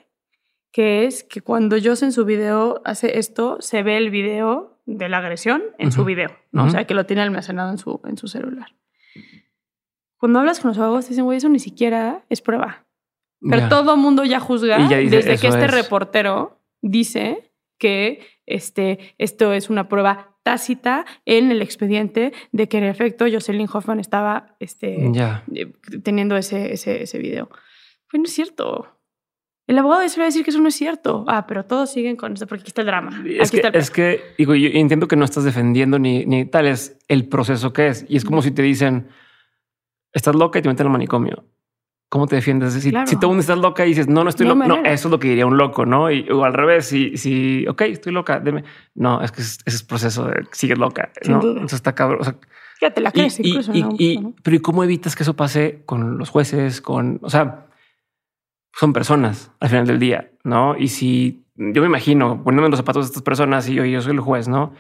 [0.71, 5.09] que es que cuando Joss en su video hace esto, se ve el video de
[5.09, 6.65] la agresión en su video, ¿no?
[6.65, 8.75] O sea, que lo tiene almacenado en su, en su celular.
[10.25, 12.87] Cuando hablas con los abogados, dicen, güey, eso ni siquiera es prueba.
[13.47, 19.69] Pero todo el mundo ya juzga desde que este reportero dice que este, esto es
[19.69, 25.73] una prueba tácita en el expediente de que en efecto Jocelyn Hoffman estaba este, eh,
[26.03, 27.51] teniendo ese, ese, ese video.
[28.11, 28.99] Pues no es cierto.
[29.67, 31.27] El abogado de eso va a decir que eso no es cierto.
[31.29, 33.23] Ah, pero todos siguen con esto porque aquí está el drama.
[33.27, 36.99] Es que, es que digo, yo entiendo que no estás defendiendo ni, ni tal es
[37.09, 38.07] el proceso que es.
[38.09, 39.09] Y es como si te dicen,
[40.15, 41.45] estás loca y te meten al manicomio.
[42.09, 42.73] ¿Cómo te defiendes?
[42.75, 45.11] Si, si todo mundo estás loca y dices, no, no estoy loca, no, eso es
[45.11, 46.11] lo que diría un loco, ¿no?
[46.13, 48.63] Y, o al revés, si, si, ok, estoy loca, deme.
[48.95, 51.43] No, es que ese es proceso de sigues loca, ¿no?
[51.43, 52.21] Entonces está cabrón.
[52.81, 53.73] Ya te la crees Y- incluso.
[53.75, 53.89] y- ¿no?
[53.99, 54.35] y- ¿no?
[54.45, 56.81] pero ¿y cómo evitas que eso pase con los jueces?
[56.81, 57.67] Con, o sea,
[58.75, 60.77] son personas al final del día, ¿no?
[60.79, 64.01] Y si yo me imagino poniéndome en los zapatos de estas personas y yo, yo
[64.03, 64.73] soy el juez, ¿no?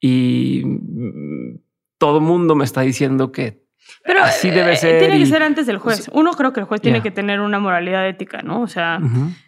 [0.00, 1.58] Y mm,
[1.98, 3.64] todo mundo me está diciendo que
[4.04, 6.08] Pero así debe eh, ser Tiene y- que ser antes del juez.
[6.12, 8.62] Uno creo que el juez tiene que tener una moralidad ética, ¿no?
[8.62, 9.00] O sea,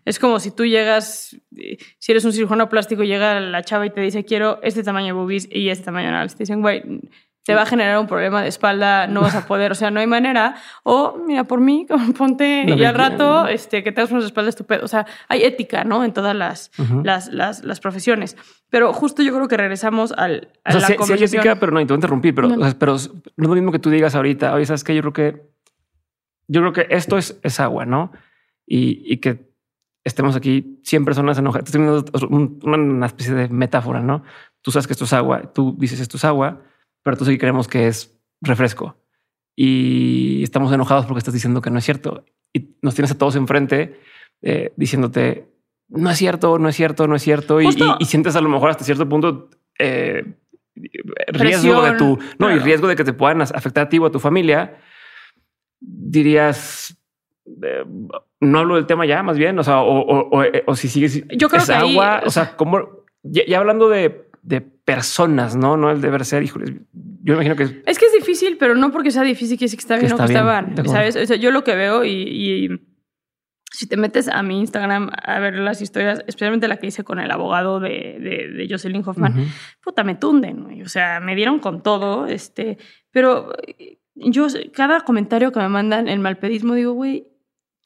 [0.05, 3.91] es como si tú llegas, eh, si eres un cirujano plástico, llega la chava y
[3.91, 6.29] te dice quiero este tamaño de boobies y este tamaño de anal.
[6.33, 6.83] Te dicen, güey,
[7.49, 10.01] te va a generar un problema de espalda, no vas a poder, o sea, no
[10.01, 10.57] hay manera.
[10.83, 11.87] O mira, por mí,
[12.19, 14.85] ponte Lo y al rato este, que tengas unas espaldas estupendo.
[14.85, 16.05] O sea, hay ética, ¿no?
[16.05, 17.01] En todas las, Ujú.
[17.03, 18.37] las, las, las profesiones.
[18.69, 21.57] Pero justo yo creo que regresamos al, a O sea, la sí, sí hay ética,
[21.59, 22.57] pero no, y te voy a interrumpir, pero, No.
[22.57, 24.95] o sea, pero no es lo mismo que tú digas ahorita, oye, ¿sabes qué?
[24.95, 25.43] Yo creo que,
[26.49, 28.13] yo creo que esto es, es agua, ¿no?
[28.67, 29.49] Y, y que
[30.05, 31.67] estemos aquí 100 personas enojadas.
[31.73, 31.81] Estoy
[32.61, 34.23] una especie de metáfora, ¿no?
[34.61, 36.61] Tú sabes que esto es agua, tú dices esto es agua,
[37.09, 38.99] pero tú sí creemos que es refresco.
[39.57, 42.27] Y estamos enojados porque estás diciendo que no es cierto.
[42.53, 43.99] Y nos tienes a todos enfrente
[44.43, 45.49] eh, diciéndote,
[45.89, 47.63] no es cierto, no es cierto, no es cierto.
[47.63, 49.49] Y, y- y sientes a lo mejor hasta cierto punto
[49.79, 50.35] eh,
[51.29, 52.65] riesgo de Presión, tu, no, y claro.
[52.65, 54.77] riesgo de que te puedan afectar a ti o a tu familia.
[55.81, 56.97] Dirías,
[57.63, 57.85] eh,
[58.41, 60.89] no hablo del tema ya, más bien, o sea, o, o- o- eh, o si
[60.89, 64.28] sigues, Yo creo es que ahí, agua, o o sea, como ya, ya hablando de,
[64.43, 66.81] de personas, no, no el deber ser, híjole,
[67.23, 69.83] yo imagino que Es que es difícil, pero no porque sea difícil quiere decir que
[69.83, 70.87] está Que bien o está que está mal.
[70.89, 71.17] ¿Sabes?
[71.17, 72.69] O sea, yo lo que veo y, y
[73.71, 77.19] si te metes a mi Instagram a ver las historias, especialmente la que hice con
[77.21, 79.49] el abogado de, de, de Jocelyn Hoffman, Ujú.
[79.85, 80.83] puta, me tunden.
[80.83, 82.79] O sea, me dieron con todo, este,
[83.11, 83.53] pero
[84.15, 87.29] yo, cada comentario que me mandan en malpedismo, digo, güey,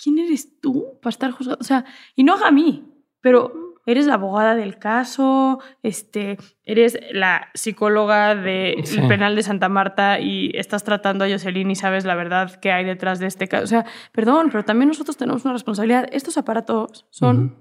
[0.03, 1.59] ¿quién eres tú para estar juzgado?
[1.61, 1.85] O sea,
[2.15, 2.85] y no a mí,
[3.21, 9.01] pero eres la abogada del caso, este, eres la psicóloga del Sí.
[9.09, 12.85] penal de Santa Marta y estás tratando a Jocelyn y sabes la verdad que hay
[12.85, 13.65] detrás de este caso.
[13.65, 16.09] O sea, perdón, pero también nosotros tenemos una responsabilidad.
[16.13, 17.57] Estos aparatos son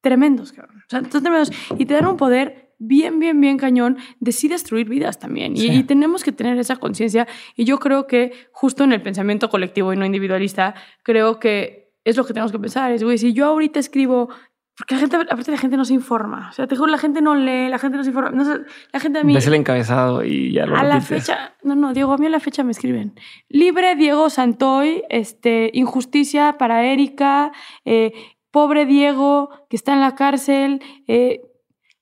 [0.00, 0.78] tremendos, cabrón.
[0.86, 1.50] O sea, son tremendos.
[1.78, 5.52] Y te dan un poder bien, bien, bien cañón de sí destruir vidas también.
[5.56, 5.70] Y, Sí.
[5.72, 7.28] y tenemos que tener esa conciencia.
[7.56, 10.74] Y yo creo que justo en el pensamiento colectivo y no individualista,
[11.04, 12.90] creo que es lo que tenemos que pensar.
[12.90, 14.28] Es, güey, si yo ahorita escribo...
[14.76, 16.48] Porque la gente, aparte la gente no se informa.
[16.50, 18.30] O sea, te juro, la gente no lee, la gente no se informa.
[18.30, 18.60] No sé,
[18.92, 19.34] la gente a mí...
[19.34, 22.30] ves el encabezado y ya lo A la fecha, no, no, Diego, a mí a
[22.30, 23.14] la fecha me escriben.
[23.48, 27.52] Libre Diego Santoy, este, injusticia para Erika,
[27.84, 28.12] eh,
[28.50, 30.82] pobre Diego que está en la cárcel.
[31.06, 31.42] eh,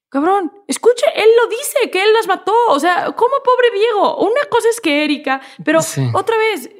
[0.09, 2.55] cabrón, escuche, él lo dice, que él las mató.
[2.68, 4.16] O sea, ¿cómo pobre Diego?
[4.18, 6.02] Una cosa es que Erika, pero Sí.
[6.14, 6.70] otra vez,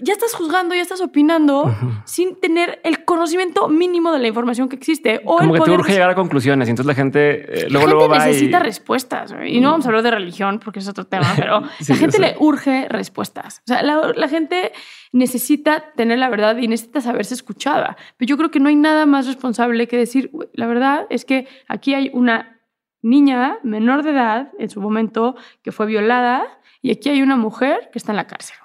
[0.00, 1.90] ya estás juzgando, ya estás opinando Ujú.
[2.04, 5.20] sin tener el conocimiento mínimo de la información que existe.
[5.24, 7.20] O Como el que te poder urge llegar a conclusiones y entonces la gente
[7.60, 8.62] eh, la luego, gente luego va necesita y...
[8.62, 9.34] respuestas.
[9.46, 12.18] Y no vamos a hablar de religión porque es otro tema, pero Sí, la gente
[12.18, 13.58] le urge respuestas.
[13.60, 14.72] O sea, la, la gente
[15.12, 17.96] necesita tener la verdad y necesita saberse escuchada.
[18.16, 21.24] Pero yo creo que no hay nada más responsable que decir, "Güey, la verdad es
[21.24, 22.60] que aquí hay una
[23.02, 26.44] niña menor de edad en su momento que fue violada
[26.82, 28.56] y aquí hay una mujer que está en la cárcel.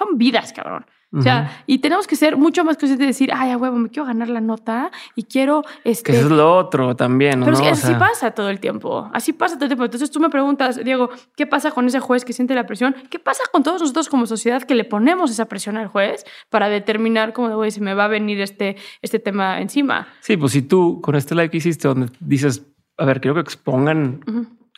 [0.00, 0.86] Son vidas, cabrón.
[1.12, 3.88] O sea, y tenemos que ser mucho más conscientes de decir, ay, a huevo, me
[3.88, 5.64] quiero ganar la nota y quiero...
[5.82, 7.56] Este, Que eso es lo otro también, pero ¿no?
[7.56, 9.10] es que O así sea, pasa todo el tiempo.
[9.12, 9.84] Así pasa todo el tiempo.
[9.86, 12.94] Entonces tú me preguntas, Diego, ¿qué pasa con ese juez que siente la presión?
[13.10, 16.68] ¿Qué pasa con todos nosotros como sociedad que le ponemos esa presión al juez para
[16.68, 20.06] determinar cómo, güey, se me va a venir este, este tema encima?
[20.20, 22.64] Sí, pues si tú con este live que hiciste donde dices,
[22.96, 24.20] a ver, quiero que expongan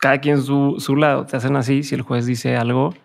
[0.01, 2.95] cada quien su, su lado, te hacen así, si el juez dice algo,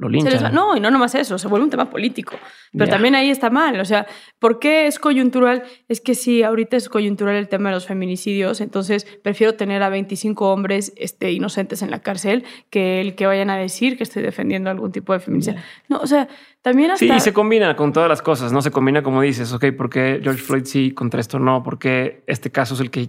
[0.00, 0.44] lo linchan.
[0.44, 2.36] va- No, y no nomás eso, se vuelve un tema político.
[2.72, 2.92] Pero Ya.
[2.92, 3.80] también ahí está mal.
[3.80, 4.06] O sea,
[4.38, 5.64] ¿por qué es coyuntural?
[5.88, 9.88] Es que sí, ahorita es coyuntural el tema de los feminicidios, entonces prefiero tener a
[9.88, 14.22] 25 hombres este, inocentes en la cárcel que el que vayan a decir que estoy
[14.22, 15.60] defendiendo algún tipo de feminicidio.
[15.88, 16.28] No, o sea,
[16.62, 17.04] también hasta...
[17.04, 18.62] Sí, y se combina con todas las cosas, ¿no?
[18.62, 21.62] Se combina como dices, ok, ¿por qué George Floyd sí, contra esto no?
[21.64, 23.08] ¿Por qué este caso es el que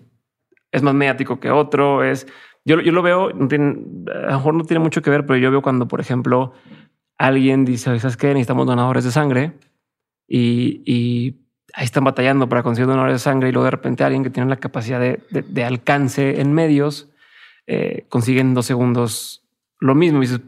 [0.71, 2.03] es más mediático que otro?
[2.03, 2.25] Es,
[2.65, 5.51] yo, yo lo veo, no a lo mejor no tiene mucho que ver, pero yo
[5.51, 6.53] veo cuando, por ejemplo,
[7.17, 8.27] alguien dice, ¿sabes qué?
[8.27, 9.53] Necesitamos donadores de sangre
[10.27, 11.35] y,
[11.73, 14.49] ahí están batallando para conseguir donadores de sangre y luego de repente alguien que tiene
[14.49, 17.09] la capacidad de, de- de alcance en medios
[17.67, 19.43] eh, consigue en dos segundos
[19.79, 20.17] lo mismo.
[20.17, 20.41] Y dices,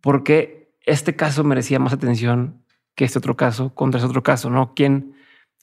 [0.00, 2.64] ¿por qué este caso merecía más atención
[2.96, 4.50] que este otro caso contra ese otro caso?
[4.50, 4.74] ¿No?
[4.74, 5.14] ¿Quién,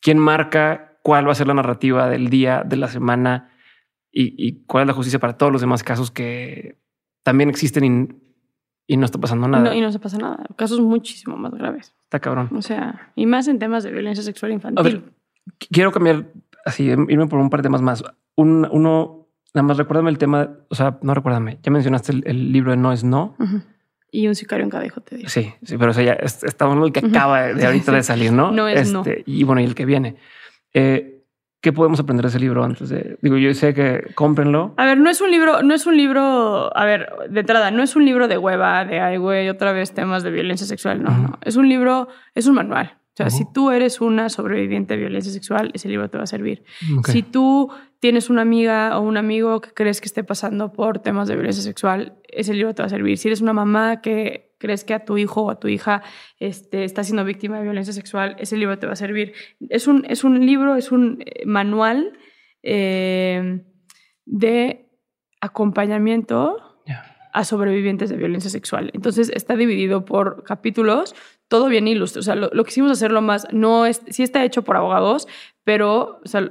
[0.02, 3.52] quién marca cuál va a ser la narrativa del día, de la semana
[4.22, 6.77] y, y cuál es la justicia para todos los demás casos que
[7.23, 9.64] también existen y, y no está pasando nada?
[9.64, 10.44] No, y no se pasa nada.
[10.56, 11.94] Casos muchísimo más graves.
[12.03, 12.49] Está cabrón.
[12.56, 14.80] O sea, y más en temas de violencia sexual infantil.
[14.80, 15.02] A ver,
[15.60, 16.27] Qu- Quiero cambiar
[16.65, 18.03] así, irme por un par de temas más.
[18.35, 22.52] Un, uno, nada más recuérdame el tema, o sea, no recuérdame, ya mencionaste el, el
[22.52, 23.35] libro de No es No.
[24.10, 25.27] Y un sicario en cada hijo te digo.
[25.30, 28.31] Sí, sí, pero eso ya es- estamos en el que acaba de ahorita de salir,
[28.31, 28.52] ¿no?
[28.52, 29.03] No es no.
[29.26, 30.15] Y bueno, y el que viene.
[30.73, 31.16] Eh,
[31.62, 33.18] ¿Qué podemos aprender de ese libro antes de...?
[33.22, 34.74] Digo, yo sé que cómprenlo.
[34.78, 37.82] A ver, no es un libro, no es un libro, a ver, de entrada, no
[37.82, 41.10] es un libro de hueva, de ay, güey, otra vez temas de violencia sexual, no,
[41.18, 41.40] no.
[41.44, 42.98] Es un libro, es un manual.
[43.14, 46.28] O sea, si tú eres una sobreviviente de violencia sexual, ese libro te va a
[46.28, 46.64] servir.
[47.06, 51.28] Si tú tienes una amiga o un amigo que crees que esté pasando por temas
[51.28, 53.18] de violencia sexual, ese libro te va a servir.
[53.18, 56.04] Si eres una mamá que crees que a tu hijo o a tu hija
[56.40, 59.34] este, está siendo víctima de violencia sexual, ese libro te va a servir.
[59.70, 62.18] Es un, es un libro, es un eh, manual
[62.64, 63.64] eh,
[64.26, 64.90] de
[65.42, 66.64] acompañamiento
[67.34, 68.90] a sobrevivientes de violencia sexual.
[68.94, 71.14] Entonces está dividido por capítulos,
[71.48, 72.22] todo bien ilustrado.
[72.22, 75.28] O sea, lo, lo quisimos hacerlo más, no es, sí está hecho por abogados,
[75.64, 76.50] pero o sea,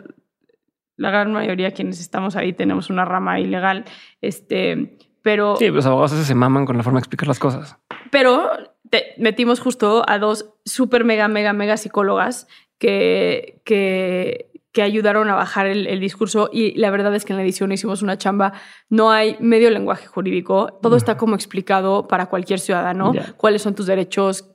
[0.96, 3.84] la gran mayoría quienes estamos ahí tenemos una rama ilegal,
[4.20, 7.38] este, pero, Sí, los abogados a veces se maman con la forma de explicar las
[7.38, 7.78] cosas.
[8.10, 8.50] Pero
[8.90, 12.46] te- metimos justo a dos súper mega, mega, mega psicólogas
[12.78, 17.38] que, que, que ayudaron a bajar el, el discurso y la verdad es que en
[17.38, 18.52] la edición hicimos una chamba,
[18.90, 23.32] no hay medio lenguaje jurídico, todo está como explicado para cualquier ciudadano, Ya.
[23.36, 24.52] cuáles son tus derechos,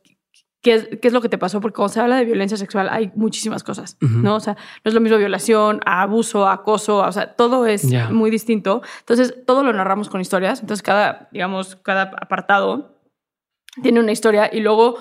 [0.62, 2.88] qué es, qué es lo que te pasó, porque cuando se habla de violencia sexual
[2.92, 4.20] hay muchísimas cosas, Ujú.
[4.20, 4.36] ¿no?
[4.36, 4.54] O sea,
[4.86, 8.10] no es lo mismo violación, a abuso, a acoso, o sea, todo es Ya.
[8.12, 8.84] muy distinto.
[9.00, 12.91] Entonces, todo lo narramos con historias, entonces cada, digamos, cada apartado
[13.82, 14.98] tiene una historia y luego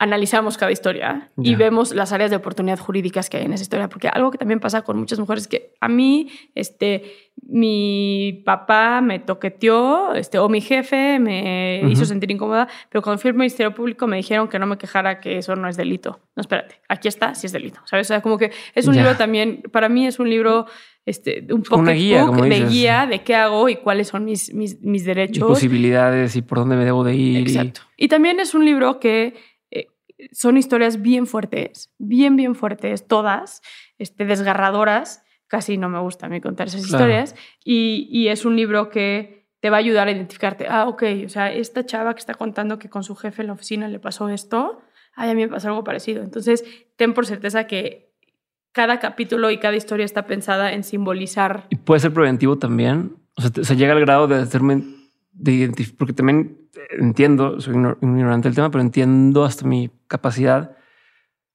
[0.00, 3.88] analizamos cada historia y vemos las áreas de oportunidad jurídicas que hay en esa historia,
[3.88, 9.00] porque algo que también pasa con muchas mujeres es que a mí, este, mi papá
[9.00, 13.74] me toqueteó, este, o mi jefe me hizo sentir incómoda, pero cuando fui al Ministerio
[13.74, 16.20] Público me dijeron que no me quejara, que eso no es delito.
[16.36, 18.06] No, espérate, aquí está, sí es delito, ¿sabes?
[18.06, 20.66] O sea, como que es un libro también, para mí es un libro,
[21.08, 25.02] este, un una guía, de guía de qué hago y cuáles son mis, mis, mis
[25.02, 25.46] Y derechos.
[25.48, 27.38] posibilidades y por dónde me debo de ir.
[27.48, 27.80] y- Exacto.
[27.96, 29.34] Y también es un libro que
[29.70, 29.86] eh,
[30.32, 33.62] son historias bien fuertes, bien, bien fuertes, todas,
[33.98, 35.22] este, desgarradoras.
[35.46, 37.04] Casi no me gusta a mí contar esas Claro.
[37.04, 37.34] historias.
[37.64, 40.66] Y, y es un libro que te va a ayudar a identificarte.
[40.68, 43.54] Ah, ok, o sea, esta chava que está contando que con su jefe en la
[43.54, 44.80] oficina le pasó esto,
[45.16, 46.22] ay, a mí me pasó algo parecido.
[46.22, 46.64] Entonces,
[46.96, 48.07] ten por certeza que
[48.72, 53.16] cada capítulo y cada historia está pensada en simbolizar Y puede ser preventivo también.
[53.36, 54.82] O sea, se llega al grado de hacerme
[55.32, 56.58] de identificar, porque también
[56.98, 60.76] entiendo, soy igno- ignorante del tema, pero entiendo hasta mi capacidad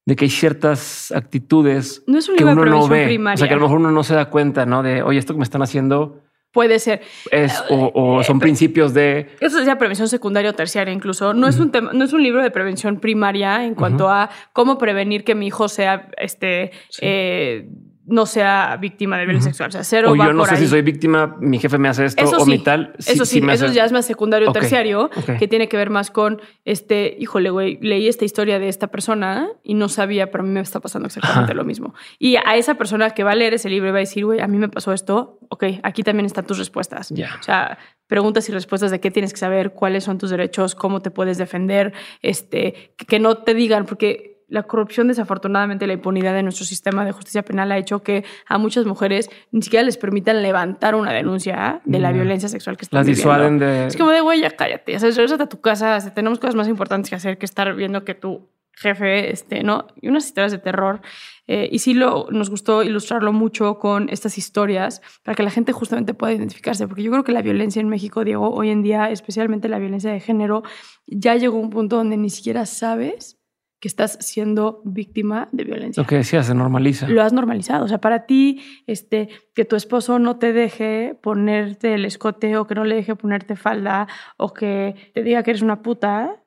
[0.05, 3.05] de que hay ciertas actitudes No es un que uno no ve.
[3.05, 3.35] primaria.
[3.35, 4.83] O sea, que a lo mejor uno no se da cuenta, ¿no?
[4.83, 6.21] De, oye, esto que me están haciendo
[6.53, 7.01] Puede ser.
[7.31, 9.27] es, o, o Eh, son principios de...
[9.41, 11.33] Eso sería prevención secundaria o terciaria incluso.
[11.33, 14.77] No, es un tema, no es un libro de prevención primaria en cuanto a cómo
[14.77, 16.99] prevenir que mi hijo sea, este, Sí.
[17.01, 17.67] eh,
[18.05, 19.69] no sea víctima de violencia sexual.
[19.69, 20.61] O sea, cero O va yo no por sé ahí.
[20.61, 22.93] si soy víctima, mi jefe me hace esto Eso o sí, mi tal.
[22.97, 25.09] eso sí, me eso hace- ya es más secundario o terciario,
[25.39, 29.47] que tiene que ver más con, este, híjole, güey, leí esta historia de esta persona
[29.63, 31.53] y no sabía, pero a mí me está pasando exactamente Ajá.
[31.53, 31.93] lo mismo.
[32.19, 34.41] Y a esa persona que va a leer ese libro y va a decir, güey,
[34.41, 37.11] a mí me pasó esto, ok, aquí también están tus respuestas.
[37.11, 37.77] O sea,
[38.07, 41.37] preguntas y respuestas de qué tienes que saber, cuáles son tus derechos, cómo te puedes
[41.37, 47.03] defender, este, que no te digan, porque la corrupción, desafortunadamente, la impunidad de nuestro sistema
[47.05, 51.11] de justicia penal ha hecho que a muchas mujeres ni siquiera les permitan levantar una
[51.11, 52.13] denuncia de la Mm.
[52.13, 53.31] violencia sexual que están Las viviendo.
[53.31, 53.87] disuaden de...
[53.87, 56.67] Es como de, güey, ya cállate, ya sabes, regresate a tu casa, tenemos cosas más
[56.67, 59.87] importantes que hacer que estar viendo que tu jefe, este, ¿no?
[60.01, 61.01] Y unas historias de terror.
[61.47, 65.73] Eh, y sí lo, nos gustó ilustrarlo mucho con estas historias para que la gente
[65.73, 69.09] justamente pueda identificarse, porque yo creo que la violencia en México, Diego, hoy en día,
[69.11, 70.63] especialmente la violencia de género,
[71.05, 73.39] ya llegó a un punto donde ni siquiera sabes
[73.83, 77.05] que estás siendo víctima de violencia Lo que decía, se normaliza.
[77.09, 77.83] lo has normalizado.
[77.83, 82.65] O sea, para ti, este, que tu esposo no te deje ponerte el escote o
[82.65, 84.07] que no le deje ponerte falda
[84.37, 86.42] o que te diga que eres una puta,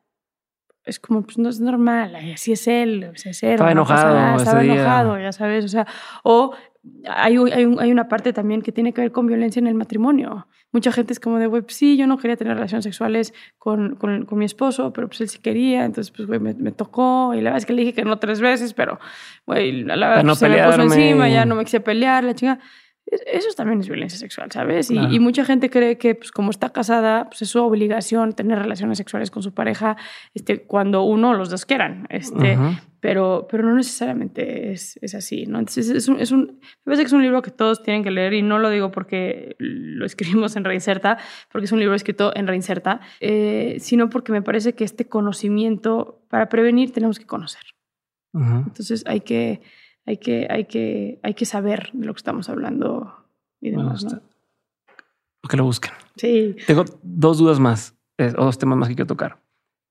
[0.86, 3.82] es como, pues no es normal, así es él, o sea, es él, Estaba no
[3.82, 4.74] enojado nada, estaba día.
[4.74, 5.86] enojado, ya sabes, o sea,
[6.22, 6.52] o
[7.08, 9.74] hay, hay, un- hay una parte también que tiene que ver con violencia en el
[9.74, 10.46] matrimonio.
[10.72, 13.96] Mucha gente es como de, güey, pues sí, yo no quería tener relaciones sexuales con,
[13.96, 17.32] con, con mi esposo, pero pues él sí quería, entonces pues, güey, me, me tocó
[17.34, 19.00] y la verdad es que le dije que no tres veces, pero,
[19.46, 22.22] güey, la verdad Para no pues, se me puso encima, ya no me quise pelear,
[22.24, 22.58] la chinga.
[23.06, 24.90] Es- Eso también es violencia sexual, ¿sabes?
[24.90, 25.12] Y, Claro.
[25.12, 28.98] y mucha gente cree que, pues, como está casada, pues es su obligación tener relaciones
[28.98, 29.96] sexuales con su pareja
[30.34, 32.06] este, cuando uno o los dos quieran.
[32.10, 32.58] Este,
[33.00, 35.60] pero, pero no necesariamente es, es así, ¿no?
[35.60, 38.10] Entonces es un, es un, me parece que es un libro que todos tienen que
[38.10, 41.18] leer y no lo digo porque lo escribimos en Reinserta,
[41.52, 46.24] porque es un libro escrito en Reinserta, eh, sino porque me parece que este conocimiento,
[46.28, 47.62] para prevenir tenemos que conocer.
[48.34, 49.62] Entonces hay que,
[50.06, 53.26] hay que, hay que, hay que saber de lo que estamos hablando
[53.60, 54.22] y Me demás, gusta.
[54.22, 55.48] ¿no?
[55.48, 55.92] Que lo busquen.
[56.16, 56.56] Sí.
[56.66, 57.94] Tengo dos dudas más.
[58.18, 59.38] o dos temas más que quiero tocar.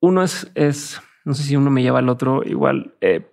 [0.01, 2.95] Uno es, es, no sé si uno me lleva al otro igual.
[3.01, 3.29] Eh,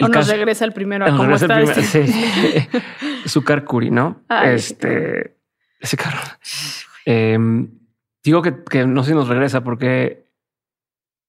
[0.00, 1.60] o nos regresa el primero a cómo está.
[1.60, 2.06] El este.
[2.06, 3.44] sí.
[3.66, 4.22] Curi, ¿no?
[4.44, 5.36] este,
[5.80, 6.20] ese carro.
[7.04, 7.70] Em,
[8.22, 10.27] digo que, que, no sé si nos regresa porque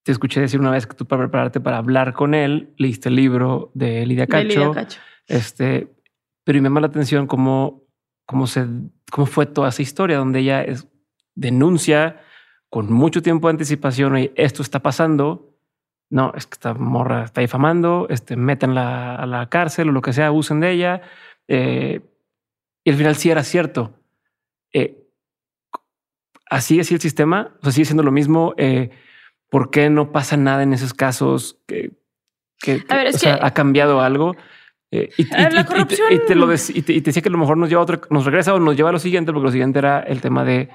[0.04, 3.16] te escuché decir una vez que tú para prepararte para hablar con él, leíste el
[3.16, 4.48] libro de Lidia Cacho.
[4.48, 5.00] De Lidia Cacho.
[5.28, 5.94] Este,
[6.44, 7.84] pero me llama la atención cómo,
[8.26, 8.66] cómo, se,
[9.12, 10.88] cómo fue toda esa historia donde ella es,
[11.36, 12.22] denuncia
[12.70, 15.58] con mucho tiempo de anticipación y esto está pasando.
[16.12, 20.14] No, es que esta morra está difamando, este, metanla a la cárcel o lo que
[20.14, 21.02] sea, abusen de ella.
[21.48, 22.02] Eh,
[22.84, 23.94] y al final sí era cierto.
[24.74, 25.08] Eh,
[26.50, 28.54] así es el sistema, o sea, sigue siendo lo mismo.
[28.58, 28.90] Eh,
[29.50, 31.60] ¿Por qué no pasa nada en esos casos?
[31.68, 31.92] Que,
[32.60, 34.36] que, o sea, ha cambiado algo.
[34.92, 38.26] y, te lo y te, decía que a lo mejor nos lleva a otro, nos
[38.26, 40.70] regresa o nos lleva a lo siguiente, porque lo siguiente era el tema de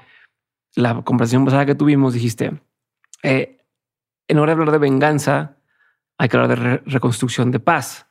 [0.75, 2.13] la conversación pasada que tuvimos.
[2.13, 2.59] Dijiste,
[3.23, 3.61] eh,
[4.27, 5.57] en hora de hablar de venganza,
[6.17, 8.07] hay que hablar de reconstrucción de paz.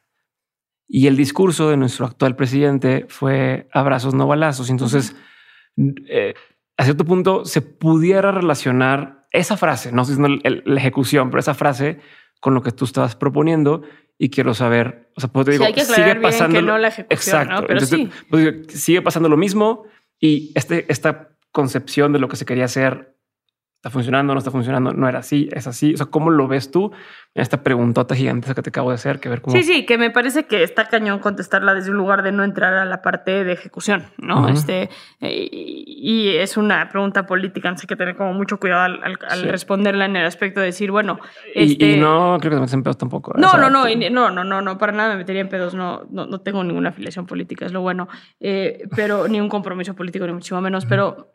[0.87, 4.69] Y el discurso de nuestro actual presidente fue abrazos, no balazos.
[4.71, 5.17] Entonces,
[6.09, 6.35] eh,
[6.77, 11.55] a cierto punto se pudiera relacionar esa frase, no sé si la ejecución, pero esa
[11.55, 11.99] frase
[12.41, 13.83] con lo que tú estabas proponiendo
[14.17, 17.65] y quiero saber, o sea, pues digo, sigue pasando no la ejecución, exacto.
[17.67, 18.11] Pero sí.
[18.31, 19.85] Pues sigue pasando lo mismo
[20.21, 23.14] y este, esta concepción de lo que se quería hacer
[23.85, 25.93] está funcionando, no está funcionando, no era así, es así.
[25.93, 26.91] O sea, ¿cómo lo ves tú
[27.35, 29.21] en esta preguntota gigantesca que te acabo de hacer?
[29.21, 29.55] Que ver cómo...
[29.55, 32.73] Sí, sí, que me parece que está cañón contestarla desde un lugar de no entrar
[32.73, 34.49] a la parte de ejecución, ¿no?
[34.49, 34.89] Este,
[35.21, 39.19] eh, y es una pregunta política, sé que tener como mucho cuidado al,
[39.51, 41.21] responderla en el aspecto de decir, bueno...
[41.55, 43.35] Y, este no creo que te metas en pedos tampoco.
[43.37, 46.25] No, no, no, no, no, no, no, para nada me metería en pedos, no, no,
[46.25, 48.09] no tengo ninguna afiliación política, es lo bueno,
[48.41, 51.35] eh, pero ni un compromiso político, ni muchísimo menos, pero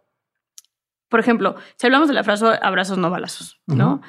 [1.10, 4.02] por ejemplo, si hablamos de la frase abrazos no balazos, ¿no?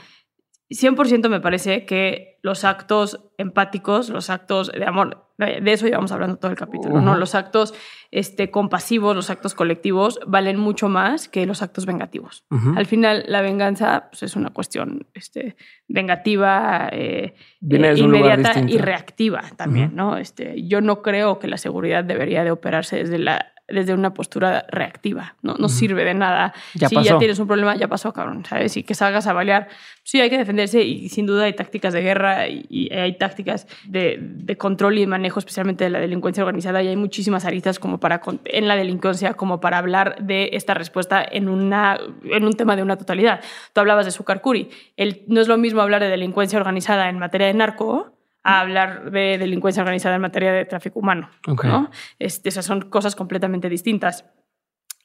[0.71, 6.37] 100% me parece que los actos empáticos, los actos de amor, de eso llevamos hablando
[6.37, 7.17] todo el capítulo, ¿no?
[7.17, 7.75] Los actos
[8.11, 12.45] este, compasivos, los actos colectivos valen mucho más que los actos vengativos.
[12.77, 15.57] Al final, la venganza pues, es una cuestión este,
[15.89, 17.35] vengativa, eh,
[17.69, 20.19] eh, inmediata y reactiva también, ¿no?
[20.19, 24.65] Este, yo no creo que la seguridad debería de operarse desde la desde una postura
[24.69, 25.37] reactiva.
[25.43, 26.53] No, no sirve de nada.
[26.75, 28.77] si ya tienes un problema, ya pasó, cabrón, ¿sabes?
[28.77, 29.69] Y que salgas a balear.
[30.03, 34.19] Sí, hay que defenderse y sin duda hay tácticas de guerra y, hay tácticas de,
[34.21, 36.83] de, control y de manejo, especialmente de la delincuencia organizada.
[36.83, 41.25] Y hay muchísimas aristas como para, en la delincuencia como para hablar de esta respuesta
[41.31, 43.41] en, una, en un tema de una totalidad.
[43.73, 44.71] Tú hablabas de Sucarcuri.
[44.97, 49.11] El, no es lo mismo hablar de delincuencia organizada en materia de narco a hablar
[49.11, 51.31] de delincuencia organizada en materia de tráfico humano.
[51.47, 51.91] ¿no?
[52.19, 54.25] Este, esas son cosas completamente distintas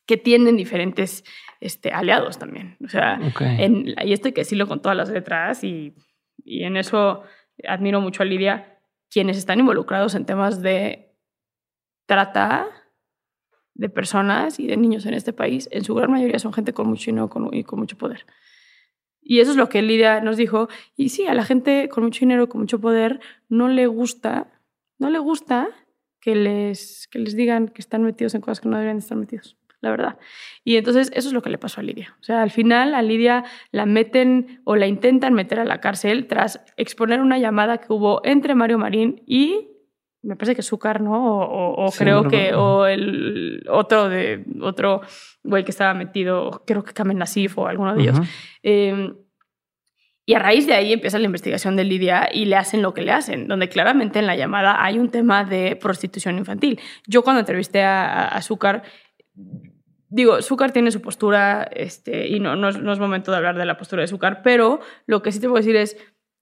[0.05, 1.23] que tienen diferentes
[1.59, 2.77] este, aliados también.
[2.83, 5.95] O sea, y esto hay que decirlo con todas las letras y,
[6.43, 7.23] y en eso
[7.67, 8.79] admiro mucho a Lidia,
[9.09, 11.15] quienes están involucrados en temas de
[12.05, 12.67] trata
[13.73, 16.87] de personas y de niños en este país, en su gran mayoría son gente con
[16.87, 18.25] mucho dinero y con mucho poder.
[19.27, 20.69] Y eso es lo que Lidia nos dijo.
[20.95, 23.19] Y sí, a la gente con mucho dinero, con mucho poder,
[23.49, 24.47] no le gusta,
[24.99, 25.67] no le gusta
[26.21, 29.57] que les, que les digan que están metidos en cosas que no deberían estar metidos,
[29.81, 30.19] la verdad.
[30.63, 32.15] Y entonces eso es lo que le pasó a Lidia.
[32.21, 36.27] O sea, al final a Lidia la meten o la intentan meter a la cárcel
[36.27, 39.74] tras exponer una llamada que hubo entre Mario Marín y
[40.25, 41.39] me parece que Zúcar, ¿no?
[41.41, 45.01] O, creo que, o el otro de otro
[45.43, 48.19] güey que estaba metido, creo que Kamen Nasif o alguno de ellos.
[48.63, 49.15] Em,
[50.25, 53.03] y a raíz de ahí empieza la investigación de Lidia y le hacen lo que
[53.03, 56.79] le hacen, donde claramente en la llamada hay un tema de prostitución infantil.
[57.05, 58.81] Yo cuando entrevisté a Azúcar,
[60.09, 63.55] digo, Zúcar tiene su postura, este, y no, no es, no, es, momento de hablar
[63.55, 65.95] de la postura de Zúcar, pero lo que sí te puedo decir es,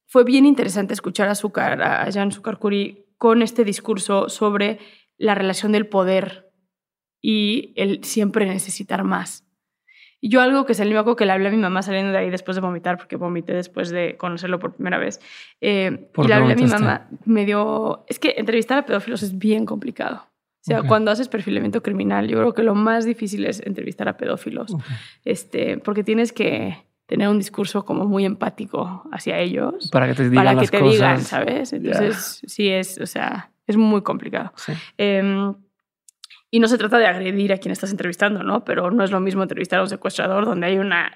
[0.06, 4.80] fue bien interesante escuchar a Zúcar, a Jan Zúcar Curi, con este discurso sobre
[5.18, 6.52] la relación del poder
[7.22, 9.48] y el siempre necesitar más.
[10.20, 12.30] Y yo algo que salió, me que le hablé a mi mamá saliendo de ahí
[12.30, 15.22] después de vomitar, porque vomité después de conocerlo por primera vez.
[15.62, 18.04] Eh, y le hablé a mi mamá, me dio...
[18.10, 20.18] Es que entrevistar a pedófilos es bien complicado.
[20.18, 24.18] O sea, cuando haces perfilamiento criminal, yo creo que lo más difícil es entrevistar a
[24.18, 24.76] pedófilos,
[25.24, 29.90] este, porque tienes que tener un discurso como muy empático hacia ellos.
[29.92, 31.74] Para que te digan, para que te digan ¿sabes?
[31.74, 34.54] Entonces, sí es, o sea, es muy complicado.
[34.98, 35.54] Em,
[36.50, 38.64] y no se trata de agredir a quien estás entrevistando, ¿no?
[38.64, 41.12] Pero no es lo mismo entrevistar a un secuestrador donde hay una,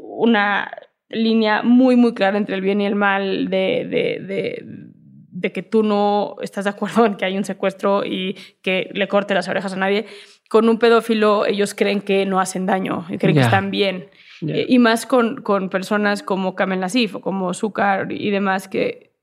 [0.00, 0.70] una
[1.08, 5.62] línea muy, muy clara entre el bien y el mal de, de, de, de que
[5.62, 9.48] tú no estás de acuerdo en que hay un secuestro y que le corte las
[9.48, 10.06] orejas a nadie
[10.48, 14.08] con un pedófilo ellos creen que no hacen daño y creen que están bien.
[14.40, 14.54] Ya.
[14.56, 19.14] Eh, Y más con, con personas como Kamel Nasif o como Zúcar y demás que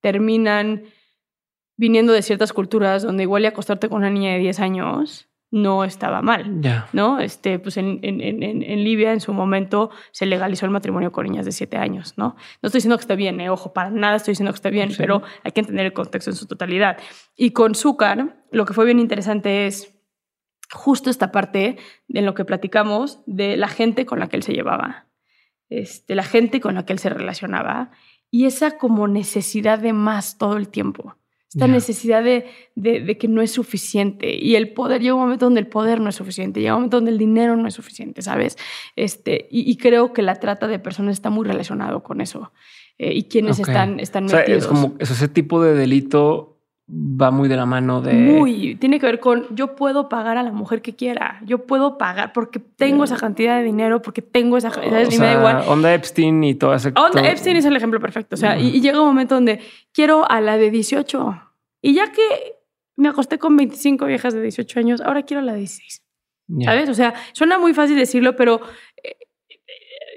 [0.00, 0.84] terminan
[1.76, 5.84] viniendo de ciertas culturas donde igual y acostarte con una niña de 10 años no
[5.84, 6.60] estaba mal.
[6.62, 6.88] Ya.
[6.94, 7.20] ¿no?
[7.20, 11.26] Este, pues en, en, en, en Libia en su momento se legalizó el matrimonio con
[11.26, 12.36] niñas de 7 años, ¿no?
[12.62, 13.50] No estoy diciendo que esté bien, ¿eh?
[13.50, 14.96] ojo, para nada estoy diciendo que esté bien, Sí.
[14.96, 16.96] pero hay que entender el contexto en su totalidad.
[17.36, 20.01] Y con Zúcar, lo que fue bien interesante es
[20.72, 21.76] justo esta parte
[22.08, 25.06] de lo que platicamos de la gente con la que él se llevaba,
[25.68, 27.90] este, la gente con la que él se relacionaba
[28.30, 31.16] y esa como necesidad de más todo el tiempo.
[31.54, 32.46] Esta necesidad de,
[32.76, 34.34] de- de que no es suficiente.
[34.34, 36.96] Y el poder, llega un momento donde el poder no es suficiente, llega un momento
[36.96, 38.56] donde el dinero no es suficiente, ¿sabes?
[38.96, 42.52] Este, y, y creo que la trata de personas está muy relacionado con eso.
[42.96, 44.62] Eh, y quienes están, están O sea, metidos.
[44.62, 46.51] es como ese tipo de delito
[46.88, 48.12] va muy de la mano de.
[48.12, 51.96] Muy, tiene que ver con yo puedo pagar a la mujer que quiera, yo puedo
[51.96, 55.08] pagar porque tengo esa cantidad de dinero, porque tengo esa, ¿sabes?
[55.08, 55.64] O y me da sea, igual.
[55.68, 56.92] Onda Epstein y todo ese.
[56.96, 58.34] Onda Epstein es el ejemplo perfecto.
[58.34, 58.76] O sea, y, Ujú.
[58.76, 59.60] y llega un momento donde
[59.92, 61.40] quiero a la de 18.
[61.82, 62.22] Y ya que
[62.96, 66.02] me acosté con 25 viejas de 18 años, ahora quiero a la de 16.
[66.48, 66.66] Ya.
[66.70, 66.88] ¿Sabes?
[66.90, 68.60] O sea, suena muy fácil decirlo, pero
[69.02, 69.16] eh,
[69.48, 69.56] eh,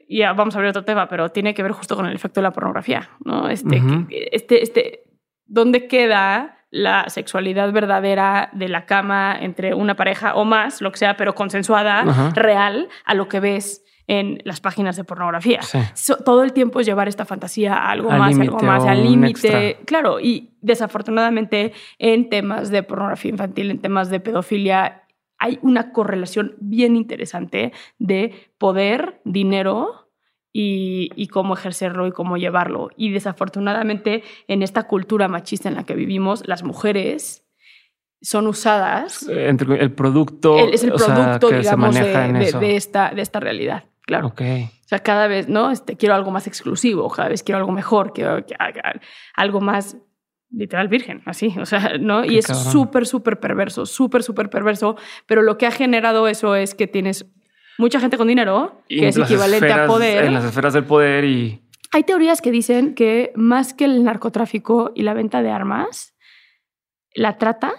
[0.10, 2.44] ya vamos a abrir otro tema, pero tiene que ver justo con el efecto de
[2.44, 3.48] la pornografía, ¿no?
[3.50, 4.08] Este, Ujú.
[4.08, 5.05] que- este, este,
[5.46, 10.98] ¿dónde queda la sexualidad verdadera de la cama entre una pareja o más, lo que
[10.98, 12.32] sea, pero consensuada, Ajá.
[12.36, 15.62] real, a lo que ves en las páginas de pornografía?
[15.62, 15.80] Sí.
[15.94, 19.04] So- todo el tiempo es llevar esta fantasía a algo Al más, algo más, al
[19.04, 19.80] límite.
[19.86, 25.04] Claro, y desafortunadamente en temas de pornografía infantil, en temas de pedofilia,
[25.38, 30.05] hay una correlación bien interesante de poder, dinero
[30.58, 32.90] y, y cómo ejercerlo y cómo llevarlo.
[32.96, 37.46] Y desafortunadamente en esta cultura machista en la que vivimos, las mujeres
[38.22, 39.28] son usadas.
[39.28, 40.58] Entre el producto.
[40.58, 43.84] el- es el sea, producto, que se digamos, de, de- de esta, de esta realidad.
[44.04, 44.28] Claro.
[44.28, 44.42] Ok.
[44.42, 45.72] O sea, cada vez, ¿no?
[45.72, 48.46] Este, quiero algo más exclusivo, cada vez quiero algo mejor, quiero
[49.36, 49.98] algo más
[50.52, 52.22] literal virgen, así, o sea, ¿no?
[52.22, 54.96] Qué y es súper, súper perverso, súper, súper perverso,
[55.26, 57.26] pero lo que ha generado eso es que tienes
[57.78, 60.26] mucha gente con dinero, Y que es equivalente a esferas- poder.
[60.26, 61.62] En las esferas del poder y.
[61.92, 66.14] Hay teorías que dicen que más que el narcotráfico y la venta de armas,
[67.14, 67.72] la trata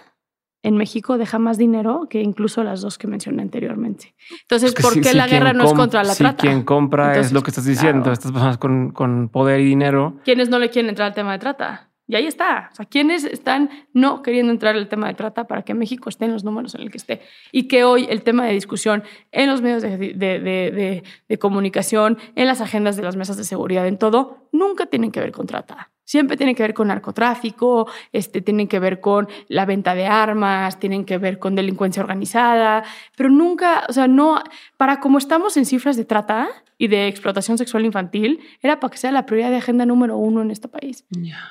[0.63, 4.15] en México deja más dinero que incluso las dos que mencioné anteriormente.
[4.43, 6.39] Entonces, ¿por qué la guerra no es contra la si trata?
[6.43, 8.03] quien compra Entonces, es lo que estás diciendo.
[8.05, 8.13] claro.
[8.15, 10.19] Estas personas con, con poder y dinero.
[10.25, 11.91] ¿Quiénes no le quieren entrar al tema de trata?
[12.09, 12.69] Y ahí está.
[12.73, 16.27] O sea, ¿quiénes están no queriendo entrar al tema de trata para que México esté
[16.27, 17.21] en los números en el que esté?
[17.51, 19.03] Y que hoy el tema de discusión
[19.33, 23.45] en los medios de, de- de- de- comunicación, en las agendas de las mesas de
[23.45, 25.91] seguridad, en todo, nunca tienen que ver con trata.
[26.05, 30.79] Siempre tienen que ver con narcotráfico, este, tienen que ver con la venta de armas,
[30.79, 32.85] tienen que ver con delincuencia organizada,
[33.17, 34.41] pero nunca, o sea, no,
[34.77, 38.99] para como estamos en cifras de trata y de explotación sexual infantil, era para que
[38.99, 41.07] sea la prioridad de agenda número uno en este país.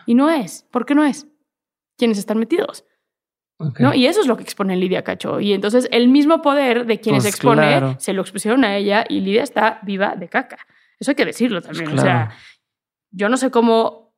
[0.05, 0.67] Y no es.
[0.71, 1.27] ¿Por qué no es?
[1.97, 2.85] ¿Quiénes están metidos?
[3.57, 3.79] Ok.
[3.79, 3.93] ¿no?
[3.93, 5.39] Y eso es lo que expone Lidia Cacho.
[5.39, 7.95] Y entonces el mismo poder de quienes Pues expone claro.
[7.99, 10.57] se lo expusieron a ella y Lidia está viva de caca.
[10.99, 11.85] Eso hay que decirlo también.
[11.85, 12.29] Pues O claro.
[12.31, 12.37] sea,
[13.11, 14.13] yo no sé cómo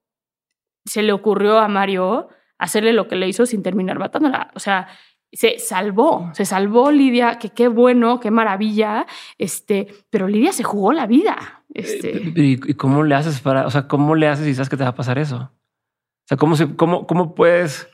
[0.86, 4.50] se le ocurrió a Mario hacerle lo que le hizo sin terminar matándola.
[4.56, 4.88] O sea,
[5.32, 9.06] se salvó, se salvó Lidia, que qué bueno, qué maravilla,
[9.38, 11.64] este, pero Lidia se jugó la vida.
[11.74, 14.70] Este, Eh, ¿Y, y cómo le haces para, o sea, cómo le haces y sabes
[14.70, 15.38] que te va a pasar eso?
[15.38, 17.88] O sea, ¿cómo, se, cómo, cómo puedes,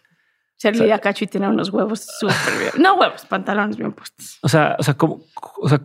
[0.58, 2.72] ser o sea- Lidia Cacho y tener unos huevos súper bien.
[2.84, 4.38] No huevos, pantalones bien puestos.
[4.42, 5.22] o sea, o sea, cómo,
[5.62, 5.82] o sea,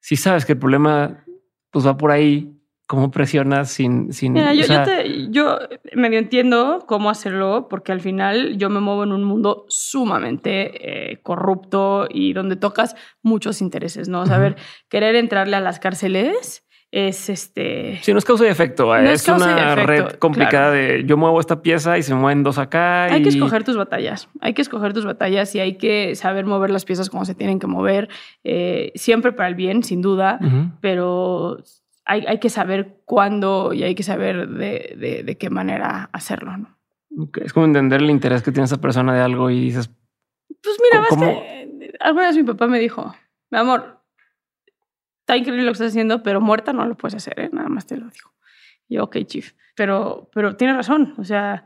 [0.00, 1.24] si sabes que el problema
[1.70, 2.59] pues va por ahí,
[2.90, 5.58] ¿cómo presionas sin, sin, Mira, yo, sea, yo, te- yo
[5.94, 11.20] medio entiendo cómo hacerlo, porque al final yo me muevo en un mundo sumamente eh,
[11.22, 14.22] corrupto y donde tocas muchos intereses, ¿no?
[14.22, 14.42] O sea, a Ujú.
[14.48, 14.56] ver,
[14.88, 18.00] querer entrarle a las cárceles es este.
[18.02, 18.86] Sí, no es causa y efecto.
[18.86, 22.12] No es, es causa una efecto, red complicada de yo muevo esta pieza y se
[22.16, 23.04] mueven dos acá.
[23.04, 23.22] Hay y...
[23.22, 26.84] que escoger tus batallas, hay que escoger tus batallas y hay que saber mover las
[26.84, 28.08] piezas como se tienen que mover,
[28.42, 30.40] eh, siempre para el bien, sin duda,
[30.80, 31.58] pero
[32.10, 36.56] hay, hay que saber cuándo y hay que saber de, de- de qué manera hacerlo,
[36.56, 36.76] ¿no?
[37.18, 39.88] Ok, Es como entender el interés que tiene esa persona de algo y dices,
[40.62, 43.14] Pues mira, más ¿Cómo- que eh, alguna vez mi papá me dijo,
[43.50, 44.00] mi amor,
[45.20, 47.50] está increíble lo que estás haciendo, pero muerta no lo puedes hacer, ¿eh?
[47.52, 48.32] nada más te lo digo.
[48.88, 49.52] Y yo, ok, chief.
[49.76, 51.64] Pero, pero tiene razón, o sea,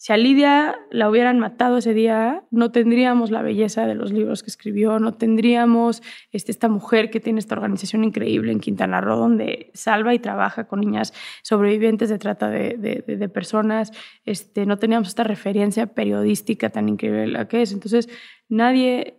[0.00, 4.44] si a Lidia la hubieran matado ese día, no tendríamos la belleza de los libros
[4.44, 9.16] que escribió, no tendríamos este, esta mujer que tiene esta organización increíble en Quintana Roo,
[9.16, 11.12] donde salva y trabaja con niñas
[11.42, 13.90] sobrevivientes de trata de, de- personas,
[14.24, 17.72] este, no teníamos esta referencia periodística tan increíble la que es.
[17.72, 18.08] Entonces,
[18.48, 19.18] nadie,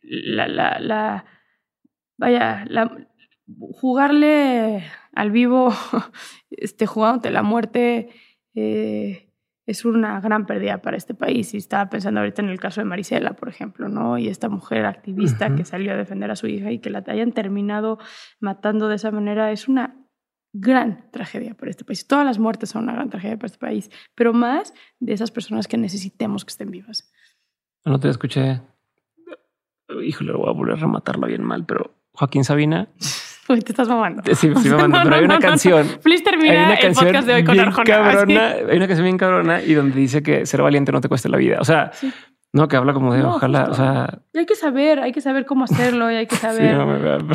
[0.00, 1.24] la, la, la
[2.16, 3.06] vaya, la,
[3.72, 4.82] jugarle
[5.14, 5.74] al vivo,
[6.50, 8.08] este, jugándote la muerte,
[8.54, 9.29] eh,
[9.66, 11.54] es una gran pérdida para este país.
[11.54, 14.18] Y estaba pensando ahorita en el caso de Marisela, por ejemplo, ¿no?
[14.18, 17.32] Y esta mujer activista que salió a defender a su hija y que la hayan
[17.32, 17.98] terminado
[18.40, 19.96] matando de esa manera es una
[20.52, 22.06] gran tragedia para este país.
[22.06, 25.68] Todas las muertes son una gran tragedia para este país, pero más de esas personas
[25.68, 27.12] que necesitemos que estén vivas.
[27.84, 28.60] No te escuché.
[30.02, 32.88] Híjole, voy a volver a rematarlo bien mal, pero Joaquín Sabina
[33.50, 34.22] Uy, te estás mamando.
[34.26, 35.86] Sí, sí, mamando, pero hay una canción.
[36.02, 37.84] Please termina hay una el podcast de hoy con Arjona.
[37.84, 41.28] Cabrona, hay una canción bien cabrona y donde dice que ser valiente no te cueste
[41.28, 41.58] la vida.
[41.60, 41.90] O sea,
[42.52, 44.18] no, que habla como de ojalá, o sea.
[44.32, 46.72] Y hay que saber, hay que saber cómo hacerlo y hay que saber.
[46.72, 47.28] Sí, no me vean,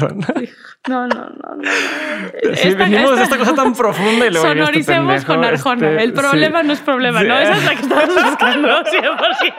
[0.90, 1.64] No, no, no, no.
[2.54, 4.46] Sí, esta, venimos esta, de esta cosa tan profunda y luego.
[4.46, 5.90] Este Sonoricemos este con Arjona.
[5.92, 7.38] Este, el problema no es problema, ¿no?
[7.38, 9.54] Esa es la que estamos buscando, 100%.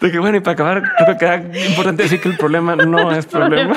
[0.00, 3.12] De que bueno, y para acabar, creo que queda importante decir que el problema no
[3.12, 3.74] es problema.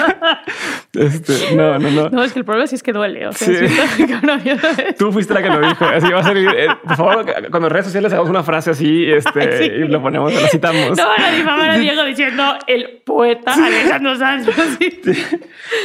[0.94, 2.10] Este, no, no, no.
[2.10, 3.28] No, es que el problema sí es que duele.
[3.28, 3.66] O sea, sí.
[4.98, 5.86] Tú fuiste la que lo dijo.
[5.86, 6.38] Así va a ser.
[6.38, 10.34] Eh, por favor, cuando en redes sociales hagamos una frase así, este, y lo ponemos,
[10.34, 10.98] lo citamos.
[10.98, 14.48] No, difamar a Diego diciendo el poeta Alejandro Sanz.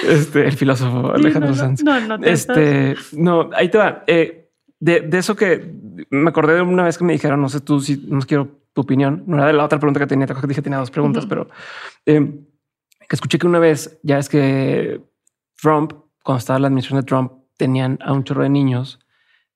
[0.06, 1.82] Este, el filósofo Alejandro Sanz.
[1.82, 4.04] No, no, este, no, ahí te va.
[4.06, 5.72] Eh, de, de, eso que
[6.10, 8.82] me acordé de una vez que me dijeron, no sé tú si no quiero tu
[8.82, 9.24] opinión.
[9.26, 11.48] No era de la otra pregunta que tenía, te dije tenía dos preguntas, pero
[12.06, 12.20] eh,
[13.08, 15.00] que escuché que una vez ya es que
[15.60, 15.92] Trump,
[16.22, 18.98] cuando estaba la administración de Trump, tenían a un chorro de niños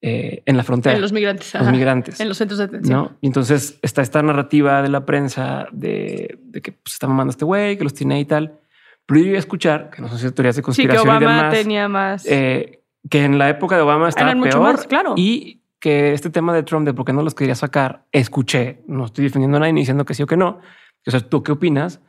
[0.08, 0.94] eh, en la frontera.
[0.94, 1.52] En los migrantes.
[1.52, 2.20] Los migrantes.
[2.20, 2.96] En los centros de detención.
[2.96, 3.16] ¿no?
[3.20, 7.76] Y entonces está esta narrativa de la prensa de, que pues, está mamando este güey,
[7.76, 8.60] que los tiene y tal.
[9.04, 11.36] Pero yo iba a escuchar, que no son teorías de conspiración sí, que Obama y
[11.36, 12.24] demás, tenía más.
[12.24, 14.54] Eh, que en la época de Obama estaba Eran peor.
[14.54, 15.14] Mucho más, claro.
[15.16, 19.06] Y que este tema de Trump, de por qué no los quería sacar, escuché, no
[19.06, 20.60] estoy defendiendo a nadie ni diciendo que sí o que no.
[21.04, 22.00] O sea, ¿tú qué opinas?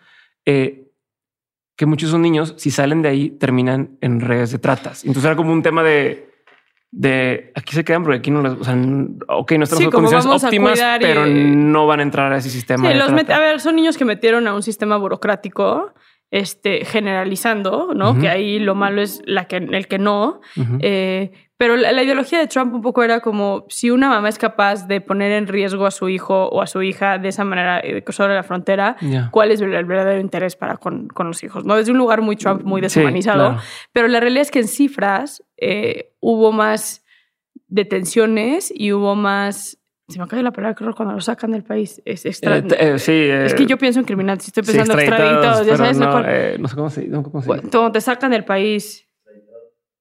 [0.46, 0.92] Eh,
[1.76, 5.04] que muchos de esos niños, si salen de ahí, terminan en redes de tratas.
[5.04, 6.27] Entonces era como un tema de
[6.92, 10.26] de aquí se quedan porque aquí no les, o sea, ok, no están en condiciones
[10.26, 12.90] óptimas, pero no van a entrar a ese sistema.
[12.90, 15.94] Sí, los a ver, son niños que metieron a un sistema burocrático,
[16.32, 18.18] este, generalizando, ¿no?
[18.20, 20.42] Que ahí lo malo es la que, el que no.
[20.82, 24.88] eh, pero la, ideología de Trump un poco era como si una mamá es capaz
[24.88, 28.04] de poner en riesgo a su hijo o a su hija de esa manera eh,
[28.10, 28.96] sobre la frontera,
[29.32, 31.66] ¿cuál es el verdadero interés para con, con, los hijos?
[31.66, 31.76] ¿no?
[31.76, 33.58] Desde un lugar muy Trump, muy deshumanizado.
[33.92, 37.04] Pero la realidad es que en cifras eh, hubo más
[37.68, 42.02] detenciones y hubo más se me cae la palabra creo cuando lo sacan del país.
[42.06, 42.60] Es extra...
[42.60, 44.48] Eh, sí, es que yo pienso en criminales.
[44.48, 45.68] Estoy pensando en extraditados.
[45.68, 46.22] Ya sabes no,
[46.60, 49.07] no sé cómo se, no, cómo se Cuando te sacan del país.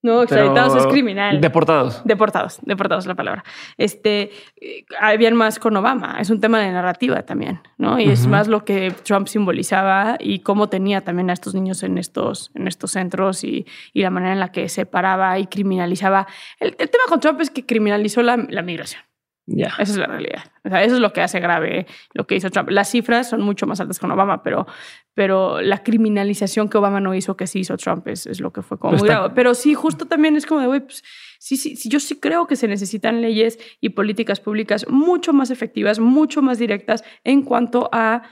[0.07, 1.41] No, extraditados es criminal.
[1.41, 2.01] Deportados.
[2.05, 3.43] Deportados, deportados es la palabra.
[3.77, 4.31] Este,
[4.61, 6.19] eh, habían más con Obama.
[6.21, 7.99] Es un tema de narrativa también, ¿no?
[7.99, 11.99] Y es más lo que Trump simbolizaba y cómo tenía también a estos niños en
[11.99, 16.29] estos, en estos centros y, y la manera en la que separaba y criminalizaba.
[16.61, 19.03] El, tema con Trump es que criminalizó la, la migración.
[19.47, 19.69] Ya.
[19.79, 20.45] Esa es la realidad.
[20.65, 22.69] O sea, eso es lo que hace grave lo que hizo Trump.
[22.71, 24.67] Las cifras son mucho más altas con Obama, pero,
[25.15, 28.63] pero la criminalización que Obama no hizo, que sí hizo Trump, es, es lo que
[28.63, 29.33] fue como pues muy grave.
[29.37, 31.05] Pero sí, justo también es como de, güey, pues
[31.39, 35.51] sí, sí, sí, yo sí creo que se necesitan leyes y políticas públicas mucho más
[35.51, 38.23] efectivas, mucho más directas en cuanto a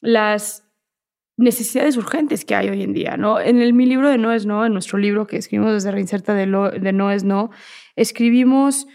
[0.00, 0.70] las
[1.36, 3.40] necesidades urgentes que hay hoy en día, ¿no?
[3.40, 6.32] En el, mi libro de No es No, en nuestro libro que escribimos desde Reinserta
[6.32, 7.50] de, de No es No,
[7.94, 8.86] escribimos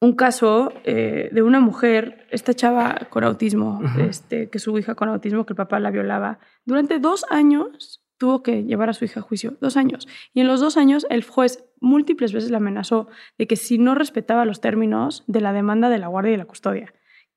[0.00, 5.08] un caso eh, de una mujer, esta chava con autismo, este, que su hija con
[5.08, 6.38] autismo, que el papá la violaba.
[6.64, 10.06] Durante dos años tuvo que llevar a su hija a juicio, dos años.
[10.34, 13.08] Y en los dos años el juez múltiples veces la amenazó
[13.38, 16.46] de que si no respetaba los términos de la demanda de la guardia y la
[16.46, 16.94] custodia,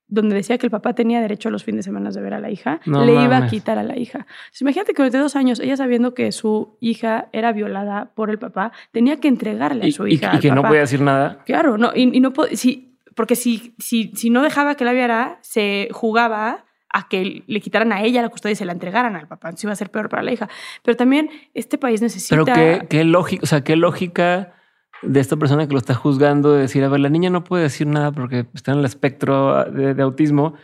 [0.10, 2.40] donde decía que el papá tenía derecho a los fines de semana de ver a
[2.40, 4.26] la hija, le iba a quitar a la hija.
[4.60, 8.72] imagínate que durante dos años, ella sabiendo que su hija era violada por el papá,
[8.91, 10.31] tenía que entregarle a su hija.
[10.34, 11.44] Y, y que no podía decir nada.
[11.45, 15.90] Claro, no, y, no si, porque si, si, si no dejaba que la viera, se
[15.91, 19.49] jugaba a que le quitaran a ella la custodia y se la entregaran al papá.
[19.49, 20.49] Entonces iba a ser peor para la hija.
[20.84, 22.36] Pero también este país necesita...
[22.36, 24.53] Pero qué, qué lógica, o sea, qué lógica
[25.01, 27.63] de esta persona que lo está juzgando, de decir, a ver, la niña no puede
[27.63, 30.55] decir nada porque está en el espectro de, autismo,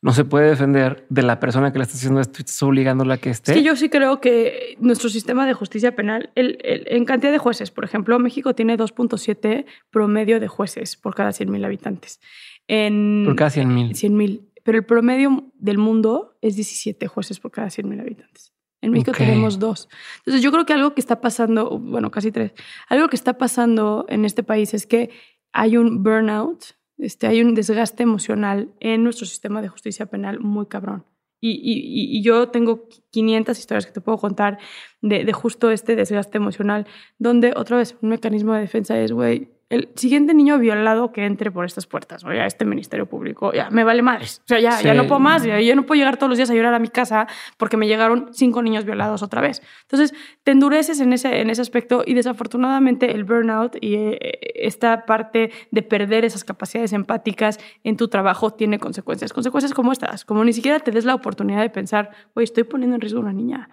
[0.00, 3.14] no se puede defender de la persona que le está haciendo esto y estás obligándola
[3.14, 3.52] a que esté.
[3.52, 7.38] Es que yo sí creo que nuestro sistema de justicia penal, el, en cantidad de
[7.38, 12.20] jueces, por ejemplo, México tiene 2.7 promedio de jueces por cada 100.000 habitantes.
[12.66, 13.90] En, por cada 100.000.
[13.90, 14.48] 100.000.
[14.64, 18.52] Pero el promedio del mundo es 17 jueces por cada 100.000 habitantes.
[18.82, 19.88] En México tenemos dos.
[20.18, 22.52] Entonces yo creo que algo que está pasando, bueno, casi tres,
[22.88, 25.10] algo que está pasando en este país es que
[25.52, 26.64] hay un burnout,
[26.98, 31.04] este, hay un desgaste emocional en nuestro sistema de justicia penal muy cabrón.
[31.40, 34.58] y, y, yo tengo 500 historias que te puedo contar
[35.00, 36.86] de, de justo este desgaste emocional,
[37.18, 41.50] donde otra vez un mecanismo de defensa es, güey, el siguiente niño violado que entre
[41.50, 44.42] por estas puertas, o a este ministerio público, ya me vale madres.
[44.44, 46.50] O sea, ya, ya no puedo más, ya, yo no puedo llegar todos los días
[46.50, 47.26] a llorar a mi casa
[47.56, 49.62] porque me llegaron cinco niños violados otra vez.
[49.80, 50.12] Entonces,
[50.44, 54.18] te endureces en ese, en ese aspecto y desafortunadamente el burnout y eh,
[54.56, 59.32] esta parte de perder esas capacidades empáticas en tu trabajo tiene consecuencias.
[59.32, 62.96] Consecuencias como estas, como ni siquiera te des la oportunidad de pensar, oye, estoy poniendo
[62.96, 63.70] en riesgo a una niña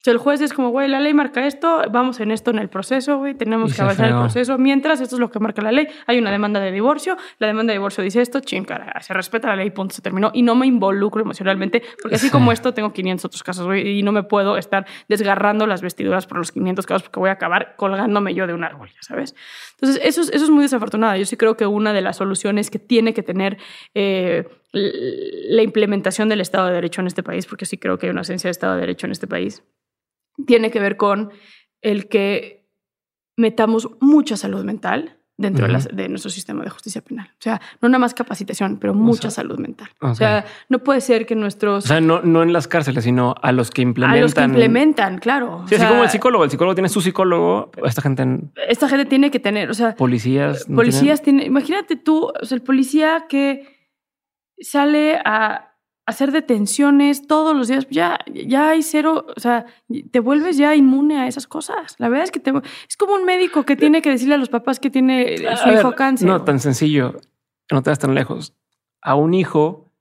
[0.00, 2.68] sea, el juez es como, güey, la ley marca esto, vamos en esto en el
[2.68, 4.56] proceso, güey, tenemos que avanzar el proceso.
[4.56, 5.88] Mientras, esto es lo que marca la ley.
[6.06, 8.66] Hay una demanda de divorcio, la demanda de divorcio dice esto, ching,
[9.00, 10.30] se respeta la ley, punto, se terminó.
[10.32, 14.02] Y no me involucro emocionalmente, porque así como esto, tengo 500 otros casos, güey, y
[14.02, 17.74] no me puedo estar desgarrando las vestiduras por los 500 casos, porque voy a acabar
[17.76, 19.34] colgándome yo de un árbol, ya sabes.
[19.72, 21.16] Entonces, eso es, eso es muy desafortunado.
[21.16, 23.58] Yo sí creo que una de las soluciones que tiene que tener
[23.94, 28.10] eh, la implementación del Estado de Derecho en este país, porque sí creo que hay
[28.10, 29.62] una esencia de Estado de Derecho en este país,
[30.46, 31.30] tiene que ver con
[31.80, 32.68] el que
[33.36, 37.28] metamos mucha salud mental dentro de, nuestro sistema de justicia penal.
[37.34, 39.88] O sea, no nada más capacitación, pero mucha salud mental.
[40.00, 41.84] O sea, no puede ser que nuestros...
[41.84, 44.18] O sea, no, no en las cárceles, sino a los que implementan...
[44.18, 45.64] A los que implementan, claro.
[45.68, 46.44] Sí, así como el psicólogo.
[46.44, 47.70] El psicólogo tiene su psicólogo.
[47.84, 48.26] Esta gente...
[48.68, 49.94] Esta gente tiene que tener, o sea...
[49.94, 50.64] Policías.
[50.64, 51.46] policías tienen...
[51.46, 53.77] Imagínate tú, o sea, el policía que
[54.60, 55.68] sale a
[56.08, 59.66] hacer detenciones todos los días, ya, ya hay cero, o sea,
[60.10, 61.96] te vuelves ya inmune a esas cosas.
[61.98, 62.50] La verdad es que te,
[62.88, 65.94] es como un médico que tiene que decirle a los papás que tiene su hijo
[65.94, 66.26] cáncer.
[66.26, 67.16] No, tan sencillo,
[67.70, 68.54] no te vas tan lejos.
[69.02, 69.92] A un hijo,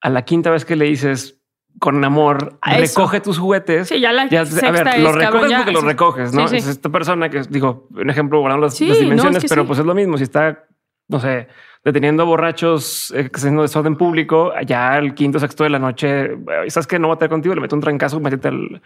[0.00, 1.40] a la quinta vez que le dices
[1.78, 3.88] con amor, recoge tus juguetes.
[3.88, 6.46] Sí, ya la ya, a ver, lo recoges porque lo recoges, ¿no?
[6.46, 10.16] Es esta persona que, digo, un ejemplo, guardando las, dimensiones, pero pues es lo mismo.
[10.16, 10.66] Si está,
[11.08, 11.46] no sé,
[11.84, 16.30] deteniendo borrachos, eh, haciendo desorden público, allá al quinto, sexto de la noche,
[16.68, 18.82] ¿sabes que No va a estar contigo, le meto un trancazo, métete al,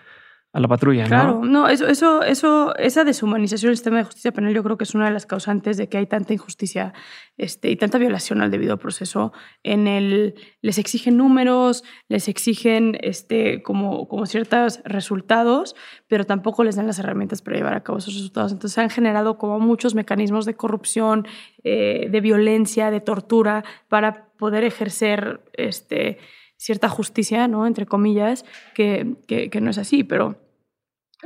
[0.53, 1.05] a la patrulla.
[1.05, 4.85] Claro, no, eso, eso, eso, esa deshumanización del sistema de justicia penal yo creo que
[4.85, 6.95] es una de las causantes de que hay tanta injusticia
[7.37, 9.33] este, y tanta violación al debido proceso.
[9.63, 15.77] En el, les exigen números, les exigen este, como, como ciertos resultados,
[16.07, 18.51] pero tampoco les dan las herramientas para llevar a cabo esos resultados.
[18.53, 21.27] Entonces se han generado como muchos mecanismos de corrupción,
[21.63, 26.19] eh, de violencia, de tortura, para poder ejercer este,
[26.59, 27.67] cierta justicia, ¿no?
[27.67, 28.45] Entre comillas,
[28.75, 30.37] que, que, no es así, pero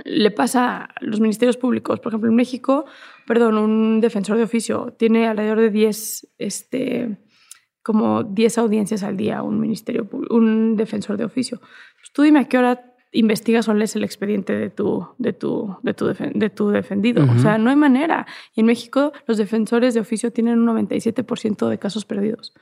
[0.05, 1.99] le pasa a los ministerios públicos.
[2.01, 2.85] Por ejemplo, en México,
[3.27, 7.19] perdón, un defensor de oficio tiene alrededor de 10, este,
[7.83, 11.59] como 10 audiencias al día, un ministerio, un defensor de oficio.
[11.61, 15.77] Pues tú dime a qué hora investigas o lees el expediente de tu, de tu,
[15.83, 17.25] de tu, de tu defendido.
[17.25, 18.27] O sea, no hay manera.
[18.55, 22.55] Y en México los defensores de oficio tienen un 97% de casos perdidos.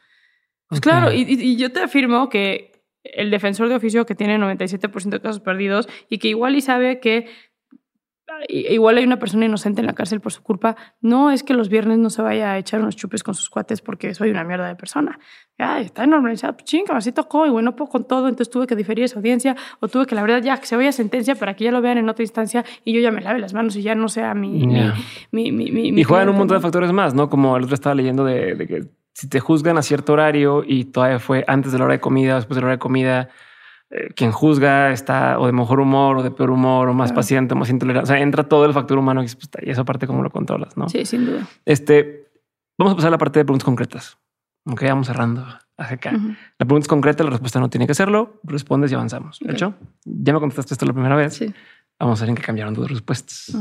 [0.70, 5.20] Pues claro, y, yo te afirmo que el defensor de oficio que tiene 97% de
[5.20, 7.28] casos perdidos y que igual y sabe que
[8.48, 11.68] igual hay una persona inocente en la cárcel por su culpa, no es que los
[11.68, 14.68] viernes no se vaya a echar unos chupes con sus cuates porque soy una mierda
[14.68, 15.18] de persona.
[15.58, 18.76] Ya, está normalizado, pues chinga, así tocó y bueno, puedo con todo, entonces tuve que
[18.76, 21.54] diferir esa audiencia o tuve que la verdad ya que se vaya a sentencia para
[21.54, 23.82] que ya lo vean en otra instancia y yo ya me lave las manos y
[23.82, 24.66] ya no sea mi...
[25.30, 27.28] mi, mi, mi, y juegan un montón de factores más, ¿no?
[27.28, 30.86] Como el otro estaba leyendo de, de que si te juzgan a cierto horario y
[30.86, 33.28] todavía fue antes de la hora de comida después de la hora de comida,
[33.90, 37.54] eh, quien juzga está o de mejor humor o de peor humor o más paciente
[37.54, 38.04] o más intolerante.
[38.04, 40.76] O sea, entra todo el factor humano y, pues, y esa parte cómo lo controlas,
[40.76, 40.88] ¿no?
[40.88, 41.46] Sí, sin duda.
[41.64, 42.28] Este,
[42.78, 44.18] vamos a pasar a la parte de preguntas concretas.
[44.64, 45.44] Ok, vamos cerrando
[45.76, 46.12] hacia acá.
[46.12, 48.40] La pregunta es concreta, la respuesta no tiene que serlo.
[48.44, 49.38] Respondes y avanzamos.
[49.40, 49.74] ¿De hecho?
[50.04, 51.34] Ya me contestaste esto la primera vez.
[51.34, 51.52] Sí.
[51.98, 53.56] Vamos a ver en qué cambiaron tus respuestas.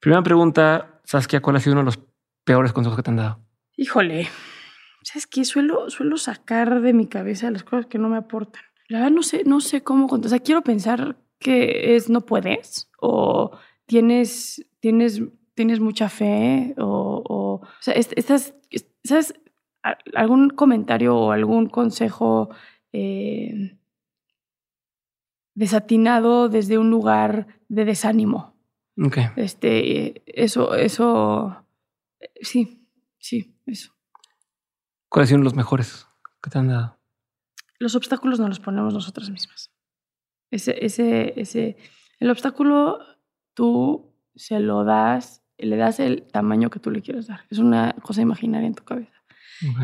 [0.00, 1.98] Primera pregunta, Saskia, ¿cuál ha sido uno de los
[2.44, 3.40] peores consejos que te han dado?
[3.76, 4.28] Híjole,
[5.02, 5.44] ¿sabes qué?
[5.44, 8.62] Suelo, suelo sacar de mi cabeza las cosas que no me aportan.
[8.88, 12.90] La verdad no sé, no sé cómo O sea, quiero pensar que es no puedes
[13.00, 13.50] o
[13.86, 15.22] tienes, tienes,
[15.54, 18.54] tienes mucha fe o, o, sea, estás,
[19.04, 19.34] ¿sabes?
[20.14, 22.50] Algún comentario o algún consejo
[22.92, 23.78] eh,
[25.54, 28.54] desatinado desde un lugar de desánimo.
[28.98, 29.26] Okay.
[29.36, 31.64] Este, eso, eso,
[32.40, 32.86] sí,
[33.18, 33.92] sí, eso.
[35.08, 36.06] ¿Cuáles son los mejores
[36.42, 36.95] que te han dado?
[37.78, 39.72] Los obstáculos no los ponemos nosotras mismas.
[40.50, 41.76] Ese, ese, ese,
[42.18, 42.98] el obstáculo
[43.54, 47.40] tú se lo das, le das el tamaño que tú le quieres dar.
[47.50, 49.12] Es una cosa imaginaria en tu cabeza.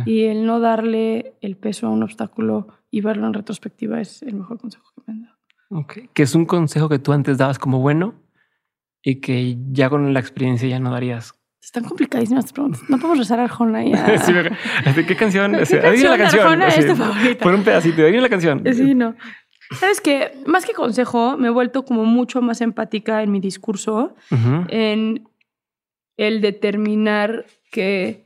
[0.05, 4.35] Y el no darle el peso a un obstáculo y verlo en retrospectiva es el
[4.35, 5.39] mejor consejo que me han dado.
[5.71, 6.09] Okay.
[6.13, 8.15] Que es un consejo que tú antes dabas como bueno
[9.03, 12.83] y que ya con la experiencia ya no darías están complicadísimas estas preguntas.
[12.89, 14.19] No podemos rezar Arjona ya.
[14.25, 14.33] sí,
[15.07, 15.53] ¿Qué canción?
[15.53, 16.43] ¿Qué canción la canción?
[16.43, 17.43] Arjona es tu favorita?
[17.43, 18.63] Por un pedacito, adivina la canción.
[18.73, 19.15] Sí, no.
[19.79, 24.15] Sabes que más que consejo, me he vuelto como mucho más empática en mi discurso,
[24.69, 25.29] en
[26.19, 28.25] el determinar que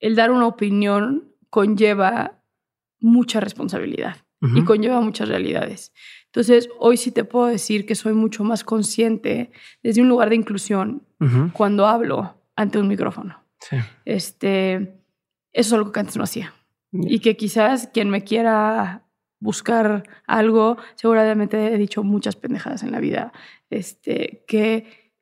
[0.00, 2.42] el dar una opinión conlleva
[2.98, 4.16] mucha responsabilidad
[4.54, 5.92] y conlleva muchas realidades.
[6.26, 9.52] Entonces, hoy sí te puedo decir que soy mucho más consciente
[9.82, 11.06] desde un lugar de inclusión
[11.52, 13.42] cuando hablo ante un micrófono.
[13.60, 13.76] Sí.
[14.04, 14.74] Este,
[15.52, 16.52] eso es algo que antes no hacía.
[16.92, 19.06] Y que quizás quien me quiera
[19.38, 23.32] buscar algo, seguramente he dicho muchas pendejadas en la vida,
[23.70, 25.12] este, que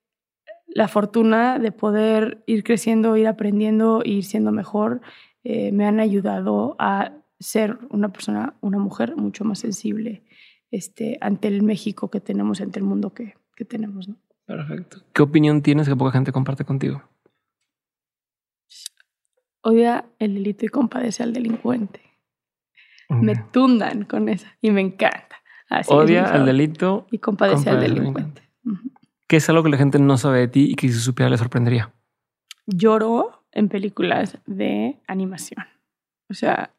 [0.67, 5.01] la fortuna de poder ir creciendo, ir aprendiendo, ir siendo mejor,
[5.43, 10.25] eh, me han ayudado a ser una persona, una mujer mucho más sensible
[10.71, 14.09] este, ante el México que tenemos, ante el mundo que, que tenemos.
[14.09, 14.17] ¿no?
[14.47, 14.99] Perfecto.
[15.13, 17.03] ¿Qué opinión tienes que poca gente comparte contigo?
[19.65, 22.03] Odia el delito y compadece al delincuente.
[23.09, 25.37] Me tundan con esa y me encanta.
[25.71, 27.07] Así mi Odia al delito.
[27.11, 28.43] y compadece al compadece al delincuente.
[29.27, 31.39] ¿Qué es algo que la gente no sabe de ti y que si supiera le
[31.39, 31.93] sorprendería?
[32.67, 35.65] Lloro en películas de animación.
[36.29, 36.75] O sea,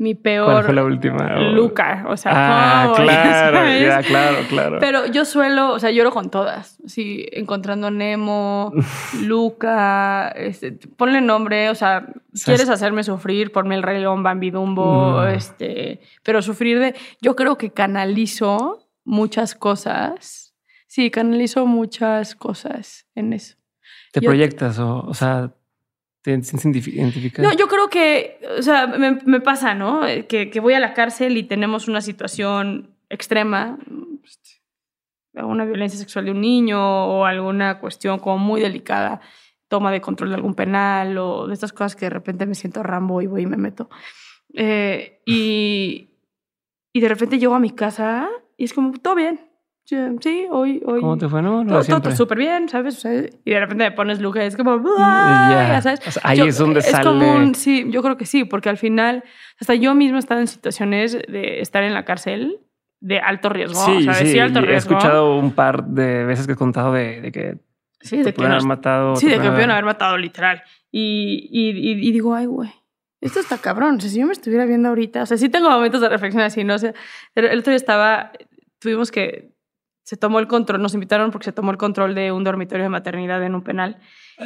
[0.00, 1.36] mi ¿Cuál peor fue la última?
[1.40, 2.04] Luca.
[2.08, 4.76] O sea, Ah, claro, claro, claro.
[4.78, 6.78] Pero yo suelo, o sea, lloro con todas.
[6.86, 8.72] Sí, encontrando a Nemo,
[9.26, 12.06] Luca, este, ponle nombre, o sea,
[12.44, 15.28] quieres hacerme sufrir, ponme el Rey León, Bambi Dumbo, Mm.
[15.34, 20.54] este, pero sufrir de, yo creo que canalizo muchas cosas.
[20.86, 23.56] Sí, canalizo muchas cosas en eso.
[24.12, 25.50] ¿Te yo- proyectas o, o sea,
[27.32, 27.42] te?
[27.42, 30.02] No, yo creo que, o sea, me, pasa, ¿no?
[30.28, 33.78] Que, voy a la cárcel y tenemos una situación extrema,
[35.34, 39.20] alguna violencia sexual de un niño o alguna cuestión como muy delicada,
[39.68, 42.82] toma de control de algún penal o de estas cosas que de repente me siento
[42.82, 43.88] Rambo y voy y me meto.
[44.54, 46.10] Eh, y,
[46.92, 49.47] y de repente llego a mi casa y es como, todo bien.
[49.88, 51.00] Sí, hoy, hoy.
[51.00, 51.40] ¿Cómo te fue?
[51.40, 52.98] No, no todo, todo súper bien, ¿sabes?
[52.98, 55.68] O sea, y de repente me pones Luca y es como, Y "Ay", ya.
[55.70, 56.00] ya sabes.
[56.06, 57.04] O sea, ahí Yo- es donde es sale.
[57.04, 59.24] como un- sí, yo creo que sí, porque al final,
[59.58, 62.58] hasta yo mismo he estado en situaciones de estar en la cárcel
[63.00, 63.80] de alto riesgo.
[63.86, 64.30] Sí, ¿sabes?
[64.30, 64.90] sí, alto he riesgo.
[64.90, 67.56] escuchado un par de veces que he contado de, de que
[68.00, 69.16] sí, te de que, pueden nos- haber matado.
[69.16, 70.62] sí, de que me pudieron haber matado literal.
[70.92, 72.70] Y, y, y- y digo, ay, güey,
[73.22, 73.96] esto está cabrón.
[73.96, 76.42] O sea, si yo me estuviera viendo ahorita, o sea, sí tengo momentos de reflexión
[76.42, 76.74] así, ¿no?
[76.74, 76.92] O sea,
[77.34, 78.32] el otro día estaba,
[78.80, 79.56] tuvimos que,
[80.08, 82.88] se tomó el control, nos invitaron porque se tomó el control de un dormitorio de
[82.88, 83.98] maternidad en un penal.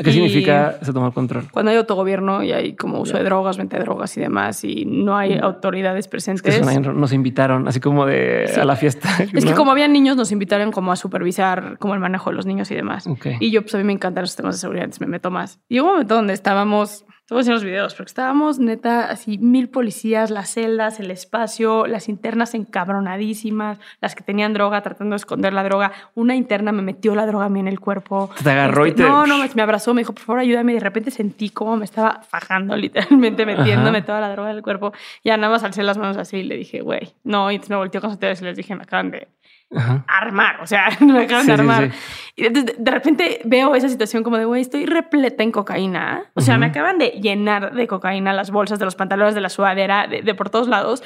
[0.02, 1.44] ¿Qué y- significa se tomó el control?
[1.52, 4.84] Cuando hay autogobierno y hay como uso de drogas, venta de drogas y demás, y
[4.86, 6.42] no hay autoridades Es presentes.
[6.42, 8.58] que suena- nos invitaron, así como de Sí.
[8.58, 9.08] a la fiesta.
[9.32, 9.56] Es que ¿no?
[9.56, 12.74] como habían niños, nos invitaron como a supervisar como el manejo de los niños y
[12.74, 13.06] demás.
[13.06, 13.26] Ok.
[13.38, 15.60] Y yo, pues a mí me encantan los temas de seguridad, entonces me meto más.
[15.68, 19.04] Y hubo un momento donde estábamos, te voy a decir los videos, porque estábamos neta
[19.10, 25.14] así mil policías, las celdas, el espacio, las internas encabronadísimas, las que tenían droga tratando
[25.14, 25.92] de esconder la droga.
[26.14, 28.30] Una interna me metió la droga a mí en el cuerpo.
[28.42, 30.72] Te agarró y Este, te- No, no, me, abrazó, me dijo, por favor, ayúdame.
[30.72, 34.06] Y de repente sentí como me estaba fajando, literalmente metiéndome Ajá.
[34.06, 34.92] toda la droga del cuerpo.
[35.24, 37.50] Ya nada más alcé las manos así y le dije, güey, no.
[37.50, 39.28] Y entonces me volteó con sus ustedes y les dije, me acaban de
[39.74, 40.04] Ajá.
[40.08, 41.90] armar, o sea, me acaban Sí, de sí, armar.
[41.92, 41.98] sí.
[42.36, 46.24] Y de, de- repente veo esa situación como de, güey, estoy repleta en cocaína.
[46.34, 46.70] O sea, me Ujú.
[46.72, 50.34] acaban de llenar de cocaína las bolsas de los pantalones, de la sudadera, de, de
[50.34, 51.02] por todos lados.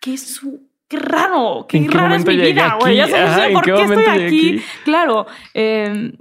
[0.00, 0.66] Qué su...
[0.88, 2.94] Qué raro, qué ¿En qué rara es mi vida, güey.
[2.96, 4.24] Ya sabes, o sea, Ajá, ¿en ¿por qué qué estoy aquí?
[4.24, 4.62] aquí?
[4.84, 5.26] Claro.
[5.54, 6.12] eh,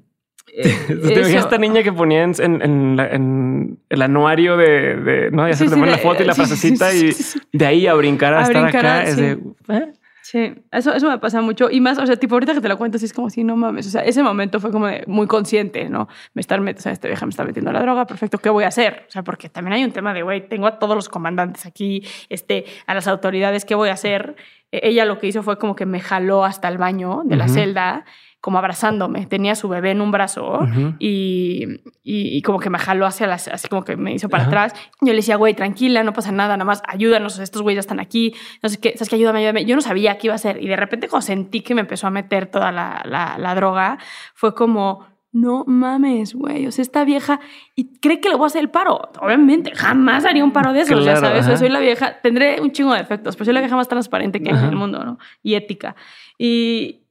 [0.58, 1.38] eh, ¿Te eso.
[1.38, 5.74] esta niña que ponía en, en- en el anuario de, de- no, ya se Sí,
[5.74, 7.12] sí, la foto y la frasecita sí,
[7.52, 9.32] y de ahí a brincar a, A estar brincar acá es de
[9.70, 9.94] ¿eh?
[10.36, 11.70] Sí, eso, eso me pasa mucho.
[11.72, 13.56] Y más, o sea, tipo, ahorita que te lo cuento, sí es como si no
[13.56, 13.88] mames.
[13.88, 16.10] O sea, ese momento fue como de muy consciente, ¿no?
[16.34, 18.68] Me metiendo, o sea, esta vieja me está metiendo la droga, perfecto, ¿qué voy a
[18.68, 19.06] hacer?
[19.08, 22.06] O sea, porque también hay un tema de, güey, tengo a todos los comandantes aquí,
[22.28, 24.36] este, a las autoridades, ¿qué voy a hacer?
[24.74, 27.48] Eh, ella lo que hizo fue como que me jaló hasta el baño de la
[27.48, 28.04] celda,
[28.46, 29.26] como abrazándome.
[29.26, 30.60] Tenía a su bebé en un brazo
[31.00, 31.66] y,
[32.04, 34.50] y, y como que me jaló hacia las, así como que me hizo para Ajá.
[34.50, 34.74] atrás.
[35.02, 38.00] Yo le decía, güey, tranquila, no pasa nada, nada más ayúdanos, estos güeyes ya están
[38.00, 39.66] aquí, no sé qué, sabes que ayúdame, ayúdame.
[39.66, 42.06] Yo no sabía qué iba a hacer y de repente cuando sentí que me empezó
[42.06, 43.98] a meter toda la, la, la droga,
[44.36, 47.40] fue como, no mames, güey, o sea, esta vieja
[47.76, 49.10] y cree que le voy a hacer el paro.
[49.20, 51.60] Obviamente, jamás haría un paro de esos, ya Claro, sabes, sea, ajá.
[51.60, 54.52] soy la vieja, tendré un chingo de efectos, pero soy la vieja más transparente que
[54.52, 55.18] hay en el mundo, ¿no?
[55.42, 55.96] Y ética.
[56.38, 57.05] Y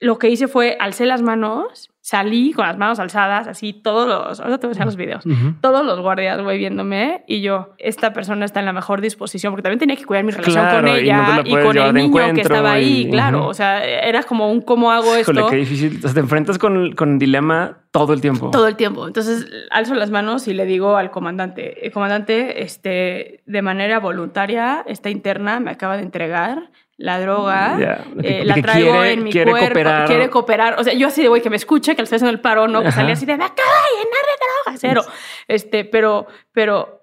[0.00, 4.40] lo que hice fue alcé las manos, salí con las manos alzadas, así todos los,
[4.40, 5.54] ahora te voy a enseñar los videos, Ujú.
[5.60, 9.62] todos los guardias, güey, viéndome y yo, esta persona está en la mejor disposición, porque
[9.64, 11.76] también tenía que cuidar mi relación Claro, con y no ella te la y, con
[11.78, 13.48] el niño que estaba ahí, y- claro, ujú.
[13.48, 15.32] o sea, era como un cómo hago esto.
[15.32, 15.98] Híjole, qué difícil.
[15.98, 18.50] O sea, te enfrentas con, con dilema todo el tiempo.
[18.50, 19.06] Todo el tiempo.
[19.06, 24.84] Entonces alzo las manos y le digo al comandante, el comandante, este, de manera voluntaria,
[24.86, 27.76] esta interna me acaba de entregar la droga,
[28.20, 30.06] que- eh, la traigo quiere- en mi quiere cuerpo, cooperar.
[30.06, 30.80] quiere cooperar.
[30.80, 32.66] O sea, yo así de, güey, que me escuche, que le estoy haciendo el paro,
[32.68, 35.12] no, que salía así de, me acaba de llenar de droga, cero.
[35.48, 36.97] Este, pero, pero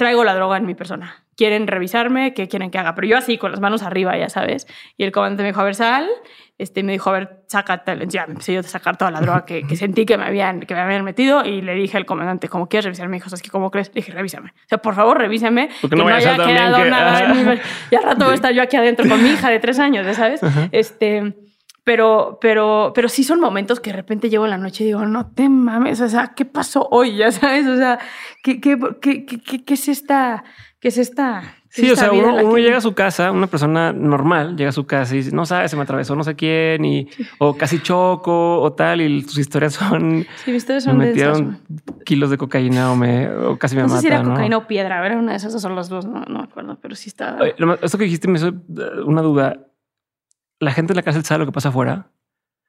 [0.00, 1.14] traigo la droga en mi persona.
[1.36, 2.94] Quieren revisarme, ¿qué quieren que haga?
[2.94, 4.66] Pero yo así, con las manos arriba, ya sabes.
[4.96, 6.08] Y el comandante me dijo, a ver, sal.
[6.58, 7.96] Este, me dijo, a ver, sácate.
[8.08, 10.60] Ya me empecé yo a sacar toda la droga que, que sentí que me, habían,
[10.60, 11.44] que me habían metido.
[11.44, 13.08] Y le dije al comandante, ¿cómo quieres revisar?
[13.08, 13.50] Me dijo, ¿sabes qué?
[13.50, 13.88] ¿Cómo crees?
[13.88, 14.50] Le dije, revísame.
[14.50, 15.68] O sea, por favor, revísame.
[15.80, 17.58] Porque que no no, haya quedado que- nada en mi-
[17.90, 20.04] Y al rato voy a estar yo aquí adentro con mi hija de tres años,
[20.06, 20.40] ya sabes.
[20.72, 21.34] Este...
[21.90, 25.04] Pero, pero, pero sí son momentos que de repente llego en la noche y digo,
[25.06, 27.16] no te mames, o sea, ¿qué pasó hoy?
[27.16, 27.98] Ya sabes, o sea,
[28.44, 30.44] ¿qué, qué, qué, qué- qué- es esta?
[30.78, 31.42] ¿Qué es esta?
[31.42, 33.32] qué Sí, es o esta sea, vida en uno, uno que- llega a su casa,
[33.32, 36.22] una persona normal llega a su casa y dice, no sabes, se me atravesó no
[36.22, 37.08] sé quién, y,
[37.40, 41.40] o casi choco, o tal, y sus historias son, Sí, mis historias me son densas.
[41.40, 41.58] metieron
[42.04, 44.30] kilos de cocaína o, me, o casi me No sé si era ¿no?
[44.30, 46.94] cocaína o piedra, era una de esas, son las dos, no, no me acuerdo, pero
[46.94, 47.40] sí estaba.
[47.82, 48.52] Esto que dijiste me hizo eh,
[49.04, 49.66] una duda.
[50.60, 52.10] ¿La gente en la cárcel sabe lo que pasa afuera?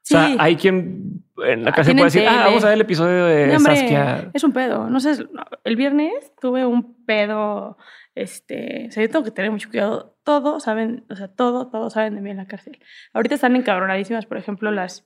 [0.03, 0.15] Sí.
[0.15, 2.43] O sea, hay quien en la Ah, cárcel puede decir, ah, tele.
[2.45, 4.31] vamos a ver el episodio de No, hombre, Saskia.
[4.33, 4.89] es un pedo.
[4.89, 5.25] No sé,
[5.63, 7.77] el viernes tuve un pedo.
[8.15, 10.17] Este, o sea, yo tengo que tener mucho cuidado.
[10.23, 12.79] Todos saben, o sea, todo, todos saben de mí en la cárcel.
[13.13, 15.05] Ahorita están encabronadísimas, por ejemplo, las,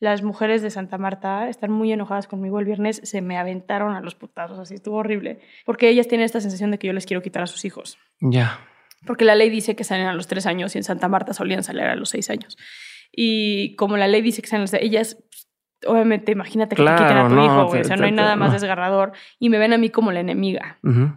[0.00, 2.58] las mujeres de Santa Marta están muy enojadas conmigo.
[2.58, 5.40] El viernes se me aventaron a los putazos, así estuvo horrible.
[5.64, 7.98] Porque ellas tienen esta sensación de que yo les quiero quitar a sus hijos.
[8.20, 8.58] Ya.
[9.06, 11.62] Porque la ley dice que salen a los tres años y en Santa Marta solían
[11.62, 12.56] salir a los seis años.
[13.10, 15.48] Y como la ley dice que salen a los ellas, pues,
[15.86, 17.80] obviamente, imagínate que te quiten a Claro, tu no, hijo, güey.
[17.82, 18.52] te- O sea, te- no hay te- nada más no.
[18.54, 19.12] desgarrador.
[19.38, 20.78] Y me ven a mí como la enemiga.
[20.82, 21.12] Ujú.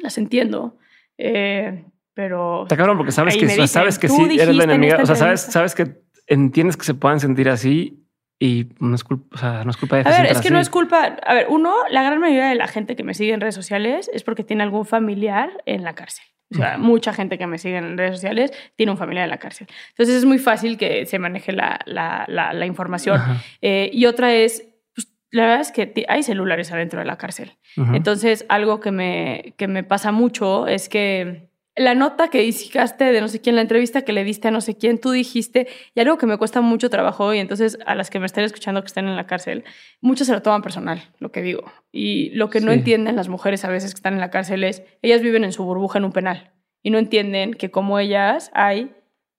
[0.00, 0.78] Las entiendo.
[1.18, 2.62] eh, pero.
[2.64, 4.94] Está cabrón porque sabes que, dicen, sabes que "Tú sí eres la en enemiga.
[5.02, 5.52] O sea, sabes, entrevista".
[5.52, 8.03] sabes que entiendes que se puedan sentir así
[8.38, 10.58] y no es culpa, o sea, no es culpa de A ver, es que no
[10.58, 11.16] es culpa.
[11.24, 14.10] A ver, uno, la gran mayoría de la gente que me sigue en redes sociales
[14.12, 16.24] es porque tiene algún familiar en la cárcel.
[16.52, 19.38] O sea, mucha gente que me sigue en redes sociales tiene un familiar en la
[19.38, 19.66] cárcel.
[19.90, 23.20] Entonces es muy fácil que se maneje la, la, la, la información.
[23.60, 27.56] Eh, y otra es, pues, la verdad es que hay celulares adentro de la cárcel.
[27.92, 33.20] Entonces, algo que me, que me pasa mucho es que la nota que hiciste de
[33.20, 36.00] no sé quién, la entrevista que le diste a no sé quién, tú dijiste, y
[36.00, 38.86] algo que me cuesta mucho trabajo, y entonces a las que me estén escuchando que
[38.86, 39.64] están en la cárcel,
[40.00, 41.64] muchos se lo toman personal, lo que digo.
[41.90, 42.78] Y lo que no Sí.
[42.78, 45.64] entienden las mujeres a veces que están en la cárcel es, ellas viven en su
[45.64, 46.52] burbuja en un penal,
[46.82, 48.92] y no entienden que como ellas hay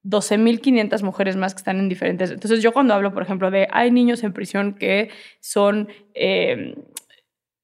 [0.04, 2.30] 12.500 mujeres más que están en diferentes.
[2.32, 5.10] Entonces, yo cuando hablo, por ejemplo, de hay niños en prisión que
[5.40, 6.76] son, eh,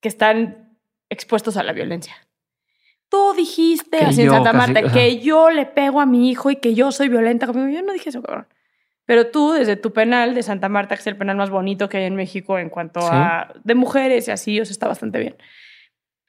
[0.02, 0.78] que están
[1.10, 2.16] expuestos a la violencia.
[3.12, 6.56] Tú dijiste Que así en Santa Marta que yo le pego a mi hijo y
[6.56, 7.68] que yo soy violenta conmigo.
[7.68, 8.48] Yo no dije eso, cabrón.
[9.06, 11.98] Pero tú, desde tu penal de Santa Marta, que es el penal más bonito que
[11.98, 13.08] hay en México en cuanto Sí.
[13.12, 15.36] a de mujeres y así, o sea, está bastante bien.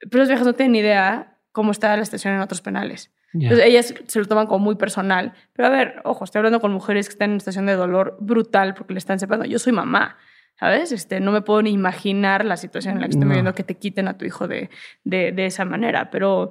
[0.01, 3.13] Pero las viejas no tienen ni idea cómo está la situación en otros penales.
[3.35, 3.45] Ya.
[3.49, 5.33] Entonces ellas se lo toman como muy personal.
[5.53, 8.17] Pero a ver, ojo, estoy hablando con mujeres que están en una situación de dolor
[8.21, 9.47] brutal porque le están separando.
[9.49, 10.17] Yo soy mamá,
[10.59, 10.91] ¿sabes?
[10.91, 13.29] Este, no me puedo ni imaginar la situación en la que estoy No.
[13.29, 14.69] viviendo que te quiten a tu hijo de,
[15.05, 16.11] de, de esa manera.
[16.11, 16.51] Pero,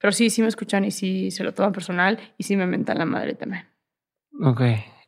[0.00, 2.98] pero sí, sí me escuchan y sí se lo toman personal y sí me mentan
[2.98, 3.66] la madre también.
[4.42, 4.62] Ok.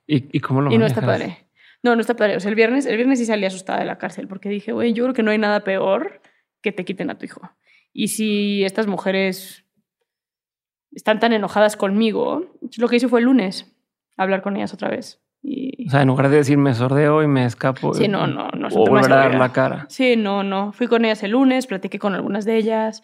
[0.06, 1.20] ¿Y, y cómo lo y no está manejas?
[1.20, 1.48] padre.
[1.82, 2.36] No, no está padre.
[2.36, 4.92] O sea, el viernes, el viernes sí salí asustada de la cárcel porque dije, güey,
[4.92, 6.20] yo creo que no hay nada peor
[6.60, 7.50] que te quiten a tu hijo.
[7.92, 9.64] Y si estas mujeres
[10.92, 13.74] están tan enojadas conmigo, lo que hice fue el lunes,
[14.16, 15.20] hablar con ellas otra vez.
[15.42, 15.88] Y...
[15.88, 17.94] O sea, en lugar de decir me sordeo y me escapo.
[17.94, 18.68] Sí, no, no, no.
[18.68, 19.86] O volver a dar la cara.
[19.88, 20.72] Sí, no, no.
[20.72, 23.02] Fui con ellas el lunes, platiqué con algunas de ellas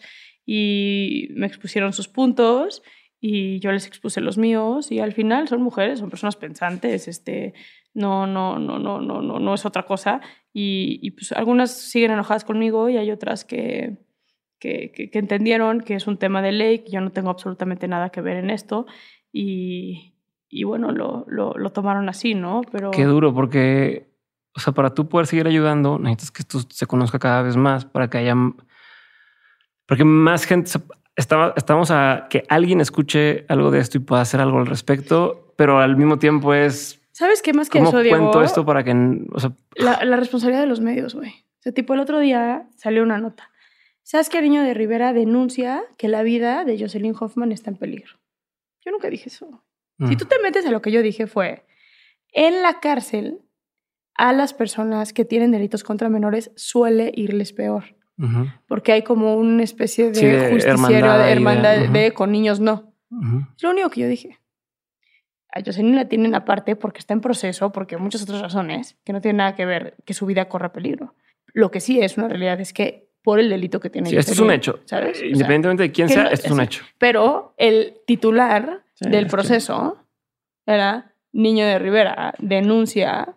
[0.51, 2.81] y me expusieron sus puntos
[3.21, 7.53] y yo les expuse los míos y al final son mujeres, son personas pensantes, este,
[7.93, 10.21] no, no, no, no, no, no, no es otra cosa
[10.51, 13.99] y, y, pues algunas siguen enojadas conmigo y hay otras que,
[14.57, 17.87] que, que, que entendieron que es un tema de ley, que yo no tengo absolutamente
[17.87, 18.87] nada que ver en esto
[19.31, 20.15] y,
[20.49, 22.61] y bueno, lo, lo, lo tomaron así, ¿no?
[22.71, 22.89] Pero...
[22.89, 24.09] Qué duro, porque,
[24.55, 27.85] o sea, para tú poder seguir ayudando, necesitas que esto se conozca cada vez más
[27.85, 28.33] para que haya,
[29.89, 30.71] porque más gente,
[31.15, 35.53] estaba, estamos a que alguien escuche algo de esto y pueda hacer algo al respecto,
[35.57, 38.17] pero al mismo tiempo es, ¿Sabes qué más que ¿cómo eso, Diego?
[38.17, 38.93] cuento esto para que,
[39.33, 41.31] o sea, La, la responsabilidad de los medios, güey.
[41.31, 43.49] O sea, tipo, el otro día salió una nota.
[44.03, 48.13] ¿Sabes que Ariño de Rivera denuncia que la vida de Jocelyn Hoffman está en peligro?
[48.85, 49.63] Yo nunca dije eso.
[49.97, 51.65] Si mm, tú te metes a lo que yo dije fue,
[52.31, 53.41] en la cárcel
[54.15, 59.35] a las personas que tienen delitos contra menores suele irles peor, ujú, porque hay como
[59.35, 62.13] una especie de, Sí, de justiciero, hermandad de ahí de- hermandad de, ujú.
[62.13, 62.93] con niños no.
[63.09, 63.47] ujú.
[63.57, 64.37] Es lo único que yo dije.
[65.51, 69.21] A Jocelyn la tienen aparte porque está en proceso, porque muchas otras razones que no
[69.21, 71.15] tienen nada que ver que su vida corra peligro.
[71.53, 74.09] Lo que sí es una realidad es que por el delito que tiene.
[74.11, 74.79] Sí, esto es un hecho.
[74.85, 75.17] ¿sabes?
[75.17, 76.83] O sea, Independientemente de quién sea, no- esto es un hecho.
[76.99, 80.05] Pero el titular Sí, del es que- proceso
[80.67, 83.35] era Niño de Rivera denuncia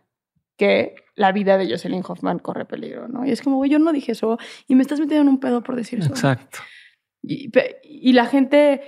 [0.59, 3.25] que la vida de Jocelyn Hoffman corre peligro, ¿no?
[3.25, 4.39] Y es como, güey, yo no dije eso
[4.69, 6.11] y me estás metiendo en un pedo por decir eso.
[6.11, 6.59] Exacto.
[7.23, 7.51] Y,
[7.85, 8.83] y la gente,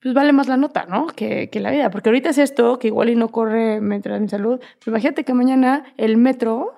[0.00, 1.06] pues vale más la nota, ¿no?
[1.08, 1.90] Que, que la vida.
[1.90, 4.58] Porque ahorita es esto, que igual y no corre mientras mi salud.
[4.78, 6.72] Pero imagínate que mañana el metro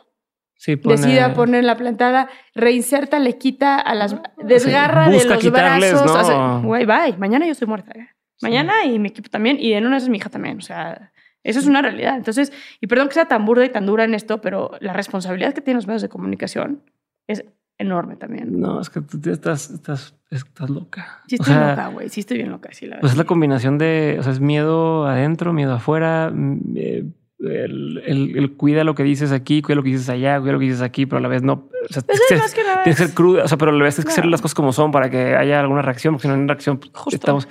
[0.56, 4.16] Sí, pone- decida poner la plantada, reinserta, le quita a las.
[4.42, 6.06] desgarra de busca los brazos.
[6.06, 6.14] ¿no?
[6.16, 7.16] hace- Güey, bye.
[7.18, 7.92] Mañana yo estoy muerta.
[7.98, 8.08] ¿eh?
[8.40, 9.58] Mañana y mi equipo también.
[9.60, 10.58] Y en una es mi hija también.
[10.58, 11.12] O sea,
[11.44, 12.16] eso es una realidad.
[12.16, 15.54] Entonces, y perdón que sea tan burda y tan dura en esto, pero la responsabilidad
[15.54, 16.82] que tienen los medios de comunicación
[17.26, 17.44] es
[17.78, 18.60] enorme también.
[18.60, 21.22] No, es que tú estás, estás, estás loca.
[21.26, 22.08] Sí O estoy sea, loca, güey.
[22.10, 25.06] Sí estoy bien loca, sí, la Pues es la combinación de, o sea, es miedo
[25.06, 27.04] adentro, miedo afuera, mm, eh,
[27.40, 30.60] el, el- el cuida lo que dices aquí, cuida lo que dices allá, cuida lo
[30.60, 31.54] que dices aquí, pero a la vez no.
[31.54, 32.82] O sea, Pues tienes que es ser- más que nada.
[32.84, 34.30] tienes que ser cruda, o sea, pero a la vez tienes que hacer Claro.
[34.30, 36.78] las cosas como son para que haya alguna reacción, porque si no hay una reacción,
[36.78, 37.16] pues, Justo.
[37.16, 37.48] estamos.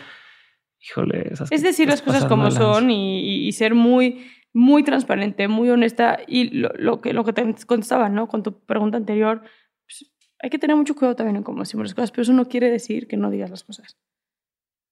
[0.82, 5.70] Híjole, esas Es decir las cosas como son y, y- ser muy, muy transparente, muy
[5.70, 6.20] honesta.
[6.28, 8.28] Y lo, lo que, lo que te contestaba, ¿no?
[8.28, 9.42] Con tu pregunta anterior,
[9.86, 12.48] pues, hay que tener mucho cuidado también en cómo decimos las cosas, pero eso no
[12.48, 13.98] quiere decir que no digas las cosas,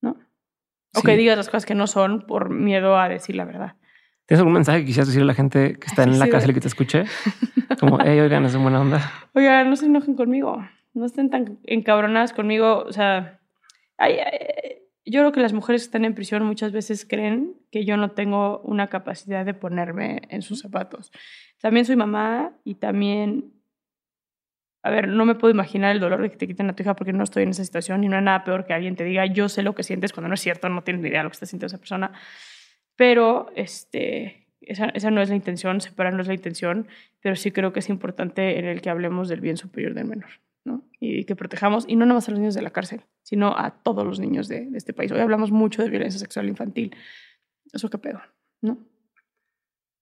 [0.01, 0.11] ¿no?
[0.95, 1.05] O Sí.
[1.05, 3.75] que digas las cosas que no son por miedo a decir la verdad.
[4.27, 6.31] ¿Tienes algún mensaje que quisieras decirle a la gente que está en Sí, la sí.
[6.31, 7.03] cárcel y que te escuche?
[7.79, 9.11] Como, hey, oigan, es buena onda.
[9.33, 10.63] Oiga, no se enojen conmigo,
[10.93, 13.39] no estén tan encabronadas conmigo, o sea,
[13.97, 14.75] hay- hay-
[15.09, 18.11] yo creo que las mujeres que están en prisión muchas veces creen que yo no
[18.11, 21.11] tengo una capacidad de ponerme en sus zapatos.
[21.59, 23.53] También soy mamá y también,
[24.83, 26.95] a ver, no me puedo imaginar el dolor de que te quiten a tu hija
[26.95, 29.25] porque no estoy en esa situación y no hay nada peor que alguien te diga
[29.25, 31.29] yo sé lo que sientes cuando no es cierto, no tienes ni idea de lo
[31.29, 32.11] que está sintiendo esa persona.
[32.95, 36.87] Pero este, esa, esa no es la intención, separar no es la intención,
[37.21, 40.29] pero sí creo que es importante en el que hablemos del bien superior del menor.
[40.69, 40.83] ¿No?
[41.01, 43.81] Y que protejamos, y no nada más a los niños de la cárcel, sino a
[43.83, 45.11] todos los niños de, de este país.
[45.11, 46.95] Hoy hablamos mucho de violencia sexual infantil.
[47.73, 48.21] Eso qué pedo,
[48.61, 48.77] ¿no?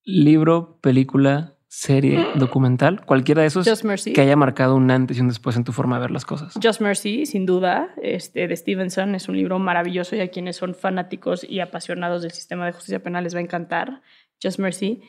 [0.04, 4.14] Libro, película, serie, documental, cualquiera de esos Just Mercy.
[4.14, 6.54] que haya marcado un antes y un después en tu forma de ver las cosas.
[6.62, 10.76] Just Mercy, sin duda, este, de Stevenson, es un libro maravilloso y a quienes son
[10.76, 14.02] fanáticos y apasionados del sistema de justicia penal les va a encantar.
[14.42, 15.02] Just Mercy.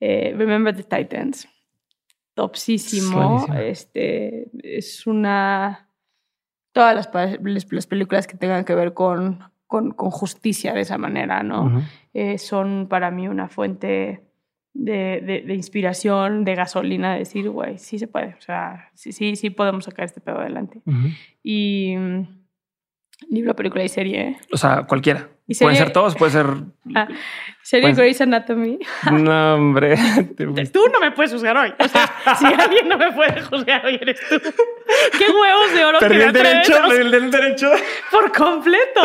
[0.00, 1.46] Eh, Remember the Titans.
[2.34, 3.46] Topsísimo.
[3.58, 5.88] Este, es una...
[6.72, 7.10] Todas las,
[7.42, 11.82] las- las películas que tengan que ver con, con, con justicia de esa manera, ¿no?
[12.14, 14.22] Eh, son para mí una fuente
[14.72, 19.10] de, de- de inspiración, de gasolina, de decir, güey, sí se puede, o sea, sí,
[19.10, 20.80] sí, sí podemos sacar este pedo adelante.
[21.42, 22.28] Y mm,
[23.30, 24.38] libro, película y serie.
[24.52, 25.28] O sea, cualquiera.
[25.50, 25.86] ¿Y Pueden serie?
[25.86, 26.46] ser todos, puede ser.
[26.94, 27.08] Ah,
[27.60, 28.78] serie Grey's Anatomy.
[29.10, 29.96] No, hombre.
[30.72, 31.74] Tú no me puedes juzgar hoy.
[31.76, 32.08] O sea,
[32.38, 34.36] si alguien no me puede juzgar hoy, eres tú.
[34.38, 37.68] ¿Qué huevos de oro que Perdí el derecho, perdí el derecho.
[38.12, 39.00] por completo.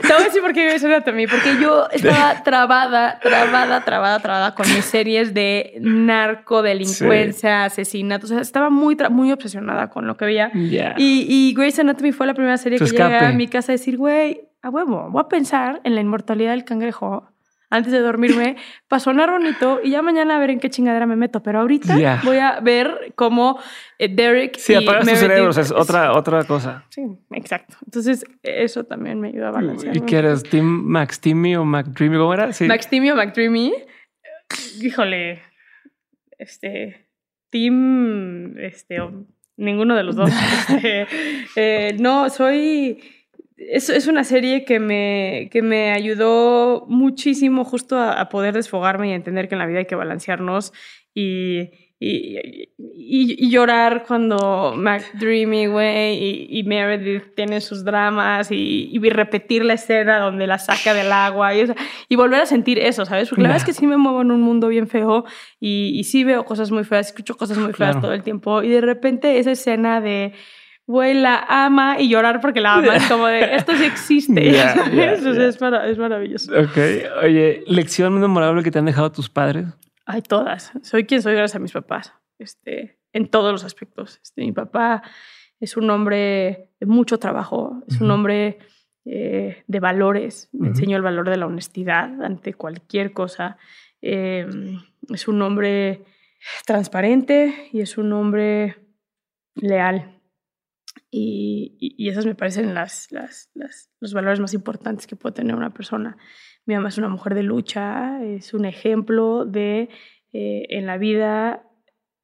[0.00, 1.26] Te voy a decir por qué Grey's Anatomy.
[1.26, 8.30] Porque yo estaba trabada, trabada, trabada, trabada con mis series de narcodelincuencia, asesinatos.
[8.30, 10.52] O sea, estaba muy, muy obsesionada con lo que veía.
[10.54, 10.94] Ya.
[10.96, 13.26] Y, y Grey's Anatomy fue la primera serie Tu que llegué escape.
[13.26, 16.64] a mi casa a decir, güey, a huevo, voy a pensar en la inmortalidad del
[16.64, 17.28] cangrejo
[17.70, 18.56] antes de dormirme
[18.88, 21.42] para sonar bonito y ya mañana a ver en qué chingadera me meto.
[21.42, 22.20] Pero ahorita Ya.
[22.22, 23.58] voy a ver cómo
[23.98, 26.84] eh, Derek Sí, y apagas tu Meredith- cerebro, o sea, es otra, otra cosa.
[26.90, 27.76] Sí, exacto.
[27.84, 29.96] Entonces, eso también me ayuda a balancear.
[29.96, 30.42] ¿Y qué eres?
[30.42, 32.16] ¿Team Max Timmy o Mac Dreamy?
[32.18, 32.52] ¿Cómo era?
[32.52, 32.66] Sí.
[32.66, 33.72] Max Timmy o Mac Dreamy.
[34.82, 35.40] Híjole.
[36.38, 37.08] Este.
[37.50, 38.58] Team.
[38.58, 39.00] Este.
[39.00, 39.24] o-
[39.56, 40.30] ninguno de los dos.
[40.68, 41.06] Este,
[41.56, 43.02] eh, no, soy.
[43.70, 49.08] Es, es una serie que me, que me ayudó muchísimo justo a, a poder desfogarme
[49.08, 50.72] y a entender que en la vida hay que balancearnos
[51.14, 51.70] y,
[52.00, 52.38] y,
[52.78, 59.64] y- y llorar cuando Mac Dreamy, güey, y, Meredith tienen sus dramas y, y repetir
[59.64, 61.76] la escena donde la saca del agua y, o sea,
[62.08, 63.28] y volver a sentir eso, ¿sabes?
[63.28, 65.24] Porque la verdad es que sí me muevo en un mundo bien feo
[65.60, 68.00] y, y sí veo cosas muy feas, escucho cosas muy feas Claro.
[68.00, 70.32] todo el tiempo y de repente esa escena de
[70.92, 72.96] güey, la ama y llorar porque la ama.
[72.96, 74.52] Es como de, esto sí existe.
[74.52, 74.94] Ya, ¿sabes?
[75.22, 75.48] ya, O sea.
[75.48, 76.52] Es, mara- es maravilloso.
[76.52, 76.78] Ok.
[77.24, 79.66] Oye, lección memorable que te han dejado tus padres.
[80.06, 80.72] Hay todas.
[80.82, 82.12] Soy quien soy gracias a mis papás.
[82.38, 84.20] Este, en todos los aspectos.
[84.22, 85.02] Este, mi papá
[85.60, 88.58] es un hombre de mucho trabajo, es un hombre
[89.04, 90.48] eh, de valores.
[90.52, 90.68] Me Ujú.
[90.70, 93.56] enseñó el valor de la honestidad ante cualquier cosa.
[94.00, 94.46] Eh,
[95.08, 96.02] es un hombre
[96.66, 98.76] transparente y es un hombre
[99.54, 100.18] leal.
[101.14, 105.54] Y, y- esas me parecen las, las- las- los valores más importantes que puede tener
[105.54, 106.16] una persona.
[106.64, 109.90] Mi mamá es una mujer de lucha, es un ejemplo de
[110.32, 111.68] eh, en la vida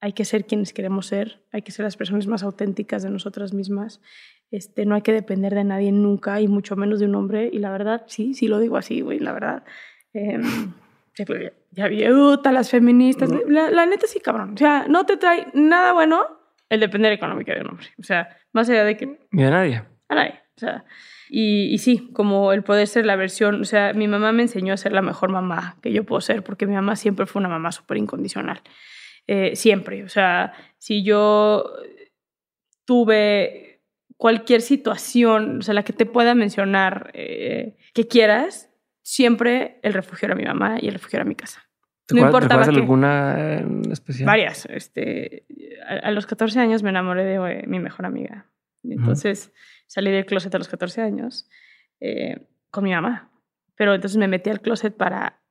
[0.01, 3.53] hay que ser quienes queremos ser, hay que ser las personas más auténticas de nosotras
[3.53, 4.01] mismas.
[4.49, 7.49] Este, no hay que depender de nadie nunca y mucho menos de un hombre.
[7.53, 9.63] Y la verdad, sí, sí lo digo así, güey, la verdad.
[10.13, 10.39] Eh,
[11.71, 13.29] ya viuta, las feministas.
[13.47, 14.53] La, la, neta sí, cabrón.
[14.53, 16.38] O sea, no te trae nada bueno
[16.69, 17.87] el depender económico de un hombre.
[17.99, 19.19] O sea, más allá de que...
[19.31, 19.83] Ni a nadie.
[20.07, 20.39] A nadie.
[20.55, 20.85] O sea,
[21.29, 24.73] y, y, sí, como el poder ser la versión, o sea, mi mamá me enseñó
[24.73, 27.49] a ser la mejor mamá que yo puedo ser, porque mi mamá siempre fue una
[27.49, 28.61] mamá súper incondicional.
[29.27, 30.03] Eh, siempre.
[30.03, 31.71] O sea, si yo
[32.85, 33.83] tuve
[34.17, 38.69] cualquier situación, o sea, la que te pueda mencionar eh, que quieras,
[39.03, 41.68] siempre el refugio era mi mamá y el refugio era mi casa.
[42.11, 44.25] No importaba que, alguna en especial?
[44.25, 44.65] Varias.
[44.65, 45.45] Este,
[45.87, 48.45] a, a, los 14 años me enamoré de eh, mi mejor amiga.
[48.83, 49.51] Y entonces
[49.87, 51.49] salí del closet a los 14 años
[51.99, 53.31] eh, con mi mamá.
[53.75, 55.41] Pero entonces me metí al closet para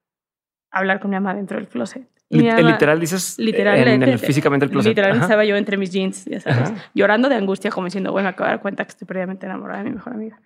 [0.71, 2.09] hablar con mi mamá dentro del closet.
[2.31, 4.91] Y literal dices literal, en, el, físicamente el closet.
[4.91, 8.49] Literal estaba yo entre mis jeans, ya sabes, llorando de angustia, como diciendo, bueno, acabo
[8.49, 10.39] de dar cuenta que estoy previamente enamorada de mi mejor amiga.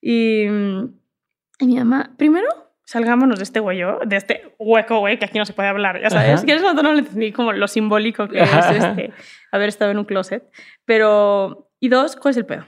[0.00, 2.48] Y, y mi mamá, primero,
[2.84, 6.10] salgámonos de este hueco, de este hueco, güey, que aquí no se puede hablar, ya
[6.10, 6.44] sabes.
[6.44, 9.12] Que en ese momento no le entendí como lo simbólico que es este,
[9.50, 10.50] haber estado en un closet.
[10.84, 12.64] Pero, y dos, ¿cuál es el pedo?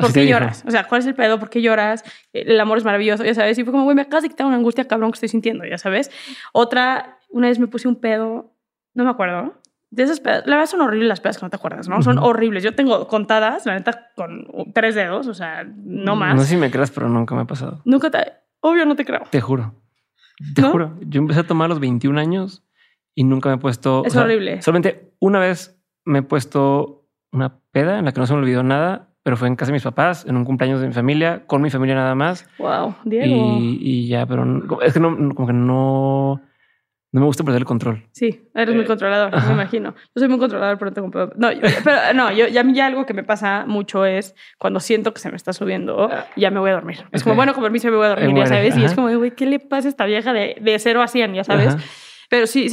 [0.00, 0.64] ¿Por qué lloras?
[0.66, 1.38] O sea, ¿cuál es el pedo?
[1.38, 2.04] ¿Por qué lloras?
[2.32, 3.58] El amor es maravilloso, ya sabes.
[3.58, 5.78] Y fue como, güey, me acabas de quitar una angustia cabrón que estoy sintiendo, ya
[5.78, 6.10] sabes.
[6.52, 8.52] Otra, una vez me puse un pedo,
[8.94, 9.54] no me acuerdo.
[9.90, 12.02] De esas pedas, la verdad son horribles las pedas que no te acuerdas, ¿no?
[12.02, 12.62] Son horribles.
[12.62, 16.34] Yo tengo contadas, la neta, con tres dedos, o sea, no más.
[16.34, 17.80] No sé si me creas, pero nunca me ha pasado.
[17.84, 18.32] Nunca te...
[18.60, 19.22] Obvio no te creo.
[19.30, 19.74] Te juro.
[20.54, 20.98] Te juro.
[21.00, 22.64] Yo empecé a tomar a los 21 años
[23.14, 24.02] y nunca me he puesto...
[24.04, 24.60] Es horrible.
[24.62, 28.62] Solamente una vez me he puesto una peda en la que no se me olvidó
[28.62, 31.60] nada pero fue en casa de mis papás, en un cumpleaños de mi familia, con
[31.60, 32.48] mi familia nada más.
[32.58, 33.58] Wow, Diego.
[33.58, 34.46] Y, y ya, pero
[34.82, 36.40] es que no, como que no,
[37.16, 38.02] no me gusta perder el control.
[38.12, 39.94] Sí, eres muy eh, controlador, me imagino.
[40.14, 41.48] Yo soy muy controlador, pero tengo No,
[41.82, 45.30] pero no, yo, ya, ya algo que me pasa mucho es cuando siento que se
[45.30, 47.06] me está subiendo, ya me voy a dormir.
[47.12, 48.76] Es como, bueno, con permiso me voy a dormir, ya sabes.
[48.76, 51.32] Y es como, güey, ¿qué le pasa a esta vieja de, de 0 a 100,
[51.32, 51.74] ya sabes?
[52.28, 52.68] Pero sí,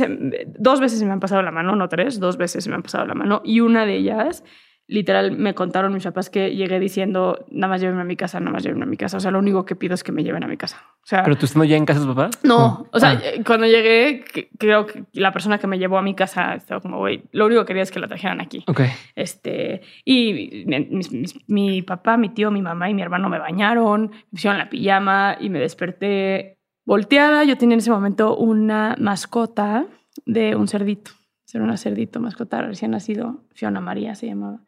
[0.59, 2.83] dos veces se me han pasado la mano, no tres, dos veces se me han
[2.83, 3.41] pasado la mano.
[3.45, 4.43] Y una de ellas
[4.87, 8.51] literal me contaron mis papás que llegué diciendo, nada más llévenme a mi casa, nada
[8.51, 9.17] más llévenme a mi casa.
[9.17, 10.83] O sea, lo único que pido es que me lleven a mi casa.
[11.03, 12.39] O sea, ¿Pero tú estando ya en casa de tus papás?
[12.43, 13.21] No, o sea, ah.
[13.23, 14.23] eh, cuando llegué,
[14.57, 17.61] creo que la persona que me llevó a mi casa estaba como, güey, lo único
[17.61, 18.63] que quería es que la trajeran aquí.
[18.67, 18.81] Ok.
[19.15, 20.89] Este, y mi,
[21.47, 25.37] mi, papá, mi tío, mi mamá y mi hermano me bañaron, me pusieron la pijama
[25.39, 27.43] y me desperté volteada.
[27.45, 29.85] Yo tenía en ese momento una mascota
[30.25, 31.11] de un cerdito.
[31.53, 33.43] Era una cerdito, mascota recién nacido.
[33.53, 34.61] Fiona María se llamaba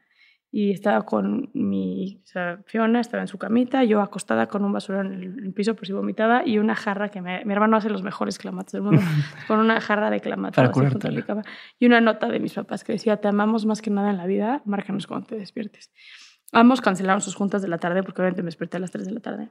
[0.57, 4.71] y estaba con mi o sea, Fiona, estaba en su camita, yo acostada con un
[4.71, 7.89] basurero en el, piso por si vomitaba y una jarra que me, mi hermano hace
[7.89, 9.01] los mejores clamatos del mundo,
[9.49, 10.55] con una jarra de clamatos.
[11.77, 14.27] Y una nota de mis papás que decía, te amamos más que nada en la
[14.27, 15.91] vida, márcanos cuando te despiertes.
[16.53, 19.11] Ambos cancelaron sus juntas de la tarde porque obviamente me desperté a las 3 de
[19.11, 19.49] la tarde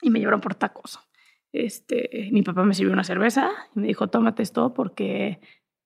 [0.00, 1.00] y me llevaron por tacos.
[1.50, 5.40] Este, mi papá me sirvió una cerveza y me dijo, tómate esto porque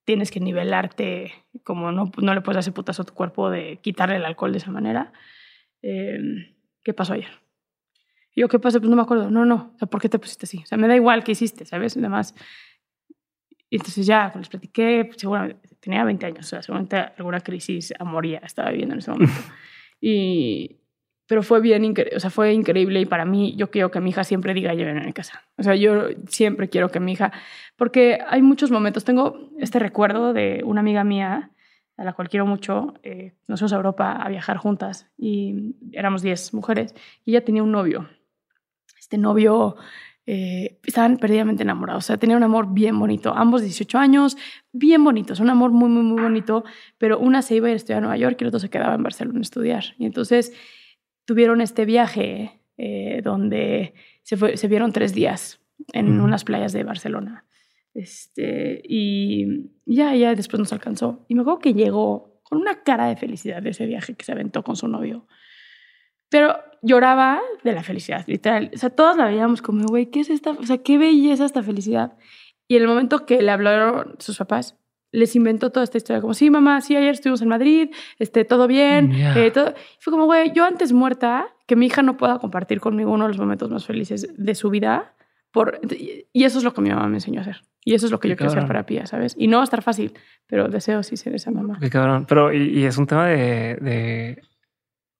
[0.05, 1.33] tienes que nivelarte,
[1.63, 4.59] como no, no le puedes hacer putazo a tu cuerpo de quitarle el alcohol de
[4.59, 5.13] esa manera.
[5.83, 7.41] Em, ¿Qué pasó ayer?
[8.35, 8.79] Y yo, ¿qué pasó?
[8.81, 9.31] Pues no me acuerdo.
[9.31, 9.73] No, no.
[9.75, 10.59] O sea, ¿por qué te pusiste así?
[10.63, 11.97] O sea, me da igual qué hiciste, ¿sabes?
[11.97, 12.35] Además.
[13.71, 17.93] Y entonces ya les platiqué, pues, seguramente tenía 20 años, o sea, seguramente alguna crisis
[17.99, 19.33] amoría estaba viviendo en ese momento.
[20.01, 20.81] y,
[21.27, 24.25] pero fue bien, o sea, fue increíble y para mí yo quiero que mi hija
[24.25, 25.43] siempre diga llévenme a casa.
[25.57, 27.33] O sea, yo siempre quiero que mi hija,
[27.77, 31.51] porque hay muchos momentos, tengo este recuerdo de una amiga mía
[31.97, 36.23] a la cual quiero mucho, eh, nos fuimos a Europa a viajar juntas y éramos
[36.23, 36.95] 10 mujeres
[37.25, 38.09] y ella tenía un novio.
[38.99, 39.77] Este novio
[40.27, 44.37] eh, estaban perdidamente enamorados, o sea, tenía un amor bien bonito, ambos 18 años,
[44.73, 46.65] bien bonitos, un amor muy, muy, muy bonito,
[46.99, 49.03] pero una se iba a estudiar a Nueva York y el otro se quedaba en
[49.03, 49.85] Barcelona a estudiar.
[49.99, 50.53] Y entonces
[51.25, 55.61] tuvieron este viaje eh, donde se, se, vieron tres días
[55.93, 57.45] en unas playas de Barcelona.
[57.95, 61.25] Este, y ya, ya después nos alcanzó.
[61.29, 64.33] Y me acuerdo que llegó con una cara de felicidad de ese viaje que se
[64.33, 65.27] aventó con su novio.
[66.29, 68.71] Pero lloraba de la felicidad, literal.
[68.75, 70.51] O sea, todas la veíamos como, güey, ¿qué es esta?
[70.51, 72.17] O sea, qué belleza esta felicidad.
[72.67, 74.77] Y en el momento que le hablaron sus papás,
[75.15, 78.67] les inventó toda esta historia, como, sí, mamá, sí, ayer estuvimos en Madrid, este, todo
[78.67, 79.75] bien, eh, todo.
[80.01, 83.29] fue como, güey, yo antes muerta, que mi hija no pueda compartir conmigo uno de
[83.29, 85.15] los momentos más felices de su vida,
[85.53, 85.81] por,
[86.33, 87.63] y eso es lo que mi mamá me enseñó a hacer.
[87.85, 89.37] Y eso es lo que yo quiero hacer para Pía, ¿sabes?
[89.39, 90.15] Y no va a estar fácil,
[90.49, 91.79] pero deseo sí ser esa mamá.
[91.81, 92.27] Qué cabrón.
[92.27, 94.43] Pero, y, es un tema de, de,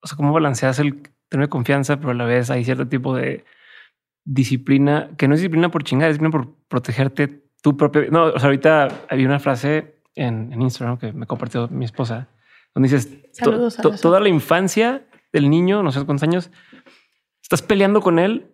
[0.03, 3.45] o sea, cómo balanceas el tener confianza, pero a la vez hay cierto tipo de
[4.25, 8.05] disciplina, que no es disciplina por chingar, es disciplina por protegerte tu propio.
[8.11, 12.29] No, o sea, ahorita había una frase en, en Instagram que me compartió mi esposa,
[12.75, 16.51] donde dices, to- Saludos to- la toda la infancia del niño, no sé cuántos años,
[17.43, 18.51] estás peleando con él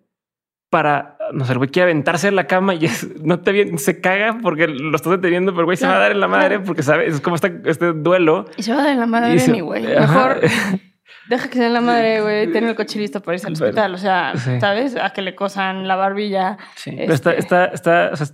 [0.70, 3.78] para, no sé, el güey quiere aventarse en la cama y es- no te bien,
[3.78, 6.28] se caga porque lo estás deteniendo, pero el güey se va a dar en la
[6.28, 6.64] madre claro.
[6.64, 8.44] porque sabe, es como este, este duelo.
[8.56, 9.82] Y se va a dar en la madre se- ni güey.
[9.84, 10.40] Mejor
[11.28, 12.52] deja que sea en la madre, güey.
[12.52, 13.92] Tener el coche listo para irse al hospital.
[13.92, 14.60] O sea, sí.
[14.60, 14.94] ¿sabes?
[14.94, 16.58] A que le cosan la barbilla.
[16.76, 18.26] Sí, pero está, Este- está, está, o sea,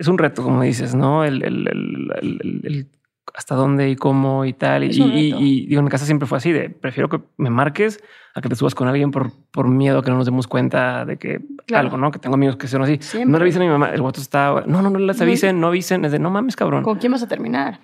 [0.00, 1.24] es, un reto, como dices, ¿no?
[1.24, 2.88] El, el-
[3.32, 4.82] hasta dónde y cómo y tal.
[4.82, 8.02] Y, digo, en mi casa siempre fue así de prefiero que me marques
[8.34, 11.04] a que te subas con alguien por, por miedo a que no nos demos cuenta
[11.04, 11.86] de que Claro.
[11.86, 12.10] algo, ¿no?
[12.10, 12.98] Que tengo amigos que son así.
[13.00, 13.30] Siempre.
[13.30, 15.68] No le avisen a mi mamá, el guato está, no, no, no les avisen, no
[15.68, 16.82] avisen, es de no mames, cabrón.
[16.82, 17.78] ¿Con quién vas a terminar?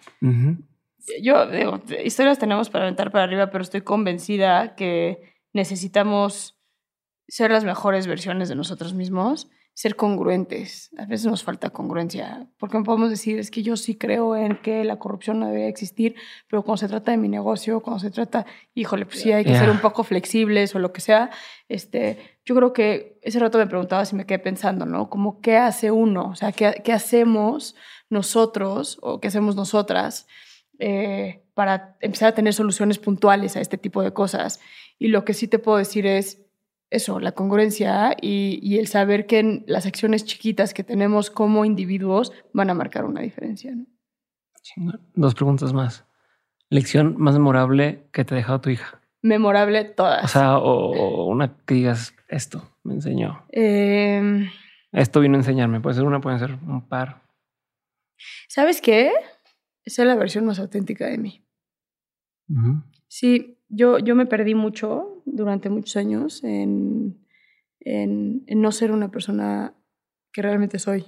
[1.22, 5.20] Yo digo, historias tenemos para aventar para arriba, pero estoy convencida que
[5.52, 6.58] necesitamos
[7.28, 10.90] ser las mejores versiones de nosotros mismos, ser congruentes.
[10.96, 14.84] A veces nos falta congruencia, porque podemos decir, es que yo sí creo en que
[14.84, 16.14] la corrupción no debe existir,
[16.48, 19.50] pero cuando se trata de mi negocio, cuando se trata, híjole, pues sí hay que
[19.50, 19.60] Yeah.
[19.60, 21.28] ser un poco flexibles o lo que sea.
[21.68, 25.10] Este, yo creo que ese rato me preguntaba si me quedé pensando, ¿no?
[25.10, 26.30] Como, ¿qué hace uno?
[26.30, 27.76] O sea, ¿qué, qué hacemos
[28.08, 30.26] nosotros o qué hacemos nosotras?
[30.78, 34.60] eh, para empezar a tener soluciones puntuales a este tipo de cosas.
[34.98, 36.42] Y lo que sí te puedo decir es
[36.90, 41.64] eso, la congruencia y, y el saber que en las acciones chiquitas que tenemos como
[41.64, 43.74] individuos van a marcar una diferencia.
[43.74, 43.86] ¿no?
[45.14, 46.04] Dos preguntas más.
[46.68, 49.00] Lección más memorable que te ha dejado tu hija.
[49.22, 50.24] Memorable todas.
[50.24, 53.44] O sea, o, una que digas esto me enseñó.
[53.50, 54.48] Em,
[54.92, 55.80] Esto vino a enseñarme.
[55.80, 57.22] Puede ser una, pueden ser un par.
[58.48, 59.12] ¿Sabes qué?
[59.84, 61.44] Esa es la versión más auténtica de mí.
[62.48, 62.82] Ujú.
[63.08, 67.26] Sí, yo, yo me perdí mucho durante muchos años en,
[67.80, 69.74] en, no ser una persona
[70.32, 71.04] que realmente soy.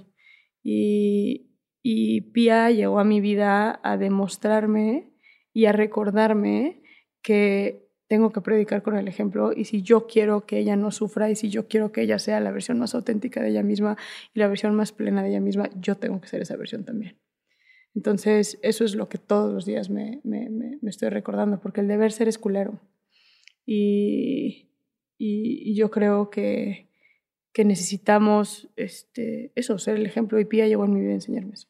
[0.63, 1.51] Y,
[1.83, 5.15] y Pia llegó a mi vida a demostrarme
[5.55, 6.83] y a recordarme
[7.23, 11.31] que tengo que predicar con el ejemplo y si yo quiero que ella no sufra
[11.31, 13.97] y si yo quiero que ella sea la versión más auténtica de ella misma
[14.35, 17.19] y la versión más plena de ella misma, yo tengo que ser esa versión también.
[17.95, 21.81] Entonces, eso es lo que todos los días me, me, me, me estoy recordando, porque
[21.81, 22.81] el deber ser es culero.
[23.71, 24.71] Y,
[25.19, 26.89] y, y yo creo que,
[27.53, 30.41] que necesitamos este, eso, ser el ejemplo.
[30.41, 31.69] Y Pía llegó en mi vida a enseñarme eso.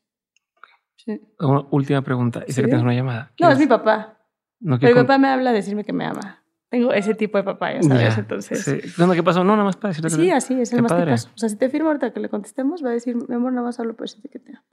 [0.95, 1.21] Sí.
[1.41, 2.45] Una última pregunta.
[2.47, 2.61] Y ¿Sí?
[2.61, 3.33] que tienes una llamada.
[3.41, 4.15] No, es ¿Quieres- mi papá.
[4.61, 6.45] No Pero mi papá me habla a decirme que me ama.
[6.69, 8.17] Tengo ese tipo de papá, ya sabes.
[8.19, 8.79] Entonces, sí.
[9.15, 9.43] ¿Qué pasó?
[9.43, 10.17] No, nada más para decirte.
[10.17, 11.07] que- sí, así es el más padre.
[11.07, 11.31] tipazo.
[11.35, 13.65] O sea, si te firmo ahorita que le contestemos, va a decir, mi amor, nada
[13.67, 14.65] más hablo por decirte que te amo.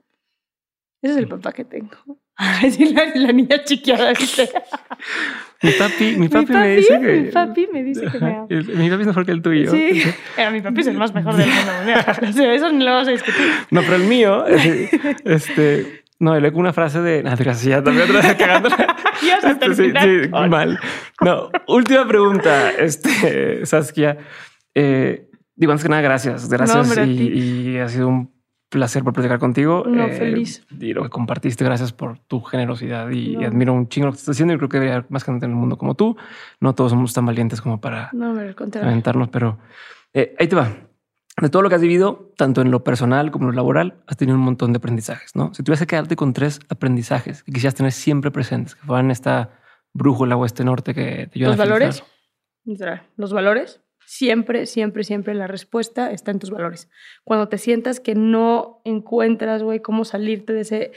[1.02, 1.96] Ese es el papá que tengo.
[2.38, 4.12] La, la niña chiquiada.
[5.62, 7.20] Mi papi, mi papi, mi me dice que.
[7.22, 8.46] mi papi me dice que me ama.
[8.50, 9.70] Mi papi es mejor que el tuyo.
[9.70, 10.02] Sí,
[10.36, 12.54] pero mi papi es el más mejor del mundo mundial.
[12.54, 13.46] Eso no lo vamos a discutir.
[13.70, 14.44] No, pero el mío,
[15.24, 16.04] este.
[16.18, 17.22] No, le una frase de.
[17.22, 18.68] Nada, gracias, también otra vez cagando.
[19.22, 20.78] Ibas a Este, sí, sí, mal.
[21.22, 24.18] No, última pregunta, este, Saskia.
[24.74, 26.50] Eh, digo, antes que nada, gracias.
[26.50, 28.35] Gracias a y, y ha sido un
[28.76, 29.84] placer por platicar contigo.
[29.86, 30.66] Eh, No, feliz.
[30.78, 33.46] Y lo que compartiste, gracias por tu generosidad y, y No.
[33.48, 34.52] admiro un chingo lo que estás haciendo.
[34.52, 36.16] Y creo que debería haber más gente en el mundo como tú.
[36.60, 38.34] No todos somos tan valientes como para No,
[38.82, 39.58] aventarnos, pero
[40.12, 40.68] eh, ahí te va.
[41.40, 44.16] De todo lo que has vivido, tanto en lo personal como en lo laboral, has
[44.18, 45.52] tenido un montón de aprendizajes, ¿no?
[45.54, 49.50] Si tuvieras que quedarte con tres aprendizajes que quisieras tener siempre presentes, que fueran esta
[49.92, 52.04] brújula o este norte que te ayudan Los a valores.
[53.16, 53.80] Los valores.
[54.06, 56.88] Siempre, siempre, siempre la respuesta está en tus valores.
[57.24, 60.92] Cuando te sientas que no encuentras, güey, cómo salirte de ese...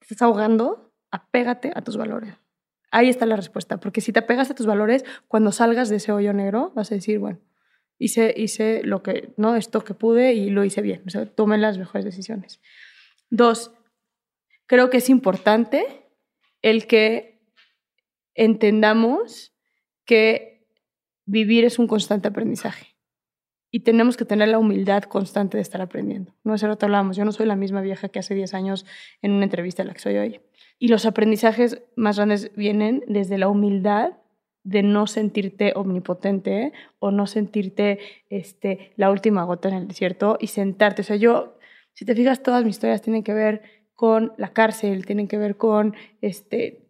[0.00, 2.34] Estás ahogando, apégate a tus valores.
[2.90, 3.78] Ahí está la respuesta.
[3.78, 6.96] Porque si te apegas a tus valores, cuando salgas de ese hoyo negro, vas a
[6.96, 7.38] decir, bueno,
[7.98, 9.54] hice, hice lo que, ¿no?
[9.54, 11.04] Esto que pude y lo hice bien.
[11.06, 12.60] O sea, tomé las mejores decisiones.
[13.30, 13.72] Dos,
[14.66, 16.10] creo que es importante
[16.60, 17.40] el que
[18.34, 19.54] entendamos
[20.04, 20.51] que
[21.26, 22.86] vivir es un constante aprendizaje.
[23.70, 26.34] Y tenemos que tener la humildad constante de estar aprendiendo.
[26.44, 28.84] No hace rato hablábamos, yo no soy la misma vieja que hace 10 años
[29.22, 30.40] en una entrevista en la que soy hoy.
[30.78, 34.12] Y los aprendizajes más grandes vienen desde la humildad
[34.64, 40.48] de no sentirte omnipotente o no sentirte este, la última gota en el desierto y
[40.48, 41.02] sentarte.
[41.02, 41.58] O sea, yo,
[41.94, 43.62] si te fijas, todas mis historias tienen que ver
[43.94, 46.81] con la cárcel, tienen que ver con, este,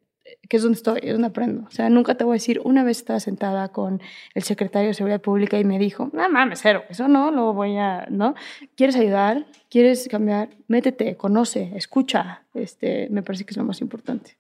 [0.48, 1.64] que es donde estoy, es donde aprendo.
[1.66, 4.00] O sea, nunca te voy a decir, una vez estaba sentada con
[4.34, 7.76] el secretario de Seguridad Pública y me dijo, no mames, cero, eso no lo voy
[7.76, 8.34] a, ¿no?
[8.76, 9.46] ¿Quieres ayudar?
[9.70, 10.50] ¿Quieres cambiar?
[10.68, 12.44] Métete, conoce, escucha.
[12.54, 14.36] Este, me parece que es lo más importante.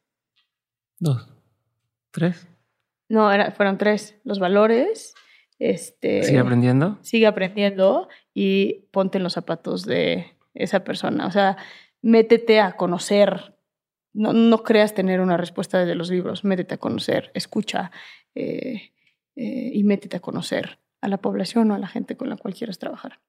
[0.98, 1.28] Dos,
[2.10, 2.46] tres.
[3.08, 4.14] No, era, fueron tres.
[4.24, 5.14] Los valores,
[5.58, 6.98] este, Sigue aprendiendo.
[7.02, 11.26] sigue aprendiendo y ponte en los zapatos de esa persona.
[11.26, 11.56] O sea,
[12.02, 13.56] métete a conocer
[14.14, 16.44] no, creas tener una respuesta desde los libros.
[16.44, 17.90] Métete a conocer, escucha
[18.34, 18.92] eh,
[19.36, 22.54] eh, y métete a conocer a la población o a la gente con la cual
[22.54, 23.20] quieras trabajar.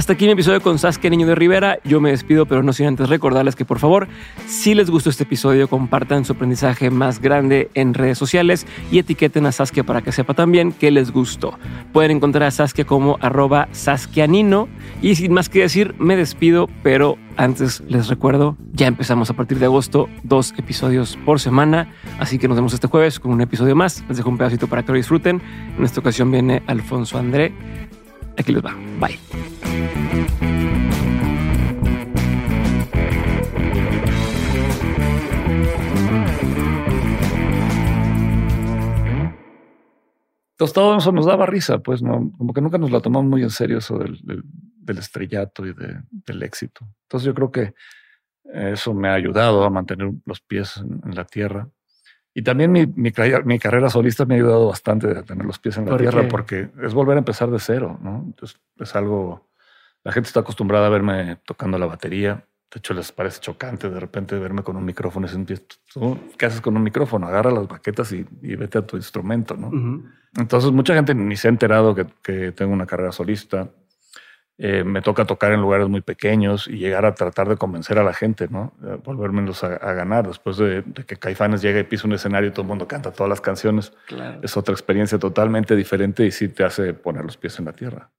[0.00, 1.78] Hasta aquí mi episodio con Saskia Niño de Rivera.
[1.84, 4.08] Yo me despido, pero no sin antes recordarles que por favor,
[4.46, 9.44] si les gustó este episodio, compartan su aprendizaje más grande en redes sociales y etiqueten
[9.44, 11.58] a Saskia para que sepa también que les gustó.
[11.92, 14.68] Pueden encontrar a Saskia como arroba saskianino.
[15.02, 19.58] Y sin más que decir, me despido, pero antes les recuerdo, ya empezamos a partir
[19.58, 23.76] de agosto dos episodios por semana, así que nos vemos este jueves con un episodio
[23.76, 24.02] más.
[24.08, 25.42] Les dejo un pedacito para que lo disfruten.
[25.76, 27.52] En esta ocasión viene Alfonso André.
[28.36, 28.74] Aquí les va.
[28.98, 29.18] Bye.
[40.60, 43.42] Entonces todo eso nos daba risa, pues no, como que nunca nos la tomamos muy
[43.42, 44.20] en serio eso del,
[44.88, 46.86] estrellato y del éxito.
[47.04, 47.72] Entonces yo creo que
[48.44, 51.66] eso me ha ayudado a mantener los pies en, la tierra.
[52.32, 55.86] Y también mi, mi, carrera solista me ha ayudado bastante a tener los pies en
[55.86, 58.22] la tierra porque es volver a empezar de cero, ¿no?
[58.24, 59.48] Entonces es algo,
[60.04, 63.98] la gente está acostumbrada a verme tocando la batería de hecho, les parece chocante de
[63.98, 65.26] repente verme con un micrófono.
[66.38, 67.26] ¿Qué haces con un micrófono?
[67.26, 69.72] Agarra las baquetas y, vete a tu instrumento, ¿no?
[70.38, 73.70] Entonces, mucha gente ni se ha enterado que, tengo una carrera solista.
[74.62, 78.04] Eh, me toca tocar en lugares muy pequeños y llegar a tratar de convencer a
[78.04, 78.74] la gente, ¿no?
[79.02, 80.26] Volvérmelos a, a ganar.
[80.26, 83.30] Después de, que Caifanes llega y pisa un escenario y todo el mundo canta todas
[83.30, 83.94] las canciones,
[84.42, 88.10] es otra experiencia totalmente diferente y sí te hace poner los pies en la tierra.